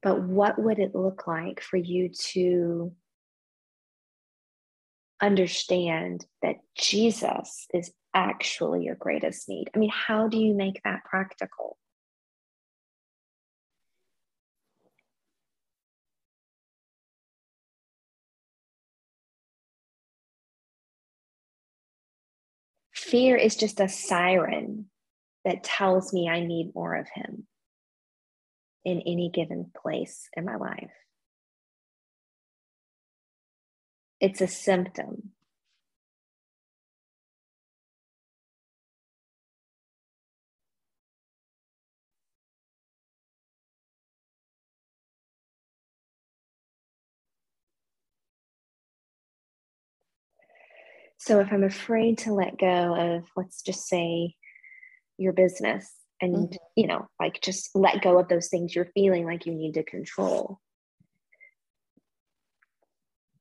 But 0.04 0.22
what 0.22 0.58
would 0.58 0.78
it 0.78 0.94
look 0.94 1.26
like 1.26 1.62
for 1.62 1.78
you 1.78 2.10
to 2.32 2.92
understand 5.18 6.26
that 6.42 6.56
Jesus 6.76 7.66
is 7.72 7.90
actually 8.12 8.84
your 8.84 8.96
greatest 8.96 9.48
need? 9.48 9.70
I 9.74 9.78
mean, 9.78 9.90
how 9.90 10.28
do 10.28 10.36
you 10.36 10.52
make 10.52 10.82
that 10.84 11.04
practical? 11.04 11.78
Fear 22.92 23.36
is 23.36 23.56
just 23.56 23.80
a 23.80 23.88
siren 23.88 24.90
that 25.46 25.64
tells 25.64 26.12
me 26.12 26.28
I 26.28 26.40
need 26.40 26.72
more 26.74 26.94
of 26.94 27.06
Him 27.14 27.46
in 28.84 29.00
any 29.00 29.30
given 29.32 29.70
place 29.80 30.28
in 30.36 30.44
my 30.44 30.56
life. 30.56 30.92
It's 34.20 34.40
a 34.40 34.46
symptom. 34.46 35.30
So 51.18 51.40
if 51.40 51.50
I'm 51.52 51.64
afraid 51.64 52.18
to 52.18 52.34
let 52.34 52.58
go 52.58 53.16
of, 53.16 53.24
let's 53.34 53.62
just 53.62 53.88
say, 53.88 54.34
your 55.16 55.32
business 55.32 55.90
and, 56.24 56.48
Mhm. 56.48 56.58
you 56.74 56.86
know, 56.86 57.06
like 57.20 57.40
just 57.42 57.74
let 57.76 58.02
go 58.02 58.18
of 58.18 58.28
those 58.28 58.48
things 58.48 58.74
you're 58.74 58.90
feeling 58.94 59.26
like 59.26 59.44
you 59.46 59.54
need 59.54 59.74
to 59.74 59.84
control. 59.84 60.58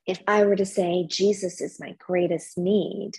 If 0.05 0.21
I 0.27 0.43
were 0.43 0.57
to 0.57 0.65
say, 0.65 1.07
Jesus 1.09 1.61
is 1.61 1.79
my 1.79 1.95
greatest 1.97 2.57
need, 2.57 3.11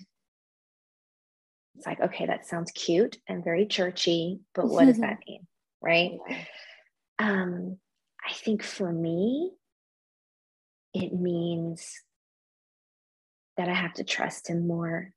it's 1.77 1.87
like, 1.87 2.01
okay, 2.01 2.27
that 2.27 2.47
sounds 2.47 2.71
cute 2.73 3.19
and 3.27 3.43
very 3.43 3.67
churchy, 3.67 4.41
but 4.55 4.69
what 4.69 4.85
does 4.85 5.01
that 5.01 5.19
mean? 5.27 5.47
Right? 5.81 6.19
Um, 7.19 7.79
I 8.27 8.33
think 8.35 8.62
for 8.62 8.93
me, 8.93 9.53
it 10.93 11.12
means 11.15 12.03
that 13.57 13.69
I 13.69 13.75
have 13.75 13.95
to 13.95 14.05
trust 14.05 14.49
him 14.49 14.67
more 14.67 15.12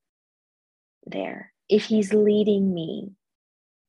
there. 1.06 1.52
If 1.68 1.86
he's 1.86 2.14
leading 2.14 2.74
me, 2.74 3.12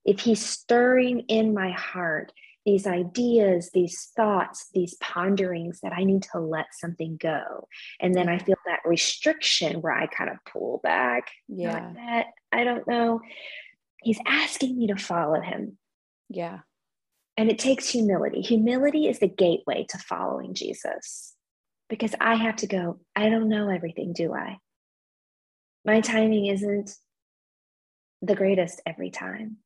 if 0.09 0.21
he's 0.21 0.45
stirring 0.45 1.21
in 1.29 1.53
my 1.53 1.71
heart 1.71 2.33
these 2.65 2.87
ideas, 2.87 3.71
these 3.73 4.11
thoughts, 4.17 4.69
these 4.73 4.95
ponderings 5.01 5.81
that 5.83 5.93
I 5.93 6.05
need 6.05 6.23
to 6.33 6.41
let 6.41 6.67
something 6.73 7.19
go. 7.19 7.69
And 8.01 8.15
then 8.15 8.29
I 8.29 8.39
feel 8.39 8.57
that 8.67 8.81
restriction 8.87 9.81
where 9.81 9.93
I 9.93 10.07
kind 10.07 10.31
of 10.31 10.37
pull 10.51 10.81
back. 10.83 11.29
Yeah. 11.47 11.73
Not 11.73 11.95
that, 11.95 12.27
I 12.53 12.65
don't 12.65 12.87
know. 12.89 13.21
He's 14.03 14.19
asking 14.27 14.79
me 14.79 14.87
to 14.89 14.97
follow 14.97 15.41
him. 15.41 15.77
Yeah. 16.31 16.61
And 17.37 17.51
it 17.51 17.59
takes 17.59 17.89
humility. 17.89 18.41
Humility 18.41 19.09
is 19.09 19.19
the 19.19 19.29
gateway 19.29 19.87
to 19.91 19.99
following 19.99 20.55
Jesus 20.55 21.35
because 21.89 22.15
I 22.19 22.35
have 22.35 22.57
to 22.57 22.67
go, 22.67 22.99
I 23.15 23.29
don't 23.29 23.49
know 23.51 23.69
everything, 23.69 24.15
do 24.15 24.35
I? 24.35 24.57
My 25.85 26.01
timing 26.01 26.47
isn't 26.47 26.95
the 28.23 28.35
greatest 28.35 28.81
every 28.87 29.11
time. 29.11 29.59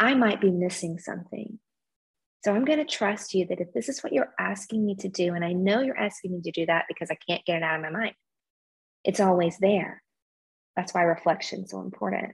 I 0.00 0.14
might 0.14 0.40
be 0.40 0.50
missing 0.50 0.98
something. 0.98 1.60
So 2.42 2.54
I'm 2.54 2.64
going 2.64 2.78
to 2.78 2.86
trust 2.86 3.34
you 3.34 3.46
that 3.46 3.60
if 3.60 3.72
this 3.74 3.90
is 3.90 4.00
what 4.00 4.14
you're 4.14 4.32
asking 4.38 4.84
me 4.86 4.94
to 4.96 5.08
do, 5.08 5.34
and 5.34 5.44
I 5.44 5.52
know 5.52 5.82
you're 5.82 5.98
asking 5.98 6.32
me 6.32 6.40
to 6.40 6.50
do 6.50 6.64
that 6.66 6.86
because 6.88 7.10
I 7.10 7.18
can't 7.28 7.44
get 7.44 7.58
it 7.58 7.62
out 7.62 7.76
of 7.76 7.82
my 7.82 7.90
mind, 7.90 8.14
it's 9.04 9.20
always 9.20 9.58
there. 9.58 10.02
That's 10.74 10.94
why 10.94 11.02
reflection 11.02 11.64
is 11.64 11.70
so 11.70 11.82
important 11.82 12.32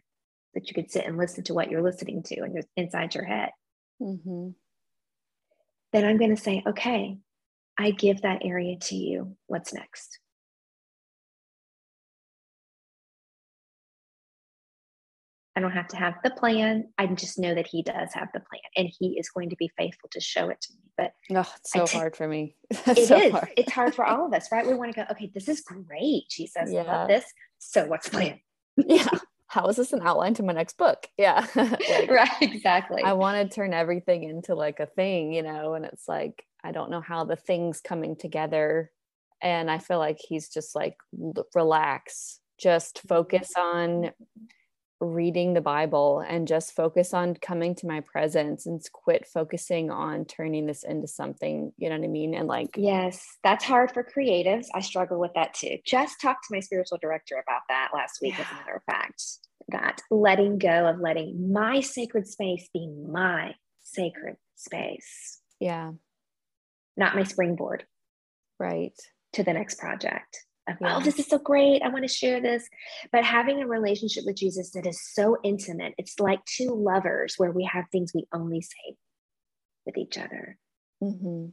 that 0.55 0.69
you 0.69 0.75
could 0.75 0.93
sit 0.93 1.05
and 1.07 1.19
listen 1.19 1.43
to 1.45 1.55
what 1.55 1.71
you're 1.71 1.83
listening 1.83 2.23
to 2.23 2.41
and 2.41 2.55
you're 2.55 2.63
inside 2.77 3.17
your 3.17 3.25
head. 3.25 3.51
Mm-hmm. 4.01 4.51
Then 5.93 6.05
I'm 6.05 6.19
going 6.19 6.35
to 6.35 6.41
say, 6.41 6.63
okay, 6.65 7.19
I 7.77 7.91
give 7.91 8.23
that 8.23 8.45
area 8.45 8.77
to 8.79 8.95
you. 8.95 9.37
What's 9.49 9.75
next? 9.75 10.21
I 15.57 15.61
don't 15.61 15.73
have 15.73 15.89
to 15.89 15.97
have 15.97 16.15
the 16.23 16.31
plan. 16.31 16.89
I 16.99 17.07
just 17.07 17.39
know 17.39 17.55
that 17.55 17.67
he 17.67 17.83
does 17.83 18.13
have 18.13 18.29
the 18.35 18.41
plan 18.41 18.61
and 18.77 18.89
he 18.99 19.19
is 19.19 19.31
going 19.31 19.49
to 19.51 19.57
be 19.57 19.71
faithful 19.77 20.11
to 20.13 20.21
show 20.21 20.51
it 20.51 20.61
to 20.61 20.73
me. 20.75 20.81
But 20.99 21.15
Oh, 21.35 21.51
it's 21.57 21.73
so 21.73 21.87
ta- 21.87 21.99
hard 21.99 22.15
for 22.15 22.29
me. 22.29 22.57
it 22.71 22.81
It's 22.99 23.11
is. 23.11 23.33
hard. 23.33 23.49
It's 23.57 23.73
hard 23.73 23.95
for 23.95 24.05
all 24.05 24.27
of 24.27 24.35
us, 24.35 24.53
right? 24.53 24.67
We 24.67 24.75
want 24.79 24.93
to 24.93 24.97
go, 24.97 25.07
okay, 25.11 25.31
this 25.35 25.49
is 25.49 25.63
great. 25.63 26.29
Jesus, 26.31 26.71
Yeah. 26.71 26.83
love 26.83 27.09
this. 27.09 27.25
So 27.59 27.87
what's 27.87 28.09
the 28.11 28.17
plan? 28.17 28.41
yeah. 28.77 29.09
How 29.49 29.67
is 29.69 29.77
this 29.77 29.93
an 29.95 30.03
outline 30.03 30.35
to 30.35 30.43
my 30.43 30.53
next 30.53 30.77
book? 30.77 31.07
Yeah. 31.17 31.47
Like, 31.55 32.11
right, 32.11 32.29
exactly. 32.43 33.03
I 33.03 33.15
want 33.15 33.49
to 33.51 33.55
turn 33.55 33.73
everything 33.73 34.25
into 34.25 34.55
like 34.55 34.81
a 34.81 34.87
thing, 34.87 35.33
you 35.33 35.43
know, 35.43 35.75
and 35.75 35.85
it's 35.87 36.07
like 36.07 36.45
I 36.63 36.73
don't 36.73 36.91
know 36.91 37.01
how 37.01 37.25
the 37.25 37.37
things 37.37 37.81
coming 37.81 38.17
together. 38.17 38.91
And 39.41 39.71
I 39.71 39.79
feel 39.79 39.99
like 39.99 40.19
he's 40.19 40.49
just 40.49 40.75
like 40.75 40.97
relax, 41.55 42.41
just 42.59 43.03
focus 43.09 43.53
on 43.57 43.89
mm-hmm. 43.89 44.45
Reading 45.01 45.53
the 45.53 45.61
Bible 45.61 46.25
and 46.27 46.49
just 46.49 46.75
focus 46.75 47.13
on 47.13 47.35
coming 47.35 47.75
to 47.77 47.87
my 47.87 48.01
presence 48.01 48.67
and 48.67 48.81
quit 48.93 49.27
focusing 49.27 49.91
on 49.91 50.25
turning 50.25 50.67
this 50.67 50.85
into 50.85 51.07
something, 51.07 51.73
you 51.77 51.89
know 51.89 51.97
what 51.97 52.05
I 52.05 52.09
mean? 52.09 52.35
And 52.35 52.49
like, 52.49 52.71
Yes, 52.77 53.25
that's 53.45 53.65
hard 53.65 53.93
for 53.93 54.05
creatives. 54.05 54.67
I 54.75 54.81
struggle 54.81 55.21
with 55.21 55.33
that 55.35 55.55
too. 55.55 55.79
Just 55.85 56.21
talked 56.21 56.45
to 56.45 56.55
my 56.55 56.61
spiritual 56.61 56.99
director 57.01 57.35
about 57.35 57.63
that 57.69 57.91
last 57.95 58.21
week, 58.23 58.39
as 58.39 58.47
a 58.51 58.55
matter 58.55 58.77
of 58.77 58.83
fact. 58.85 59.23
That 59.69 60.01
letting 60.11 60.59
go 60.59 60.87
of 60.87 61.01
letting 61.01 61.53
my 61.53 61.81
sacred 61.81 62.29
space 62.29 62.69
be 62.73 62.89
my 62.89 63.55
sacred 63.83 64.37
space, 64.55 65.41
yeah, 65.59 65.93
not 66.97 67.17
my 67.17 67.25
springboard 67.25 67.85
right. 68.59 68.93
to 69.35 69.43
the 69.43 69.53
next 69.53 69.79
project. 69.79 70.46
Of, 70.69 70.77
Yeah. 70.81 70.97
Oh, 70.97 71.01
this 71.01 71.19
is 71.19 71.27
so 71.27 71.39
great. 71.39 71.83
I 71.83 71.89
want 71.89 72.05
to 72.05 72.13
share 72.13 72.41
this. 72.41 72.69
But 73.13 73.25
having 73.25 73.63
a 73.63 73.67
relationship 73.67 74.25
with 74.27 74.37
Jesus 74.37 74.71
that 74.73 74.87
is 74.87 75.01
so 75.13 75.37
intimate, 75.45 75.95
it's 75.99 76.19
like 76.19 76.45
two 76.45 76.75
lovers 76.75 77.35
where 77.37 77.53
we 77.53 77.65
have 77.73 77.85
things 77.91 78.13
we 78.15 78.27
only 78.33 78.61
say 78.61 78.97
with 79.85 79.97
each 79.97 80.19
other. 80.19 80.59
hmm 81.01 81.47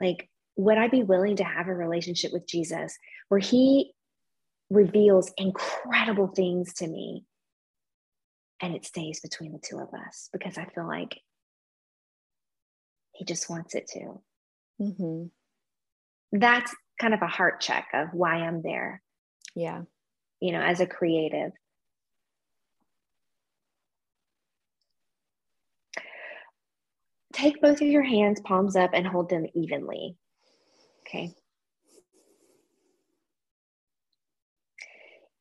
Like 0.00 0.28
would 0.56 0.78
I 0.78 0.88
be 0.88 1.02
willing 1.02 1.36
to 1.36 1.44
have 1.44 1.68
a 1.68 1.74
relationship 1.74 2.32
with 2.32 2.46
Jesus 2.46 2.96
where 3.28 3.40
he 3.40 3.92
reveals 4.70 5.32
incredible 5.36 6.28
things 6.28 6.74
to 6.74 6.86
me 6.86 7.24
and 8.60 8.74
it 8.74 8.84
stays 8.84 9.20
between 9.20 9.52
the 9.52 9.58
two 9.58 9.78
of 9.78 9.88
us 10.08 10.28
because 10.32 10.56
I 10.56 10.66
feel 10.66 10.86
like 10.86 11.20
he 13.12 13.24
just 13.24 13.50
wants 13.50 13.74
it 13.74 13.88
to. 13.88 14.20
Mm-hmm. 14.80 16.38
That's 16.38 16.74
kind 17.00 17.14
of 17.14 17.22
a 17.22 17.26
heart 17.26 17.60
check 17.60 17.88
of 17.94 18.08
why 18.12 18.36
I'm 18.36 18.62
there. 18.62 19.02
Yeah. 19.54 19.82
You 20.40 20.52
know, 20.52 20.60
as 20.60 20.80
a 20.80 20.86
creative. 20.86 21.52
Take 27.32 27.60
both 27.60 27.80
of 27.80 27.88
your 27.88 28.02
hands, 28.02 28.40
palms 28.40 28.76
up, 28.76 28.90
and 28.94 29.06
hold 29.06 29.28
them 29.28 29.46
evenly. 29.54 30.16
Okay. 31.00 31.34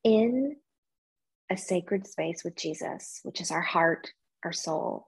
In 0.03 0.55
a 1.51 1.57
sacred 1.57 2.07
space 2.07 2.43
with 2.43 2.55
Jesus, 2.55 3.19
which 3.23 3.39
is 3.39 3.51
our 3.51 3.61
heart, 3.61 4.11
our 4.43 4.51
soul, 4.51 5.07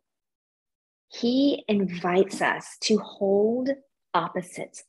he 1.10 1.64
invites 1.68 2.42
us 2.42 2.78
to 2.82 2.98
hold 2.98 3.70
opposites 4.14 4.84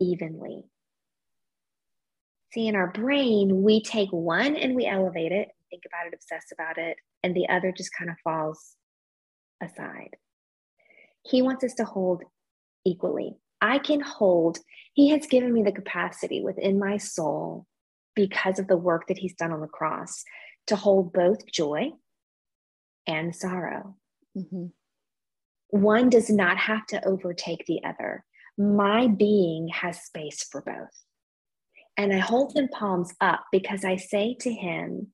evenly. 0.00 0.69
See, 2.52 2.66
in 2.66 2.74
our 2.74 2.90
brain, 2.90 3.62
we 3.62 3.82
take 3.82 4.10
one 4.10 4.56
and 4.56 4.74
we 4.74 4.86
elevate 4.86 5.32
it, 5.32 5.48
think 5.70 5.82
about 5.86 6.06
it, 6.06 6.14
obsess 6.14 6.46
about 6.52 6.78
it, 6.78 6.96
and 7.22 7.34
the 7.34 7.48
other 7.48 7.72
just 7.72 7.94
kind 7.96 8.10
of 8.10 8.16
falls 8.24 8.74
aside. 9.62 10.16
He 11.24 11.42
wants 11.42 11.64
us 11.64 11.74
to 11.74 11.84
hold 11.84 12.24
equally. 12.84 13.36
I 13.60 13.78
can 13.78 14.00
hold, 14.00 14.58
He 14.94 15.10
has 15.10 15.26
given 15.26 15.52
me 15.52 15.62
the 15.62 15.72
capacity 15.72 16.42
within 16.42 16.78
my 16.78 16.96
soul 16.96 17.66
because 18.16 18.58
of 18.58 18.66
the 18.66 18.76
work 18.76 19.06
that 19.08 19.18
He's 19.18 19.34
done 19.34 19.52
on 19.52 19.60
the 19.60 19.68
cross 19.68 20.24
to 20.66 20.76
hold 20.76 21.12
both 21.12 21.46
joy 21.46 21.90
and 23.06 23.34
sorrow. 23.34 23.96
Mm-hmm. 24.36 24.66
One 25.68 26.08
does 26.08 26.30
not 26.30 26.56
have 26.56 26.86
to 26.86 27.06
overtake 27.06 27.64
the 27.66 27.80
other. 27.84 28.24
My 28.58 29.06
being 29.06 29.68
has 29.68 30.02
space 30.02 30.42
for 30.42 30.62
both. 30.62 31.04
And 32.00 32.14
I 32.14 32.18
hold 32.18 32.54
them 32.54 32.68
palms 32.68 33.12
up 33.20 33.44
because 33.52 33.84
I 33.84 33.96
say 33.96 34.34
to 34.40 34.50
him, 34.50 35.08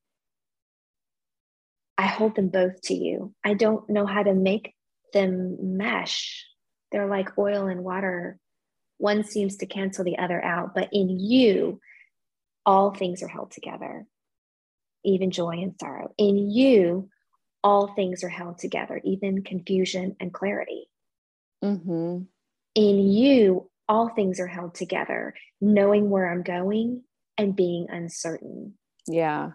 I 1.97 2.03
hold 2.03 2.37
them 2.37 2.47
both 2.47 2.79
to 2.83 2.93
you. 2.93 3.33
I 3.43 3.55
don't 3.55 3.89
know 3.89 4.05
how 4.05 4.23
to 4.23 4.33
make 4.33 4.73
them 5.11 5.57
mesh. 5.75 6.45
They're 6.93 7.09
like 7.09 7.37
oil 7.37 7.67
and 7.67 7.83
water. 7.83 8.39
One 8.99 9.25
seems 9.25 9.57
to 9.57 9.65
cancel 9.65 10.05
the 10.05 10.17
other 10.17 10.41
out, 10.41 10.73
but 10.73 10.87
in 10.93 11.09
you, 11.19 11.81
all 12.65 12.93
things 12.93 13.21
are 13.21 13.27
held 13.27 13.51
together, 13.51 14.05
even 15.03 15.29
joy 15.29 15.57
and 15.57 15.75
sorrow. 15.77 16.13
In 16.17 16.49
you, 16.49 17.09
all 17.65 17.87
things 17.87 18.23
are 18.23 18.29
held 18.29 18.59
together, 18.59 19.01
even 19.03 19.43
confusion 19.43 20.15
and 20.21 20.33
clarity. 20.33 20.87
Mm-hmm. 21.61 22.21
In 22.75 23.11
you, 23.11 23.69
all 23.89 24.09
things 24.09 24.39
are 24.39 24.47
held 24.47 24.75
together, 24.75 25.33
knowing 25.61 26.09
where 26.09 26.31
I'm 26.31 26.43
going 26.43 27.03
and 27.37 27.55
being 27.55 27.87
uncertain. 27.89 28.73
Yeah. 29.07 29.51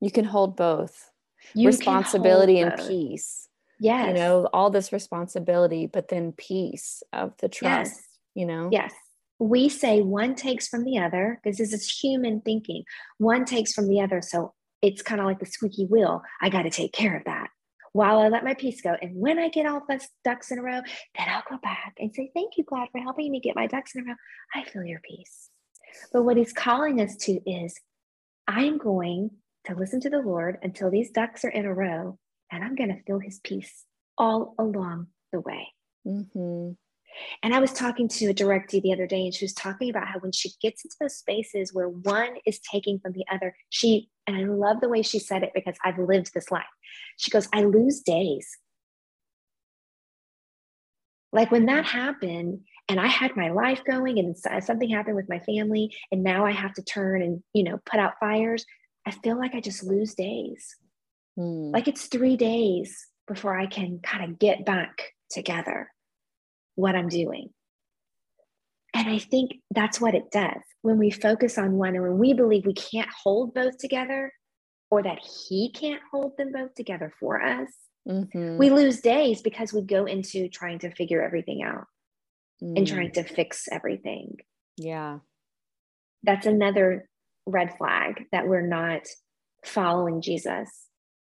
You 0.00 0.10
can 0.10 0.24
hold 0.24 0.56
both 0.56 1.10
you 1.54 1.66
responsibility 1.66 2.60
and 2.60 2.76
both. 2.76 2.88
peace. 2.88 3.48
Yes. 3.78 4.08
You 4.08 4.14
know, 4.14 4.48
all 4.52 4.70
this 4.70 4.92
responsibility, 4.92 5.86
but 5.86 6.08
then 6.08 6.32
peace 6.32 7.02
of 7.12 7.32
the 7.38 7.48
trust, 7.48 7.92
yes. 7.92 8.02
you 8.34 8.46
know? 8.46 8.68
Yes. 8.70 8.92
We 9.38 9.70
say 9.70 10.02
one 10.02 10.34
takes 10.34 10.68
from 10.68 10.84
the 10.84 10.98
other 10.98 11.40
because 11.42 11.56
this 11.56 11.72
is 11.72 11.90
human 11.90 12.42
thinking. 12.42 12.84
One 13.16 13.46
takes 13.46 13.72
from 13.72 13.88
the 13.88 14.02
other. 14.02 14.20
So 14.20 14.52
it's 14.82 15.00
kind 15.00 15.20
of 15.20 15.26
like 15.26 15.38
the 15.38 15.46
squeaky 15.46 15.86
wheel. 15.86 16.22
I 16.42 16.50
got 16.50 16.62
to 16.62 16.70
take 16.70 16.92
care 16.92 17.16
of 17.16 17.24
that 17.24 17.48
while 17.92 18.18
I 18.18 18.28
let 18.28 18.44
my 18.44 18.54
peace 18.54 18.80
go. 18.80 18.94
And 19.00 19.16
when 19.16 19.38
I 19.38 19.48
get 19.48 19.66
all 19.66 19.82
the 19.88 20.00
ducks 20.24 20.50
in 20.50 20.58
a 20.58 20.62
row, 20.62 20.80
then 21.16 21.28
I'll 21.28 21.42
go 21.48 21.58
back 21.62 21.94
and 21.98 22.14
say, 22.14 22.30
Thank 22.34 22.56
you, 22.56 22.64
God, 22.64 22.88
for 22.92 23.00
helping 23.00 23.30
me 23.30 23.40
get 23.40 23.56
my 23.56 23.66
ducks 23.66 23.94
in 23.94 24.02
a 24.02 24.04
row. 24.04 24.14
I 24.54 24.64
feel 24.64 24.84
your 24.84 25.00
peace. 25.00 25.50
But 26.12 26.22
what 26.22 26.36
he's 26.36 26.52
calling 26.52 27.00
us 27.00 27.16
to 27.22 27.40
is 27.50 27.74
I'm 28.46 28.78
going 28.78 29.30
to 29.66 29.74
listen 29.74 30.00
to 30.00 30.10
the 30.10 30.20
Lord 30.20 30.58
until 30.62 30.90
these 30.90 31.10
ducks 31.10 31.44
are 31.44 31.50
in 31.50 31.66
a 31.66 31.74
row, 31.74 32.18
and 32.50 32.64
I'm 32.64 32.74
going 32.74 32.90
to 32.90 33.02
feel 33.02 33.18
his 33.18 33.40
peace 33.42 33.84
all 34.16 34.54
along 34.58 35.08
the 35.32 35.40
way. 35.40 35.68
Mm-hmm. 36.06 36.72
And 37.42 37.54
I 37.54 37.60
was 37.60 37.72
talking 37.72 38.08
to 38.08 38.26
a 38.26 38.34
directee 38.34 38.82
the 38.82 38.92
other 38.92 39.06
day, 39.06 39.24
and 39.24 39.34
she 39.34 39.44
was 39.44 39.54
talking 39.54 39.90
about 39.90 40.08
how 40.08 40.18
when 40.20 40.32
she 40.32 40.50
gets 40.60 40.84
into 40.84 40.96
those 41.00 41.16
spaces 41.16 41.72
where 41.72 41.88
one 41.88 42.36
is 42.46 42.60
taking 42.60 42.98
from 42.98 43.12
the 43.12 43.24
other, 43.30 43.54
she, 43.68 44.08
and 44.26 44.36
I 44.36 44.44
love 44.44 44.80
the 44.80 44.88
way 44.88 45.02
she 45.02 45.18
said 45.18 45.42
it 45.42 45.52
because 45.54 45.76
I've 45.84 45.98
lived 45.98 46.32
this 46.34 46.50
life. 46.50 46.64
She 47.16 47.30
goes, 47.30 47.48
I 47.52 47.64
lose 47.64 48.00
days. 48.00 48.48
Like 51.32 51.50
when 51.50 51.66
that 51.66 51.84
happened, 51.84 52.60
and 52.88 52.98
I 52.98 53.06
had 53.06 53.36
my 53.36 53.50
life 53.50 53.82
going, 53.84 54.18
and 54.18 54.36
something 54.36 54.90
happened 54.90 55.16
with 55.16 55.28
my 55.28 55.38
family, 55.40 55.94
and 56.10 56.24
now 56.24 56.44
I 56.44 56.50
have 56.50 56.74
to 56.74 56.82
turn 56.82 57.22
and, 57.22 57.42
you 57.52 57.62
know, 57.62 57.78
put 57.86 58.00
out 58.00 58.18
fires. 58.18 58.64
I 59.06 59.12
feel 59.12 59.38
like 59.38 59.54
I 59.54 59.60
just 59.60 59.84
lose 59.84 60.14
days. 60.14 60.76
Mm. 61.38 61.72
Like 61.72 61.86
it's 61.86 62.06
three 62.06 62.36
days 62.36 63.06
before 63.28 63.56
I 63.56 63.66
can 63.66 64.00
kind 64.02 64.24
of 64.24 64.38
get 64.40 64.66
back 64.66 65.12
together 65.30 65.88
what 66.80 66.96
I'm 66.96 67.08
doing. 67.08 67.50
And 68.94 69.08
I 69.08 69.18
think 69.18 69.52
that's 69.70 70.00
what 70.00 70.14
it 70.14 70.30
does. 70.30 70.60
When 70.82 70.98
we 70.98 71.10
focus 71.10 71.58
on 71.58 71.72
one 71.72 71.94
and 71.94 72.02
when 72.02 72.18
we 72.18 72.32
believe 72.32 72.66
we 72.66 72.74
can't 72.74 73.08
hold 73.22 73.54
both 73.54 73.78
together 73.78 74.32
or 74.90 75.02
that 75.02 75.20
he 75.48 75.70
can't 75.72 76.00
hold 76.12 76.32
them 76.36 76.52
both 76.52 76.74
together 76.74 77.12
for 77.20 77.40
us, 77.40 77.68
mm-hmm. 78.08 78.58
we 78.58 78.70
lose 78.70 79.00
days 79.00 79.42
because 79.42 79.72
we 79.72 79.82
go 79.82 80.06
into 80.06 80.48
trying 80.48 80.80
to 80.80 80.94
figure 80.94 81.22
everything 81.22 81.62
out 81.62 81.84
mm. 82.62 82.76
and 82.76 82.86
trying 82.86 83.12
to 83.12 83.22
fix 83.22 83.68
everything. 83.70 84.36
Yeah. 84.76 85.18
That's 86.24 86.46
another 86.46 87.08
red 87.46 87.76
flag 87.78 88.24
that 88.32 88.48
we're 88.48 88.66
not 88.66 89.02
following 89.64 90.20
Jesus 90.20 90.68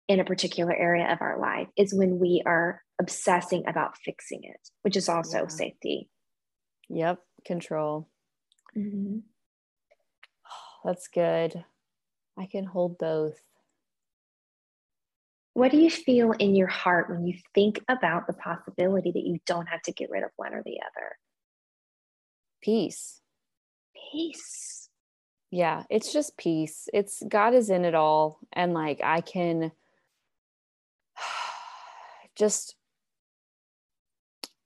in 0.08 0.20
a 0.20 0.26
particular 0.26 0.76
area 0.76 1.12
of 1.12 1.22
our 1.22 1.40
life 1.40 1.68
is 1.78 1.94
when 1.94 2.20
we 2.20 2.44
are 2.46 2.82
obsessing 3.00 3.64
about 3.68 3.98
fixing 3.98 4.44
it, 4.44 4.70
which 4.82 4.98
is 4.98 5.10
also 5.10 5.42
yeah. 5.42 5.48
safety. 5.48 6.10
Yep, 6.90 7.20
control. 7.46 8.10
Mm-hmm. 8.78 9.20
That's 10.86 11.08
good. 11.08 11.64
I 12.38 12.48
can 12.48 12.66
hold 12.66 12.98
both. 12.98 13.40
What 15.54 15.72
do 15.72 15.78
you 15.78 15.92
feel 15.92 16.32
in 16.32 16.56
your 16.56 16.68
heart 16.68 17.10
when 17.10 17.28
you 17.28 17.38
think 17.54 17.80
about 17.88 18.26
the 18.26 18.34
possibility 18.34 19.12
that 19.12 19.24
you 19.24 19.38
don't 19.46 19.68
have 19.68 19.84
to 19.84 19.92
get 19.92 20.10
rid 20.10 20.24
of 20.24 20.32
one 20.36 20.54
or 20.54 20.64
the 20.66 20.80
other? 20.82 21.16
Peace. 22.62 23.22
Peace. 24.12 24.90
Yeah, 25.52 25.84
it's 25.92 26.12
just 26.12 26.38
peace. 26.38 26.90
It's 26.92 27.22
God 27.28 27.54
is 27.54 27.70
in 27.70 27.86
it 27.86 27.94
all. 27.94 28.40
And 28.52 28.74
like 28.74 29.02
I 29.04 29.22
can 29.22 29.72
just 32.36 32.76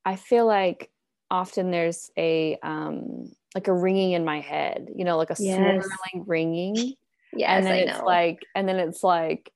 I 0.05 0.15
feel 0.15 0.45
like 0.45 0.89
often 1.29 1.71
there's 1.71 2.09
a 2.17 2.57
um 2.63 3.31
like 3.55 3.67
a 3.67 3.73
ringing 3.73 4.11
in 4.11 4.23
my 4.23 4.39
head, 4.39 4.87
you 4.95 5.03
know, 5.03 5.17
like 5.17 5.31
a 5.31 5.35
yes. 5.39 5.55
swirling 5.57 6.25
ringing. 6.27 6.93
Yes, 7.33 7.49
and 7.49 7.65
then 7.65 7.73
I 7.73 7.77
it's 7.77 7.99
know. 7.99 8.05
like, 8.05 8.39
and 8.55 8.69
then 8.69 8.77
it's 8.77 9.03
like 9.03 9.51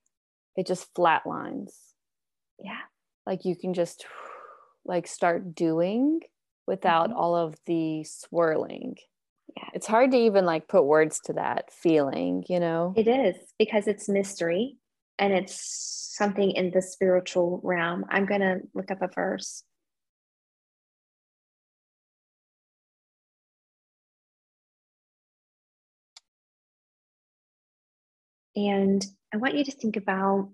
it 0.56 0.68
just 0.68 0.94
flatlines. 0.94 1.72
Yeah. 2.60 2.80
Like 3.26 3.46
you 3.46 3.56
can 3.56 3.74
just 3.74 4.06
like 4.86 5.08
start 5.08 5.56
doing 5.56 6.20
without 6.68 7.10
mm-hmm. 7.10 7.18
all 7.18 7.36
of 7.36 7.56
the 7.66 8.04
swirling. 8.04 8.96
Yeah. 9.56 9.70
It's 9.74 9.88
hard 9.88 10.12
to 10.12 10.18
even 10.18 10.46
like 10.46 10.68
put 10.68 10.84
words 10.84 11.20
to 11.26 11.34
that 11.34 11.72
feeling, 11.72 12.44
you 12.48 12.60
know? 12.60 12.94
It 12.96 13.08
is 13.08 13.36
because 13.60 13.88
it's 13.88 14.08
mystery 14.08 14.78
and 15.22 15.34
it's 15.34 16.16
something 16.18 16.52
in 16.52 16.72
the 16.72 16.82
spiritual 16.82 17.62
realm. 17.64 18.04
I'm 18.10 18.26
going 18.26 18.42
to 18.42 18.62
look 18.74 18.90
up 18.90 19.04
a 19.04 19.08
verse. 19.08 19.64
And 28.56 29.06
I 29.32 29.38
want 29.38 29.56
you 29.56 29.64
to 29.64 29.72
think 29.72 29.96
about 29.96 30.50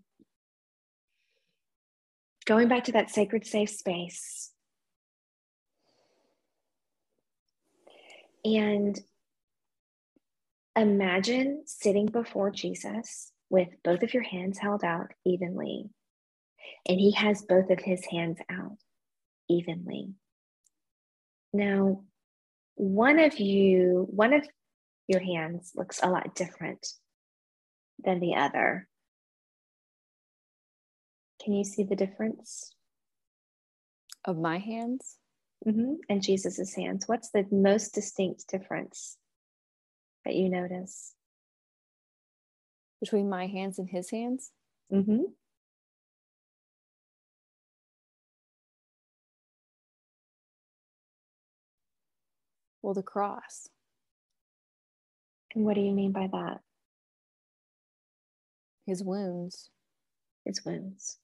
going 2.46 2.68
back 2.68 2.84
to 2.84 2.92
that 2.92 3.10
sacred 3.10 3.48
safe 3.48 3.70
space 3.70 4.52
and 8.44 9.00
imagine 10.76 11.64
sitting 11.66 12.06
before 12.06 12.52
Jesus 12.52 13.32
with 13.50 13.70
both 13.84 14.04
of 14.04 14.14
your 14.14 14.24
hands 14.24 14.58
held 14.58 14.84
out 14.84 15.12
evenly. 15.26 15.90
And 16.88 17.00
he 17.00 17.12
has 17.12 17.44
both 17.44 17.70
of 17.70 17.80
his 17.80 18.06
hands 18.06 18.40
out 18.50 18.78
evenly. 19.50 20.14
Now, 21.54 22.04
one 22.76 23.20
of 23.20 23.40
you, 23.40 24.08
one 24.10 24.34
of 24.34 24.48
your 25.08 25.22
hands 25.22 25.72
looks 25.76 26.00
a 26.04 26.10
lot 26.10 26.36
different 26.36 26.86
than 28.04 28.20
the 28.20 28.36
other. 28.36 28.88
Can 31.44 31.54
you 31.54 31.64
see 31.64 31.84
the 31.84 31.96
difference? 31.96 32.74
Of 34.26 34.38
my 34.38 34.58
hands? 34.58 35.16
Mm-hmm. 35.66 35.94
And 36.10 36.22
Jesus's 36.22 36.76
hands. 36.76 37.08
What's 37.08 37.30
the 37.30 37.46
most 37.52 37.94
distinct 37.96 38.48
difference 38.50 39.18
that 40.26 40.36
you 40.36 40.50
notice? 40.50 41.14
Between 43.00 43.30
my 43.30 43.48
hands 43.48 43.80
and 43.80 43.90
his 43.90 44.10
hands? 44.10 44.52
Mm-hmm. 44.92 45.24
Well, 52.82 52.94
the 52.94 53.04
cross. 53.04 53.68
And 55.54 55.66
what 55.66 55.76
do 55.76 55.82
you 55.82 55.92
mean 55.92 56.12
by 56.12 56.28
that? 56.32 56.62
His 58.86 59.04
wounds. 59.04 59.70
His 60.46 60.64
wounds. 60.66 61.18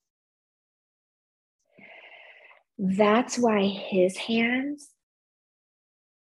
That's 2.77 3.37
why 3.37 3.67
his 3.67 4.17
hands 4.17 4.89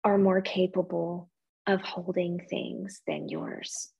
are 0.03 0.17
more 0.17 0.41
capable 0.41 1.29
of 1.67 1.81
holding 1.81 2.39
things 2.49 3.01
than 3.05 3.29
yours. 3.29 3.91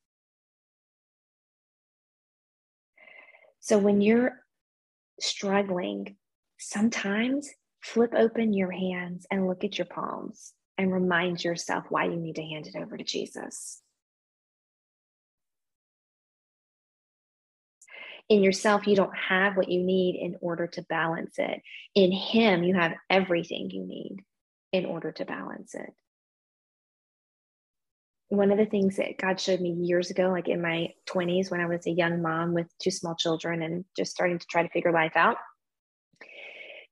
So 3.69 3.77
when 3.77 4.01
you're 4.01 4.31
struggling, 5.19 6.15
sometimes 6.57 7.51
flip 7.83 8.15
open 8.17 8.51
your 8.51 8.71
hands 8.71 9.27
and 9.29 9.45
look 9.45 9.63
at 9.63 9.77
your 9.77 9.85
palms 9.85 10.53
and 10.79 10.91
remind 10.91 11.43
yourself 11.43 11.83
why 11.89 12.05
you 12.05 12.15
need 12.15 12.37
to 12.37 12.41
hand 12.41 12.65
it 12.65 12.75
over 12.75 12.97
to 12.97 13.03
Jesus. 13.03 13.79
In 18.27 18.41
yourself, 18.41 18.87
you 18.87 18.95
don't 18.95 19.15
have 19.15 19.55
what 19.55 19.69
you 19.69 19.83
need 19.83 20.15
in 20.15 20.37
order 20.41 20.65
to 20.65 20.81
balance 20.89 21.35
it. 21.37 21.61
In 21.93 22.11
Him, 22.11 22.63
you 22.63 22.73
have 22.73 22.93
everything 23.07 23.69
you 23.69 23.85
need 23.85 24.17
in 24.73 24.87
order 24.87 25.11
to 25.11 25.25
balance 25.25 25.75
it. 25.75 25.93
One 28.29 28.51
of 28.51 28.57
the 28.57 28.65
things 28.65 28.97
that 28.97 29.17
God 29.17 29.39
showed 29.39 29.59
me 29.59 29.71
years 29.71 30.11
ago, 30.11 30.29
like 30.29 30.47
in 30.47 30.61
my 30.61 30.89
20s, 31.09 31.49
when 31.49 31.61
I 31.61 31.65
was 31.65 31.87
a 31.87 31.91
young 31.91 32.21
mom 32.21 32.53
with 32.53 32.67
two 32.79 32.91
small 32.91 33.15
children 33.15 33.63
and 33.63 33.85
just 33.97 34.11
starting 34.11 34.37
to 34.37 34.45
try 34.47 34.61
to 34.61 34.69
figure 34.69 34.91
life 34.91 35.15
out, 35.15 35.37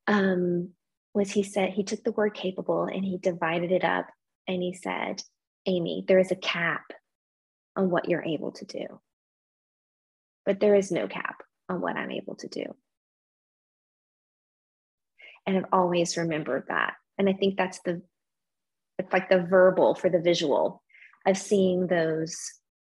um, 0.07 0.69
was 1.13 1.31
he 1.31 1.43
said 1.43 1.69
he 1.69 1.83
took 1.83 2.03
the 2.03 2.11
word 2.11 2.33
capable 2.33 2.85
and 2.85 3.03
he 3.03 3.17
divided 3.17 3.71
it 3.71 3.83
up 3.83 4.07
and 4.47 4.61
he 4.61 4.73
said, 4.73 5.21
Amy, 5.65 6.05
there 6.07 6.19
is 6.19 6.31
a 6.31 6.35
cap 6.35 6.83
on 7.75 7.89
what 7.89 8.07
you're 8.09 8.23
able 8.23 8.51
to 8.53 8.65
do, 8.65 8.85
but 10.45 10.59
there 10.59 10.75
is 10.75 10.91
no 10.91 11.07
cap 11.07 11.43
on 11.69 11.81
what 11.81 11.97
I'm 11.97 12.11
able 12.11 12.35
to 12.35 12.47
do. 12.47 12.65
And 15.45 15.57
I've 15.57 15.71
always 15.71 16.17
remembered 16.17 16.65
that. 16.67 16.95
And 17.17 17.29
I 17.29 17.33
think 17.33 17.57
that's 17.57 17.79
the, 17.85 18.01
it's 18.99 19.11
like 19.13 19.29
the 19.29 19.45
verbal 19.49 19.95
for 19.95 20.09
the 20.09 20.19
visual 20.19 20.83
of 21.28 21.38
seeing 21.38 21.86
those 21.86 22.36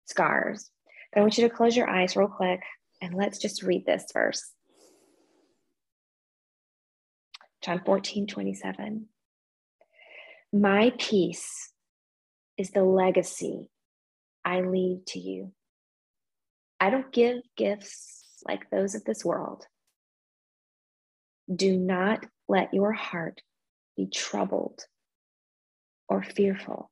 scars. 0.05 0.69
But 1.11 1.19
I 1.19 1.21
want 1.23 1.37
you 1.37 1.47
to 1.47 1.55
close 1.55 1.75
your 1.75 1.89
eyes 1.89 2.15
real 2.15 2.27
quick 2.27 2.61
and 3.01 3.15
let's 3.15 3.39
just 3.39 3.63
read 3.63 3.85
this 3.85 4.05
verse. 4.13 4.51
John 7.63 7.81
14, 7.85 8.27
27. 8.27 9.07
My 10.51 10.91
peace 10.99 11.71
is 12.57 12.71
the 12.71 12.83
legacy 12.83 13.69
I 14.45 14.61
leave 14.61 15.05
to 15.07 15.19
you. 15.19 15.53
I 16.79 16.89
don't 16.89 17.11
give 17.11 17.37
gifts 17.55 18.41
like 18.45 18.69
those 18.69 18.93
of 18.93 19.05
this 19.05 19.23
world. 19.23 19.65
Do 21.53 21.77
not 21.77 22.25
let 22.47 22.73
your 22.73 22.91
heart 22.91 23.41
be 23.95 24.07
troubled 24.07 24.81
or 26.09 26.21
fearful. 26.21 26.91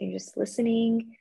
So 0.00 0.06
you're 0.06 0.18
just 0.18 0.36
listening 0.38 1.14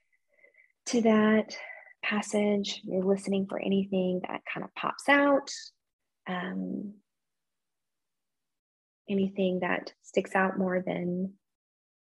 to 0.85 1.01
that 1.01 1.57
passage. 2.01 2.81
You're 2.85 3.03
listening 3.03 3.45
for 3.49 3.59
anything 3.59 4.21
that 4.25 4.41
kind 4.51 4.63
of 4.63 4.73
pops 4.73 5.09
out, 5.09 5.51
um, 6.27 6.93
anything 9.09 9.59
that 9.59 9.91
sticks 10.01 10.33
out 10.33 10.57
more 10.57 10.81
than 10.85 11.33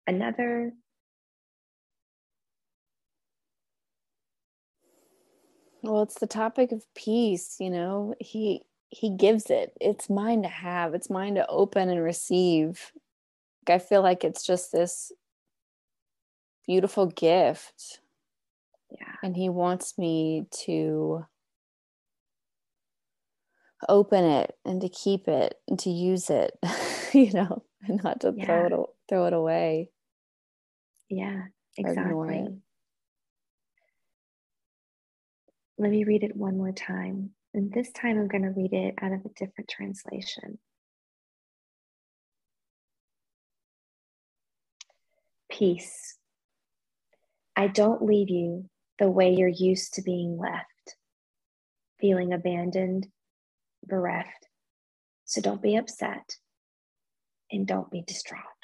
another. 0.07 0.73
Well, 5.83 6.03
it's 6.03 6.21
the 6.21 6.29
topic 6.29 6.71
of 6.71 6.85
peace, 6.95 7.57
you 7.59 7.71
know. 7.71 8.15
He 8.21 8.63
he 8.89 9.11
gives 9.11 9.51
it. 9.51 9.73
It's 9.81 10.09
mine 10.09 10.43
to 10.43 10.49
have. 10.49 10.95
It's 10.95 11.11
mine 11.11 11.35
to 11.35 11.47
open 11.49 11.89
and 11.89 12.01
receive. 12.01 12.93
I 13.69 13.79
feel 13.79 14.03
like 14.03 14.23
it's 14.23 14.47
just 14.47 14.71
this 14.71 15.11
beautiful 16.67 17.07
gift. 17.07 18.01
Yeah. 18.91 19.15
And 19.23 19.37
he 19.37 19.49
wants 19.49 19.97
me 19.99 20.47
to 20.65 21.25
open 23.89 24.25
it 24.25 24.55
and 24.65 24.81
to 24.81 24.89
keep 24.89 25.29
it 25.29 25.55
and 25.69 25.79
to 25.81 25.91
use 25.91 26.31
it, 26.31 26.59
you 27.13 27.33
know, 27.33 27.65
and 27.83 28.03
not 28.03 28.21
to 28.21 28.35
yeah. 28.37 28.45
throw 28.45 28.67
it 28.67 28.89
throw 29.09 29.27
it 29.27 29.33
away. 29.33 29.91
Yeah, 31.09 31.45
exactly. 31.77 32.47
Let 35.79 35.91
me 35.91 36.05
read 36.05 36.23
it 36.23 36.37
one 36.37 36.59
more 36.59 36.73
time. 36.73 37.31
And 37.55 37.73
this 37.73 37.91
time 37.93 38.19
I'm 38.19 38.29
going 38.29 38.45
to 38.45 38.51
read 38.51 38.73
it 38.73 38.95
out 39.03 39.13
of 39.13 39.21
a 39.25 39.29
different 39.31 39.69
translation. 39.69 40.59
Peace 45.51 46.17
I 47.57 47.69
don't 47.69 48.03
leave 48.03 48.31
you 48.31 48.69
the 48.99 49.11
way 49.11 49.35
you're 49.35 49.49
used 49.49 49.95
to 49.95 50.03
being 50.03 50.39
left, 50.39 50.97
feeling 52.01 52.33
abandoned, 52.33 53.09
bereft. 53.85 54.49
So 55.25 55.41
don't 55.41 55.63
be 55.63 55.77
upset 55.77 56.37
and 57.51 57.67
don't 57.67 57.91
be 57.91 58.03
distraught. 58.03 58.62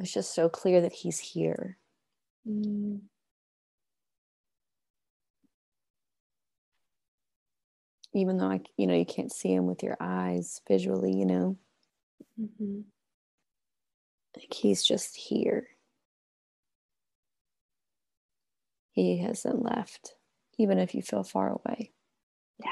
It's 0.00 0.12
just 0.12 0.34
so 0.34 0.48
clear 0.48 0.80
that 0.80 0.92
he's 0.92 1.18
here. 1.18 1.76
Mm. 2.48 3.00
Even 8.14 8.38
though 8.38 8.50
I, 8.50 8.60
you 8.76 8.86
know, 8.86 8.94
you 8.94 9.04
can't 9.04 9.32
see 9.32 9.52
him 9.52 9.66
with 9.66 9.82
your 9.82 9.96
eyes 10.00 10.62
visually, 10.66 11.12
you 11.14 11.26
know, 11.26 11.56
mm-hmm. 12.40 12.80
like 14.36 14.52
he's 14.52 14.82
just 14.82 15.16
here. 15.16 15.68
He 18.92 19.18
hasn't 19.18 19.62
left, 19.62 20.14
even 20.58 20.78
if 20.78 20.94
you 20.94 21.02
feel 21.02 21.22
far 21.22 21.50
away. 21.50 21.92
Yeah. 22.58 22.68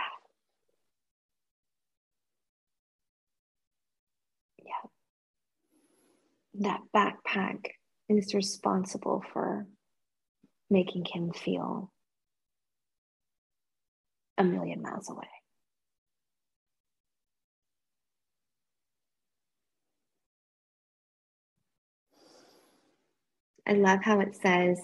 That 6.60 6.80
backpack 6.94 7.66
is 8.08 8.34
responsible 8.34 9.22
for 9.32 9.66
making 10.70 11.04
him 11.04 11.32
feel 11.32 11.90
a 14.36 14.44
million 14.44 14.82
miles 14.82 15.10
away. 15.10 15.26
I 23.66 23.72
love 23.72 24.00
how 24.02 24.20
it 24.20 24.34
says, 24.34 24.80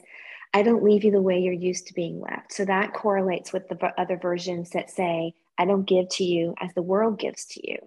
I 0.53 0.63
don't 0.63 0.85
leave 0.85 1.05
you 1.05 1.11
the 1.11 1.23
way 1.23 1.39
you're 1.41 1.53
used 1.53 1.87
to 1.87 1.95
being 1.95 2.21
left. 2.21 2.53
So 2.53 2.65
that 2.67 2.93
correlates 2.93 3.53
with 3.53 3.69
the 3.69 3.93
other 3.99 4.19
versions 4.19 4.71
that 4.71 4.91
say, 4.91 5.33
I 5.59 5.65
don't 5.65 5.89
give 5.89 6.09
to 6.11 6.25
you 6.25 6.55
as 6.61 6.73
the 6.75 6.83
world 6.83 7.19
gives 7.19 7.47
to 7.47 7.67
you. 7.67 7.79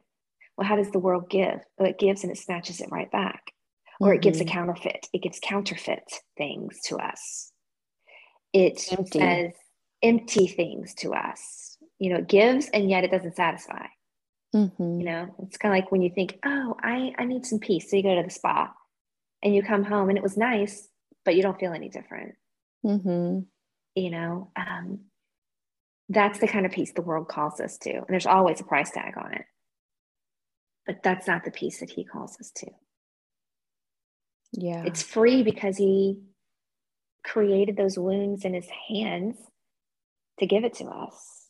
Well, 0.57 0.67
how 0.67 0.75
does 0.75 0.91
the 0.91 0.99
world 0.99 1.29
give? 1.29 1.59
Well, 1.77 1.89
it 1.89 1.99
gives 1.99 2.23
and 2.23 2.31
it 2.31 2.39
snatches 2.39 2.81
it 2.81 2.89
right 2.91 3.11
back. 3.11 3.51
Or 3.99 4.09
mm-hmm. 4.09 4.15
it 4.15 4.21
gives 4.21 4.39
a 4.39 4.43
mm-hmm. 4.43 4.53
counterfeit. 4.53 5.07
It 5.13 5.21
gives 5.21 5.39
counterfeit 5.41 6.11
things 6.37 6.79
to 6.85 6.97
us. 6.97 7.51
It 8.53 8.85
empty. 8.91 9.19
says 9.19 9.51
empty 10.01 10.47
things 10.47 10.93
to 10.95 11.13
us. 11.13 11.77
You 11.99 12.11
know, 12.11 12.19
it 12.19 12.27
gives 12.27 12.69
and 12.69 12.89
yet 12.89 13.03
it 13.03 13.11
doesn't 13.11 13.35
satisfy. 13.35 13.87
Mm-hmm. 14.55 14.99
You 14.99 15.05
know, 15.05 15.35
it's 15.43 15.57
kind 15.57 15.73
of 15.73 15.83
like 15.83 15.91
when 15.91 16.01
you 16.01 16.11
think, 16.13 16.39
oh, 16.45 16.75
I, 16.81 17.13
I 17.17 17.25
need 17.25 17.45
some 17.45 17.59
peace. 17.59 17.89
So 17.89 17.97
you 17.97 18.03
go 18.03 18.15
to 18.15 18.23
the 18.23 18.29
spa 18.29 18.71
and 19.43 19.53
you 19.53 19.63
come 19.63 19.83
home 19.83 20.09
and 20.09 20.17
it 20.17 20.23
was 20.23 20.37
nice, 20.37 20.87
but 21.25 21.35
you 21.35 21.41
don't 21.41 21.59
feel 21.59 21.73
any 21.73 21.89
different. 21.89 22.35
Mm-hmm. 22.85 23.39
You 23.95 24.11
know, 24.11 24.51
um, 24.55 24.99
that's 26.09 26.39
the 26.39 26.47
kind 26.47 26.65
of 26.65 26.71
peace 26.71 26.93
the 26.93 27.01
world 27.01 27.27
calls 27.27 27.59
us 27.59 27.77
to. 27.79 27.91
And 27.91 28.07
there's 28.09 28.25
always 28.25 28.61
a 28.61 28.63
price 28.63 28.91
tag 28.91 29.17
on 29.17 29.33
it. 29.33 29.45
But 30.85 31.03
that's 31.03 31.27
not 31.27 31.43
the 31.43 31.51
peace 31.51 31.81
that 31.81 31.89
he 31.89 32.05
calls 32.05 32.37
us 32.39 32.51
to. 32.57 32.67
Yeah. 34.53 34.83
It's 34.85 35.03
free 35.03 35.43
because 35.43 35.77
he 35.77 36.19
created 37.23 37.77
those 37.77 37.97
wounds 37.97 38.45
in 38.45 38.53
his 38.53 38.67
hands 38.89 39.37
to 40.39 40.45
give 40.45 40.63
it 40.63 40.75
to 40.75 40.85
us. 40.85 41.47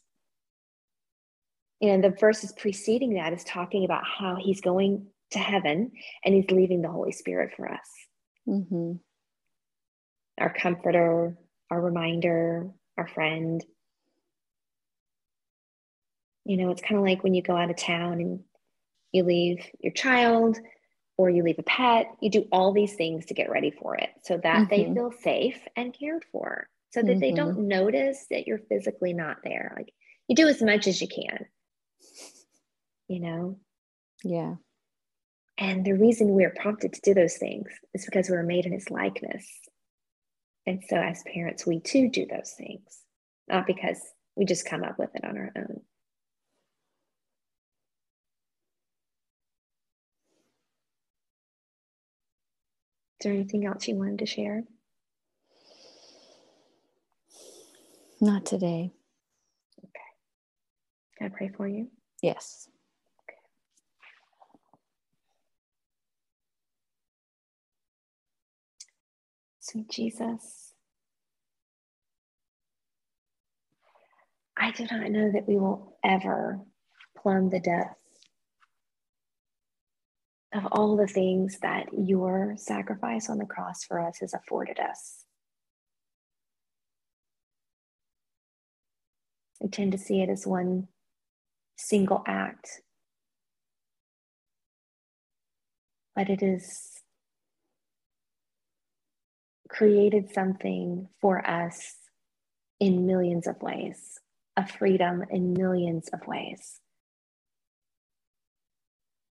And 1.81 2.03
the 2.03 2.09
verses 2.09 2.53
preceding 2.57 3.13
that 3.15 3.33
is 3.33 3.43
talking 3.43 3.85
about 3.85 4.03
how 4.03 4.37
he's 4.39 4.61
going 4.61 5.07
to 5.31 5.39
heaven 5.39 5.91
and 6.25 6.33
he's 6.33 6.49
leaving 6.49 6.81
the 6.81 6.89
Holy 6.89 7.11
Spirit 7.11 7.51
for 7.55 7.71
us. 7.71 7.89
Mm-hmm 8.47 8.93
our 10.39 10.53
comforter, 10.53 11.35
our 11.69 11.81
reminder, 11.81 12.69
our 12.97 13.07
friend. 13.07 13.63
You 16.45 16.57
know, 16.57 16.71
it's 16.71 16.81
kind 16.81 16.97
of 16.97 17.03
like 17.03 17.23
when 17.23 17.33
you 17.33 17.41
go 17.41 17.57
out 17.57 17.69
of 17.69 17.75
town 17.75 18.13
and 18.13 18.39
you 19.11 19.23
leave 19.23 19.65
your 19.79 19.93
child 19.93 20.57
or 21.17 21.29
you 21.29 21.43
leave 21.43 21.59
a 21.59 21.63
pet, 21.63 22.15
you 22.21 22.29
do 22.29 22.47
all 22.51 22.71
these 22.71 22.93
things 22.93 23.25
to 23.25 23.33
get 23.33 23.49
ready 23.49 23.71
for 23.71 23.95
it 23.95 24.09
so 24.23 24.37
that 24.37 24.69
mm-hmm. 24.69 24.69
they 24.69 24.93
feel 24.93 25.11
safe 25.11 25.59
and 25.75 25.97
cared 25.97 26.23
for, 26.31 26.69
so 26.91 27.01
that 27.01 27.07
mm-hmm. 27.07 27.19
they 27.19 27.31
don't 27.31 27.55
mm-hmm. 27.55 27.67
notice 27.67 28.25
that 28.29 28.47
you're 28.47 28.61
physically 28.69 29.13
not 29.13 29.37
there. 29.43 29.73
Like 29.75 29.93
you 30.27 30.35
do 30.35 30.47
as 30.47 30.61
much 30.61 30.87
as 30.87 31.01
you 31.01 31.07
can, 31.07 31.45
you 33.07 33.19
know? 33.19 33.59
Yeah. 34.23 34.55
And 35.57 35.83
the 35.83 35.93
reason 35.93 36.29
we're 36.29 36.53
prompted 36.55 36.93
to 36.93 37.01
do 37.01 37.13
those 37.15 37.37
things 37.37 37.67
is 37.93 38.05
because 38.05 38.29
we're 38.29 38.43
made 38.43 38.65
in 38.65 38.73
his 38.73 38.91
likeness. 38.91 39.47
And 40.67 40.83
so, 40.87 40.97
as 40.97 41.23
parents, 41.33 41.65
we 41.65 41.79
too 41.79 42.09
do 42.09 42.27
those 42.27 42.51
things, 42.51 43.01
not 43.47 43.65
because 43.65 43.99
we 44.35 44.45
just 44.45 44.67
come 44.67 44.83
up 44.83 44.99
with 44.99 45.15
it 45.15 45.23
on 45.23 45.37
our 45.37 45.51
own. 45.55 45.81
There 53.21 53.33
anything 53.33 53.65
else 53.65 53.87
you 53.87 53.95
wanted 53.95 54.19
to 54.19 54.25
share? 54.25 54.63
Not 58.21 58.45
today. 58.45 58.91
Okay. 59.79 59.91
Can 61.17 61.27
I 61.27 61.29
pray 61.37 61.49
for 61.55 61.67
you? 61.67 61.89
Yes. 62.21 62.69
Okay. 63.29 63.37
Sweet 69.59 69.89
Jesus, 69.89 70.73
I 74.57 74.71
do 74.71 74.87
not 74.91 75.11
know 75.11 75.31
that 75.31 75.47
we 75.47 75.57
will 75.57 75.97
ever 76.03 76.59
plumb 77.17 77.49
the 77.49 77.59
depths 77.59 77.95
of 80.53 80.65
all 80.71 80.97
the 80.97 81.07
things 81.07 81.59
that 81.61 81.87
your 81.93 82.55
sacrifice 82.57 83.29
on 83.29 83.37
the 83.37 83.45
cross 83.45 83.83
for 83.83 83.99
us 83.99 84.19
has 84.21 84.33
afforded 84.33 84.79
us. 84.79 85.25
I 89.63 89.67
tend 89.67 89.91
to 89.93 89.97
see 89.97 90.21
it 90.21 90.29
as 90.29 90.47
one 90.47 90.87
single 91.77 92.23
act, 92.27 92.81
but 96.15 96.29
it 96.29 96.43
is 96.43 96.91
created 99.69 100.31
something 100.33 101.09
for 101.21 101.45
us 101.49 101.95
in 102.79 103.05
millions 103.07 103.47
of 103.47 103.61
ways, 103.61 104.19
a 104.57 104.67
freedom 104.67 105.23
in 105.31 105.53
millions 105.53 106.09
of 106.13 106.27
ways. 106.27 106.79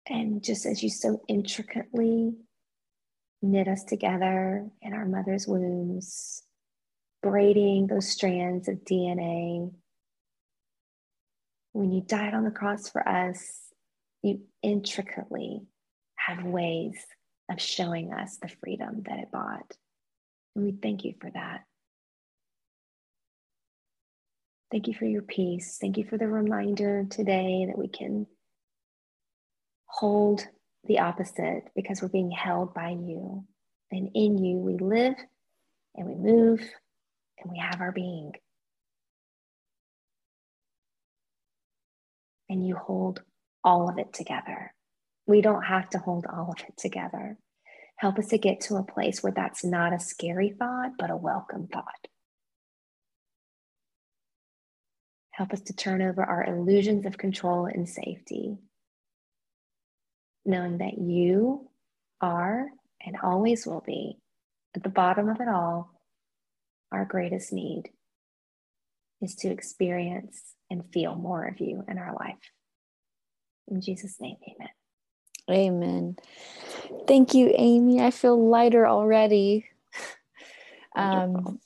And 0.07 0.43
just 0.43 0.65
as 0.65 0.83
you 0.83 0.89
so 0.89 1.21
intricately 1.27 2.33
knit 3.41 3.67
us 3.67 3.83
together 3.83 4.67
in 4.81 4.93
our 4.93 5.05
mother's 5.05 5.47
wombs, 5.47 6.43
braiding 7.21 7.87
those 7.87 8.09
strands 8.09 8.67
of 8.67 8.83
DNA, 8.83 9.71
when 11.71 11.91
you 11.91 12.01
died 12.01 12.33
on 12.33 12.43
the 12.43 12.51
cross 12.51 12.89
for 12.89 13.07
us, 13.07 13.59
you 14.21 14.41
intricately 14.61 15.61
have 16.15 16.43
ways 16.43 16.95
of 17.49 17.59
showing 17.59 18.13
us 18.13 18.37
the 18.41 18.47
freedom 18.47 19.03
that 19.05 19.19
it 19.19 19.31
bought. 19.31 19.75
And 20.55 20.65
we 20.65 20.71
thank 20.71 21.03
you 21.03 21.13
for 21.19 21.29
that. 21.31 21.63
Thank 24.71 24.87
you 24.87 24.93
for 24.93 25.05
your 25.05 25.21
peace. 25.21 25.77
Thank 25.79 25.97
you 25.97 26.05
for 26.05 26.17
the 26.17 26.27
reminder 26.27 27.05
today 27.09 27.65
that 27.67 27.77
we 27.77 27.87
can 27.87 28.27
hold 29.93 30.45
the 30.85 30.99
opposite 30.99 31.65
because 31.75 32.01
we're 32.01 32.07
being 32.07 32.31
held 32.31 32.73
by 32.73 32.89
you. 32.89 33.45
And 33.91 34.09
in 34.15 34.43
you, 34.43 34.57
we 34.57 34.77
live 34.77 35.13
and 35.95 36.07
we 36.07 36.15
move 36.15 36.59
and 37.39 37.51
we 37.51 37.59
have 37.59 37.79
our 37.79 37.91
being. 37.91 38.33
And 42.49 42.67
you 42.67 42.75
hold 42.75 43.21
all 43.63 43.87
of 43.87 43.99
it 43.99 44.13
together. 44.13 44.73
We 45.27 45.41
don't 45.41 45.63
have 45.63 45.89
to 45.91 45.99
hold 45.99 46.25
all 46.25 46.51
of 46.57 46.65
it 46.67 46.75
together. 46.75 47.37
Help 47.97 48.17
us 48.17 48.27
to 48.29 48.39
get 48.39 48.61
to 48.61 48.77
a 48.77 48.83
place 48.83 49.21
where 49.21 49.31
that's 49.31 49.63
not 49.63 49.93
a 49.93 49.99
scary 49.99 50.55
thought, 50.57 50.93
but 50.97 51.11
a 51.11 51.15
welcome 51.15 51.67
thought. 51.67 52.07
Help 55.31 55.53
us 55.53 55.61
to 55.61 55.73
turn 55.73 56.01
over 56.01 56.23
our 56.23 56.43
illusions 56.43 57.05
of 57.05 57.17
control 57.17 57.65
and 57.67 57.87
safety, 57.87 58.57
knowing 60.45 60.79
that 60.79 60.97
you 60.97 61.69
are 62.21 62.67
and 63.05 63.17
always 63.21 63.65
will 63.65 63.83
be 63.85 64.17
at 64.75 64.83
the 64.83 64.89
bottom 64.89 65.29
of 65.29 65.39
it 65.39 65.47
all. 65.47 65.91
Our 66.91 67.05
greatest 67.05 67.51
need 67.51 67.89
is 69.21 69.35
to 69.35 69.49
experience 69.49 70.41
and 70.69 70.83
feel 70.93 71.15
more 71.15 71.45
of 71.45 71.59
you 71.59 71.83
in 71.87 71.97
our 71.97 72.13
life. 72.13 72.39
In 73.67 73.81
Jesus' 73.81 74.17
name, 74.19 74.35
amen. 74.49 74.69
Amen. 75.49 76.15
Thank 77.07 77.33
you, 77.33 77.53
Amy. 77.55 78.01
I 78.01 78.11
feel 78.11 78.49
lighter 78.49 78.87
already. 78.87 79.65
Um, 80.95 81.59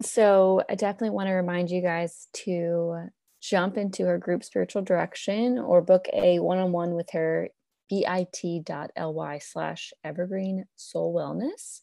so 0.00 0.62
I 0.70 0.74
definitely 0.74 1.10
want 1.10 1.28
to 1.28 1.34
remind 1.34 1.70
you 1.70 1.82
guys 1.82 2.28
to 2.44 3.08
jump 3.42 3.76
into 3.76 4.06
her 4.06 4.16
group 4.16 4.42
spiritual 4.42 4.80
direction 4.80 5.58
or 5.58 5.82
book 5.82 6.06
a 6.14 6.38
one-on-one 6.38 6.94
with 6.94 7.10
her 7.10 7.50
bit.ly 7.88 9.38
slash 9.38 9.92
evergreen 10.04 10.66
soul 10.76 11.14
wellness. 11.14 11.80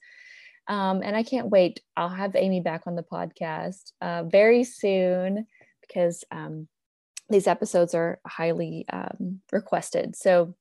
Um, 0.68 1.02
and 1.04 1.16
I 1.16 1.24
can't 1.24 1.50
wait. 1.50 1.82
I'll 1.96 2.10
have 2.10 2.36
Amy 2.36 2.62
back 2.62 2.84
on 2.88 2.96
the 2.96 3.04
podcast 3.04 3.92
uh, 4.02 4.24
very 4.24 4.64
soon 4.64 5.46
because 5.82 6.24
um, 6.32 6.68
these 7.30 7.48
episodes 7.48 7.94
are 7.94 8.20
highly 8.26 8.86
um, 8.92 9.42
requested. 9.52 10.16
So 10.16 10.56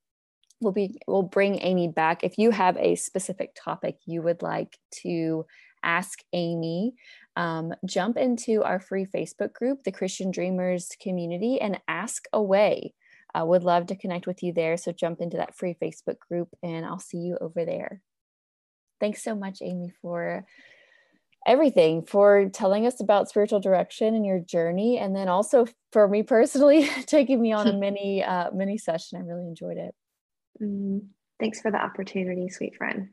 we'll 0.61 0.73
be 0.73 0.99
we'll 1.07 1.23
bring 1.23 1.61
Amy 1.61 1.89
back. 1.89 2.25
If 2.25 2.39
you 2.39 2.51
have 2.51 2.77
a 2.77 2.97
specific 2.97 3.57
topic 3.57 3.99
you 4.07 4.23
would 4.23 4.43
like 4.43 4.79
to 5.03 5.47
ask 5.83 6.21
Amy, 6.33 6.95
um, 7.37 7.75
jump 7.85 8.17
into 8.17 8.63
our 8.63 8.81
free 8.81 9.07
Facebook 9.07 9.53
group, 9.53 9.85
the 9.85 9.93
Christian 9.93 10.31
Dreamers 10.31 10.91
community, 11.01 11.61
and 11.61 11.81
ask 11.89 12.25
away. 12.33 12.95
I 13.35 13.41
uh, 13.41 13.45
would 13.45 13.65
love 13.65 13.87
to 13.87 13.97
connect 13.97 14.27
with 14.27 14.43
you 14.43 14.53
there. 14.53 14.77
So 14.77 14.93
jump 14.93 15.21
into 15.21 15.39
that 15.39 15.57
free 15.57 15.77
Facebook 15.83 16.19
group 16.29 16.49
and 16.63 16.87
I'll 16.87 17.01
see 17.01 17.19
you 17.19 17.37
over 17.41 17.65
there. 17.65 18.01
Thanks 19.01 19.25
so 19.25 19.35
much, 19.35 19.59
Amy, 19.61 19.93
for 20.01 20.47
everything, 21.47 22.05
for 22.07 22.49
telling 22.49 22.87
us 22.87 23.01
about 23.01 23.29
spiritual 23.29 23.61
direction 23.61 24.15
and 24.15 24.25
your 24.25 24.39
journey. 24.39 24.99
And 24.99 25.15
then 25.17 25.29
also 25.29 25.67
for 25.93 26.07
me 26.07 26.23
personally, 26.23 26.89
taking 27.07 27.41
me 27.41 27.53
on 27.53 27.67
a 27.67 27.73
mini, 27.79 28.23
uh, 28.23 28.51
mini 28.53 28.79
session. 28.79 29.19
I 29.19 29.27
really 29.27 29.47
enjoyed 29.47 29.79
it. 29.79 29.95
Mm, 30.63 31.09
thanks 31.41 31.61
for 31.61 31.71
the 31.71 31.83
opportunity, 31.83 32.49
sweet 32.49 32.77
friend. 32.77 33.09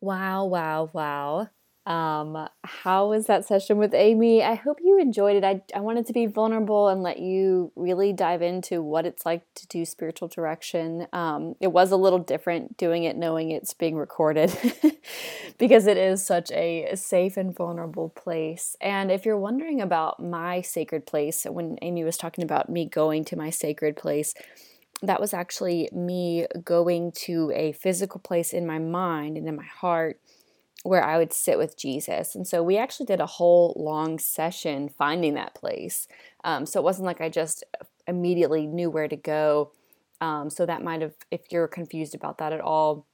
Wow, 0.00 0.46
wow, 0.46 0.90
wow. 0.92 1.48
Um, 1.88 2.46
how 2.64 3.08
was 3.08 3.28
that 3.28 3.46
session 3.46 3.78
with 3.78 3.94
Amy? 3.94 4.42
I 4.42 4.56
hope 4.56 4.76
you 4.84 5.00
enjoyed 5.00 5.36
it. 5.36 5.44
I, 5.44 5.62
I 5.74 5.80
wanted 5.80 6.04
to 6.06 6.12
be 6.12 6.26
vulnerable 6.26 6.88
and 6.88 7.02
let 7.02 7.18
you 7.18 7.72
really 7.76 8.12
dive 8.12 8.42
into 8.42 8.82
what 8.82 9.06
it's 9.06 9.24
like 9.24 9.42
to 9.54 9.66
do 9.68 9.86
spiritual 9.86 10.28
direction. 10.28 11.06
Um, 11.14 11.54
it 11.60 11.68
was 11.68 11.90
a 11.90 11.96
little 11.96 12.18
different 12.18 12.76
doing 12.76 13.04
it 13.04 13.16
knowing 13.16 13.50
it's 13.50 13.72
being 13.72 13.96
recorded 13.96 14.54
because 15.58 15.86
it 15.86 15.96
is 15.96 16.24
such 16.24 16.52
a 16.52 16.94
safe 16.94 17.38
and 17.38 17.56
vulnerable 17.56 18.10
place. 18.10 18.76
And 18.82 19.10
if 19.10 19.24
you're 19.24 19.38
wondering 19.38 19.80
about 19.80 20.22
my 20.22 20.60
sacred 20.60 21.06
place, 21.06 21.46
when 21.48 21.78
Amy 21.80 22.04
was 22.04 22.18
talking 22.18 22.44
about 22.44 22.68
me 22.68 22.84
going 22.84 23.24
to 23.24 23.36
my 23.36 23.48
sacred 23.48 23.96
place, 23.96 24.34
that 25.00 25.22
was 25.22 25.32
actually 25.32 25.88
me 25.90 26.46
going 26.62 27.12
to 27.12 27.50
a 27.54 27.72
physical 27.72 28.20
place 28.20 28.52
in 28.52 28.66
my 28.66 28.78
mind 28.78 29.38
and 29.38 29.48
in 29.48 29.56
my 29.56 29.64
heart 29.64 30.20
where 30.84 31.02
I 31.02 31.18
would 31.18 31.32
sit 31.32 31.58
with 31.58 31.76
Jesus. 31.76 32.34
And 32.34 32.46
so 32.46 32.62
we 32.62 32.78
actually 32.78 33.06
did 33.06 33.20
a 33.20 33.26
whole 33.26 33.74
long 33.76 34.18
session 34.18 34.88
finding 34.88 35.34
that 35.34 35.54
place. 35.54 36.06
Um, 36.44 36.66
so 36.66 36.80
it 36.80 36.84
wasn't 36.84 37.06
like 37.06 37.20
I 37.20 37.28
just 37.28 37.64
immediately 38.06 38.66
knew 38.66 38.88
where 38.88 39.08
to 39.08 39.16
go. 39.16 39.72
Um, 40.20 40.50
so 40.50 40.66
that 40.66 40.82
might 40.82 41.02
have, 41.02 41.14
if 41.30 41.50
you're 41.50 41.68
confused 41.68 42.14
about 42.14 42.38
that 42.38 42.52
at 42.52 42.60
all, 42.60 43.06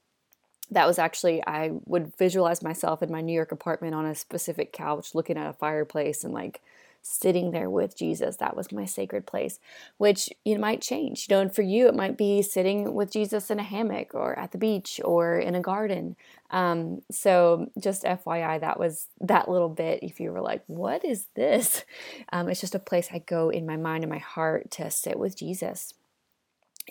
that 0.71 0.87
was 0.87 0.99
actually, 0.99 1.43
I 1.47 1.73
would 1.85 2.17
visualize 2.17 2.63
myself 2.63 3.03
in 3.03 3.13
my 3.13 3.21
New 3.21 3.35
York 3.35 3.53
apartment 3.53 3.95
on 3.95 4.07
a 4.07 4.15
specific 4.15 4.73
couch 4.73 5.15
looking 5.15 5.37
at 5.37 5.49
a 5.49 5.53
fireplace 5.53 6.25
and 6.25 6.33
like 6.33 6.63
sitting 7.05 7.51
there 7.51 7.69
with 7.69 7.97
Jesus. 7.97 8.37
That 8.37 8.57
was 8.57 8.73
my 8.73 8.87
sacred 8.87 9.27
place, 9.27 9.61
which 9.99 10.31
you 10.45 10.59
might 10.59 10.81
change. 10.81 11.27
You 11.29 11.37
know, 11.37 11.43
and 11.43 11.55
for 11.55 11.63
you, 11.63 11.87
it 11.87 11.95
might 11.95 12.17
be 12.17 12.41
sitting 12.41 12.95
with 12.95 13.13
Jesus 13.13 13.51
in 13.51 13.61
a 13.61 13.63
hammock 13.63 14.15
or 14.15 14.37
at 14.39 14.53
the 14.53 14.59
beach 14.59 15.01
or 15.05 15.39
in 15.39 15.55
a 15.55 15.61
garden. 15.61 16.17
Um, 16.51 17.03
so 17.11 17.71
just 17.79 18.05
FYI, 18.05 18.61
that 18.61 18.79
was 18.81 19.09
that 19.21 19.51
little 19.51 19.69
bit. 19.69 20.03
If 20.03 20.19
you 20.19 20.33
were 20.33 20.41
like, 20.41 20.65
what 20.67 21.05
is 21.05 21.27
this? 21.35 21.85
Um, 22.33 22.49
it's 22.49 22.61
just 22.61 22.75
a 22.75 22.81
place 22.81 23.09
I 23.13 23.19
go 23.19 23.51
in 23.51 23.67
my 23.67 23.77
mind 23.77 24.03
and 24.03 24.11
my 24.11 24.19
heart 24.19 24.71
to 24.73 24.91
sit 24.91 25.19
with 25.19 25.37
Jesus 25.37 25.95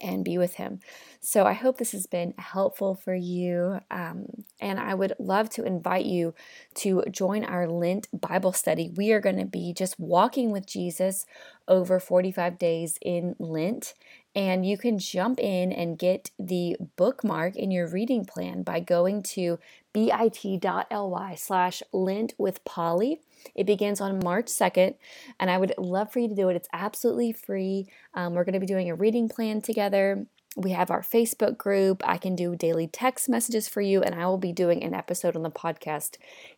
and 0.02 0.26
be 0.26 0.38
with 0.38 0.56
him. 0.56 0.80
So 1.20 1.46
I 1.46 1.54
hope 1.54 1.78
this 1.78 1.91
has 1.91 2.08
been 2.08 2.34
helpful 2.38 2.96
for 2.96 3.14
you. 3.14 3.80
Um, 3.91 4.26
and 4.60 4.80
I 4.80 4.94
would 4.94 5.14
love 5.20 5.50
to 5.52 5.64
invite 5.64 6.06
you 6.06 6.34
to 6.76 7.04
join 7.12 7.44
our 7.44 7.68
Lent 7.68 8.08
Bible 8.14 8.54
study. 8.54 8.91
We 8.96 9.12
are 9.12 9.22
going 9.22 9.38
to 9.38 9.46
be 9.46 9.74
just 9.74 10.00
walking 10.00 10.52
with 10.52 10.66
Jesus 10.66 11.26
over 11.68 12.00
45 12.00 12.58
days 12.58 12.98
in 13.02 13.36
Lent. 13.39 13.94
And 14.36 14.66
you 14.66 14.78
can 14.78 14.98
jump 14.98 15.39
in 15.39 15.72
and 15.72 16.00
get 16.00 16.32
the 16.39 16.76
bookmark 16.96 17.56
in 17.56 17.70
your 17.70 17.88
reading 17.88 18.26
plan 18.26 18.64
by 18.64 18.80
going 18.80 19.22
to 19.24 19.60
bit.ly 19.94 21.36
slash 21.36 21.84
lent 21.91 22.34
with 22.38 22.64
Polly. 22.66 23.22
It 23.56 23.66
begins 23.66 24.02
on 24.02 24.24
March 24.24 24.48
2nd, 24.48 24.96
and 25.39 25.52
I 25.52 25.58
would 25.58 25.74
love 25.78 26.12
for 26.12 26.20
you 26.20 26.28
to 26.28 26.36
do 26.36 26.50
it. 26.50 26.56
It's 26.56 26.70
absolutely 26.74 27.32
free. 27.32 27.88
Um, 28.14 28.34
we're 28.34 28.46
going 28.46 28.54
to 28.54 28.60
be 28.60 28.66
doing 28.66 28.89
a 28.89 28.96
reading 28.96 29.30
plan 29.30 29.62
together 29.62 30.26
we 30.56 30.72
have 30.72 30.91
our 30.91 31.02
Facebook 31.02 31.58
group. 31.58 32.04
I 32.06 32.18
can 32.18 32.36
do 32.36 32.56
daily 32.56 32.88
text 32.88 33.28
messages 33.28 33.68
for 33.68 33.82
you, 33.82 34.02
and 34.02 34.14
I 34.14 34.26
will 34.28 34.38
be 34.38 34.52
doing 34.52 34.84
an 34.84 34.94
episode 34.94 35.36
on 35.36 35.44
the 35.44 35.50
podcast 35.50 36.18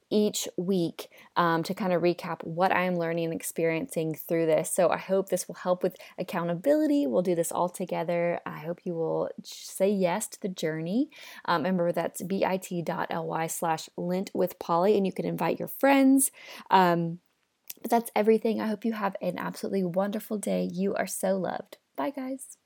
each 0.09 0.47
week 0.57 1.09
um, 1.35 1.63
to 1.63 1.73
kind 1.73 1.91
of 1.91 2.01
recap 2.01 2.43
what 2.43 2.71
I 2.71 2.83
am 2.83 2.95
learning 2.95 3.25
and 3.25 3.33
experiencing 3.33 4.15
through 4.15 4.45
this. 4.45 4.71
So 4.71 4.89
I 4.89 4.97
hope 4.97 5.29
this 5.29 5.47
will 5.47 5.55
help 5.55 5.83
with 5.83 5.95
accountability. 6.17 7.07
We'll 7.07 7.21
do 7.21 7.35
this 7.35 7.51
all 7.51 7.69
together. 7.69 8.39
I 8.45 8.59
hope 8.59 8.81
you 8.83 8.93
will 8.93 9.29
say 9.43 9.89
yes 9.89 10.27
to 10.27 10.41
the 10.41 10.49
journey. 10.49 11.09
Um, 11.45 11.63
remember, 11.63 11.91
that's 11.91 12.21
bit.ly 12.21 13.47
slash 13.47 13.89
lent 13.97 14.31
with 14.33 14.59
Polly, 14.59 14.97
and 14.97 15.05
you 15.05 15.13
can 15.13 15.25
invite 15.25 15.59
your 15.59 15.67
friends. 15.67 16.31
Um, 16.69 17.19
but 17.81 17.91
that's 17.91 18.11
everything. 18.15 18.61
I 18.61 18.67
hope 18.67 18.85
you 18.85 18.93
have 18.93 19.15
an 19.21 19.37
absolutely 19.37 19.83
wonderful 19.83 20.37
day. 20.37 20.69
You 20.71 20.95
are 20.95 21.07
so 21.07 21.37
loved. 21.37 21.77
Bye, 21.95 22.11
guys. 22.11 22.57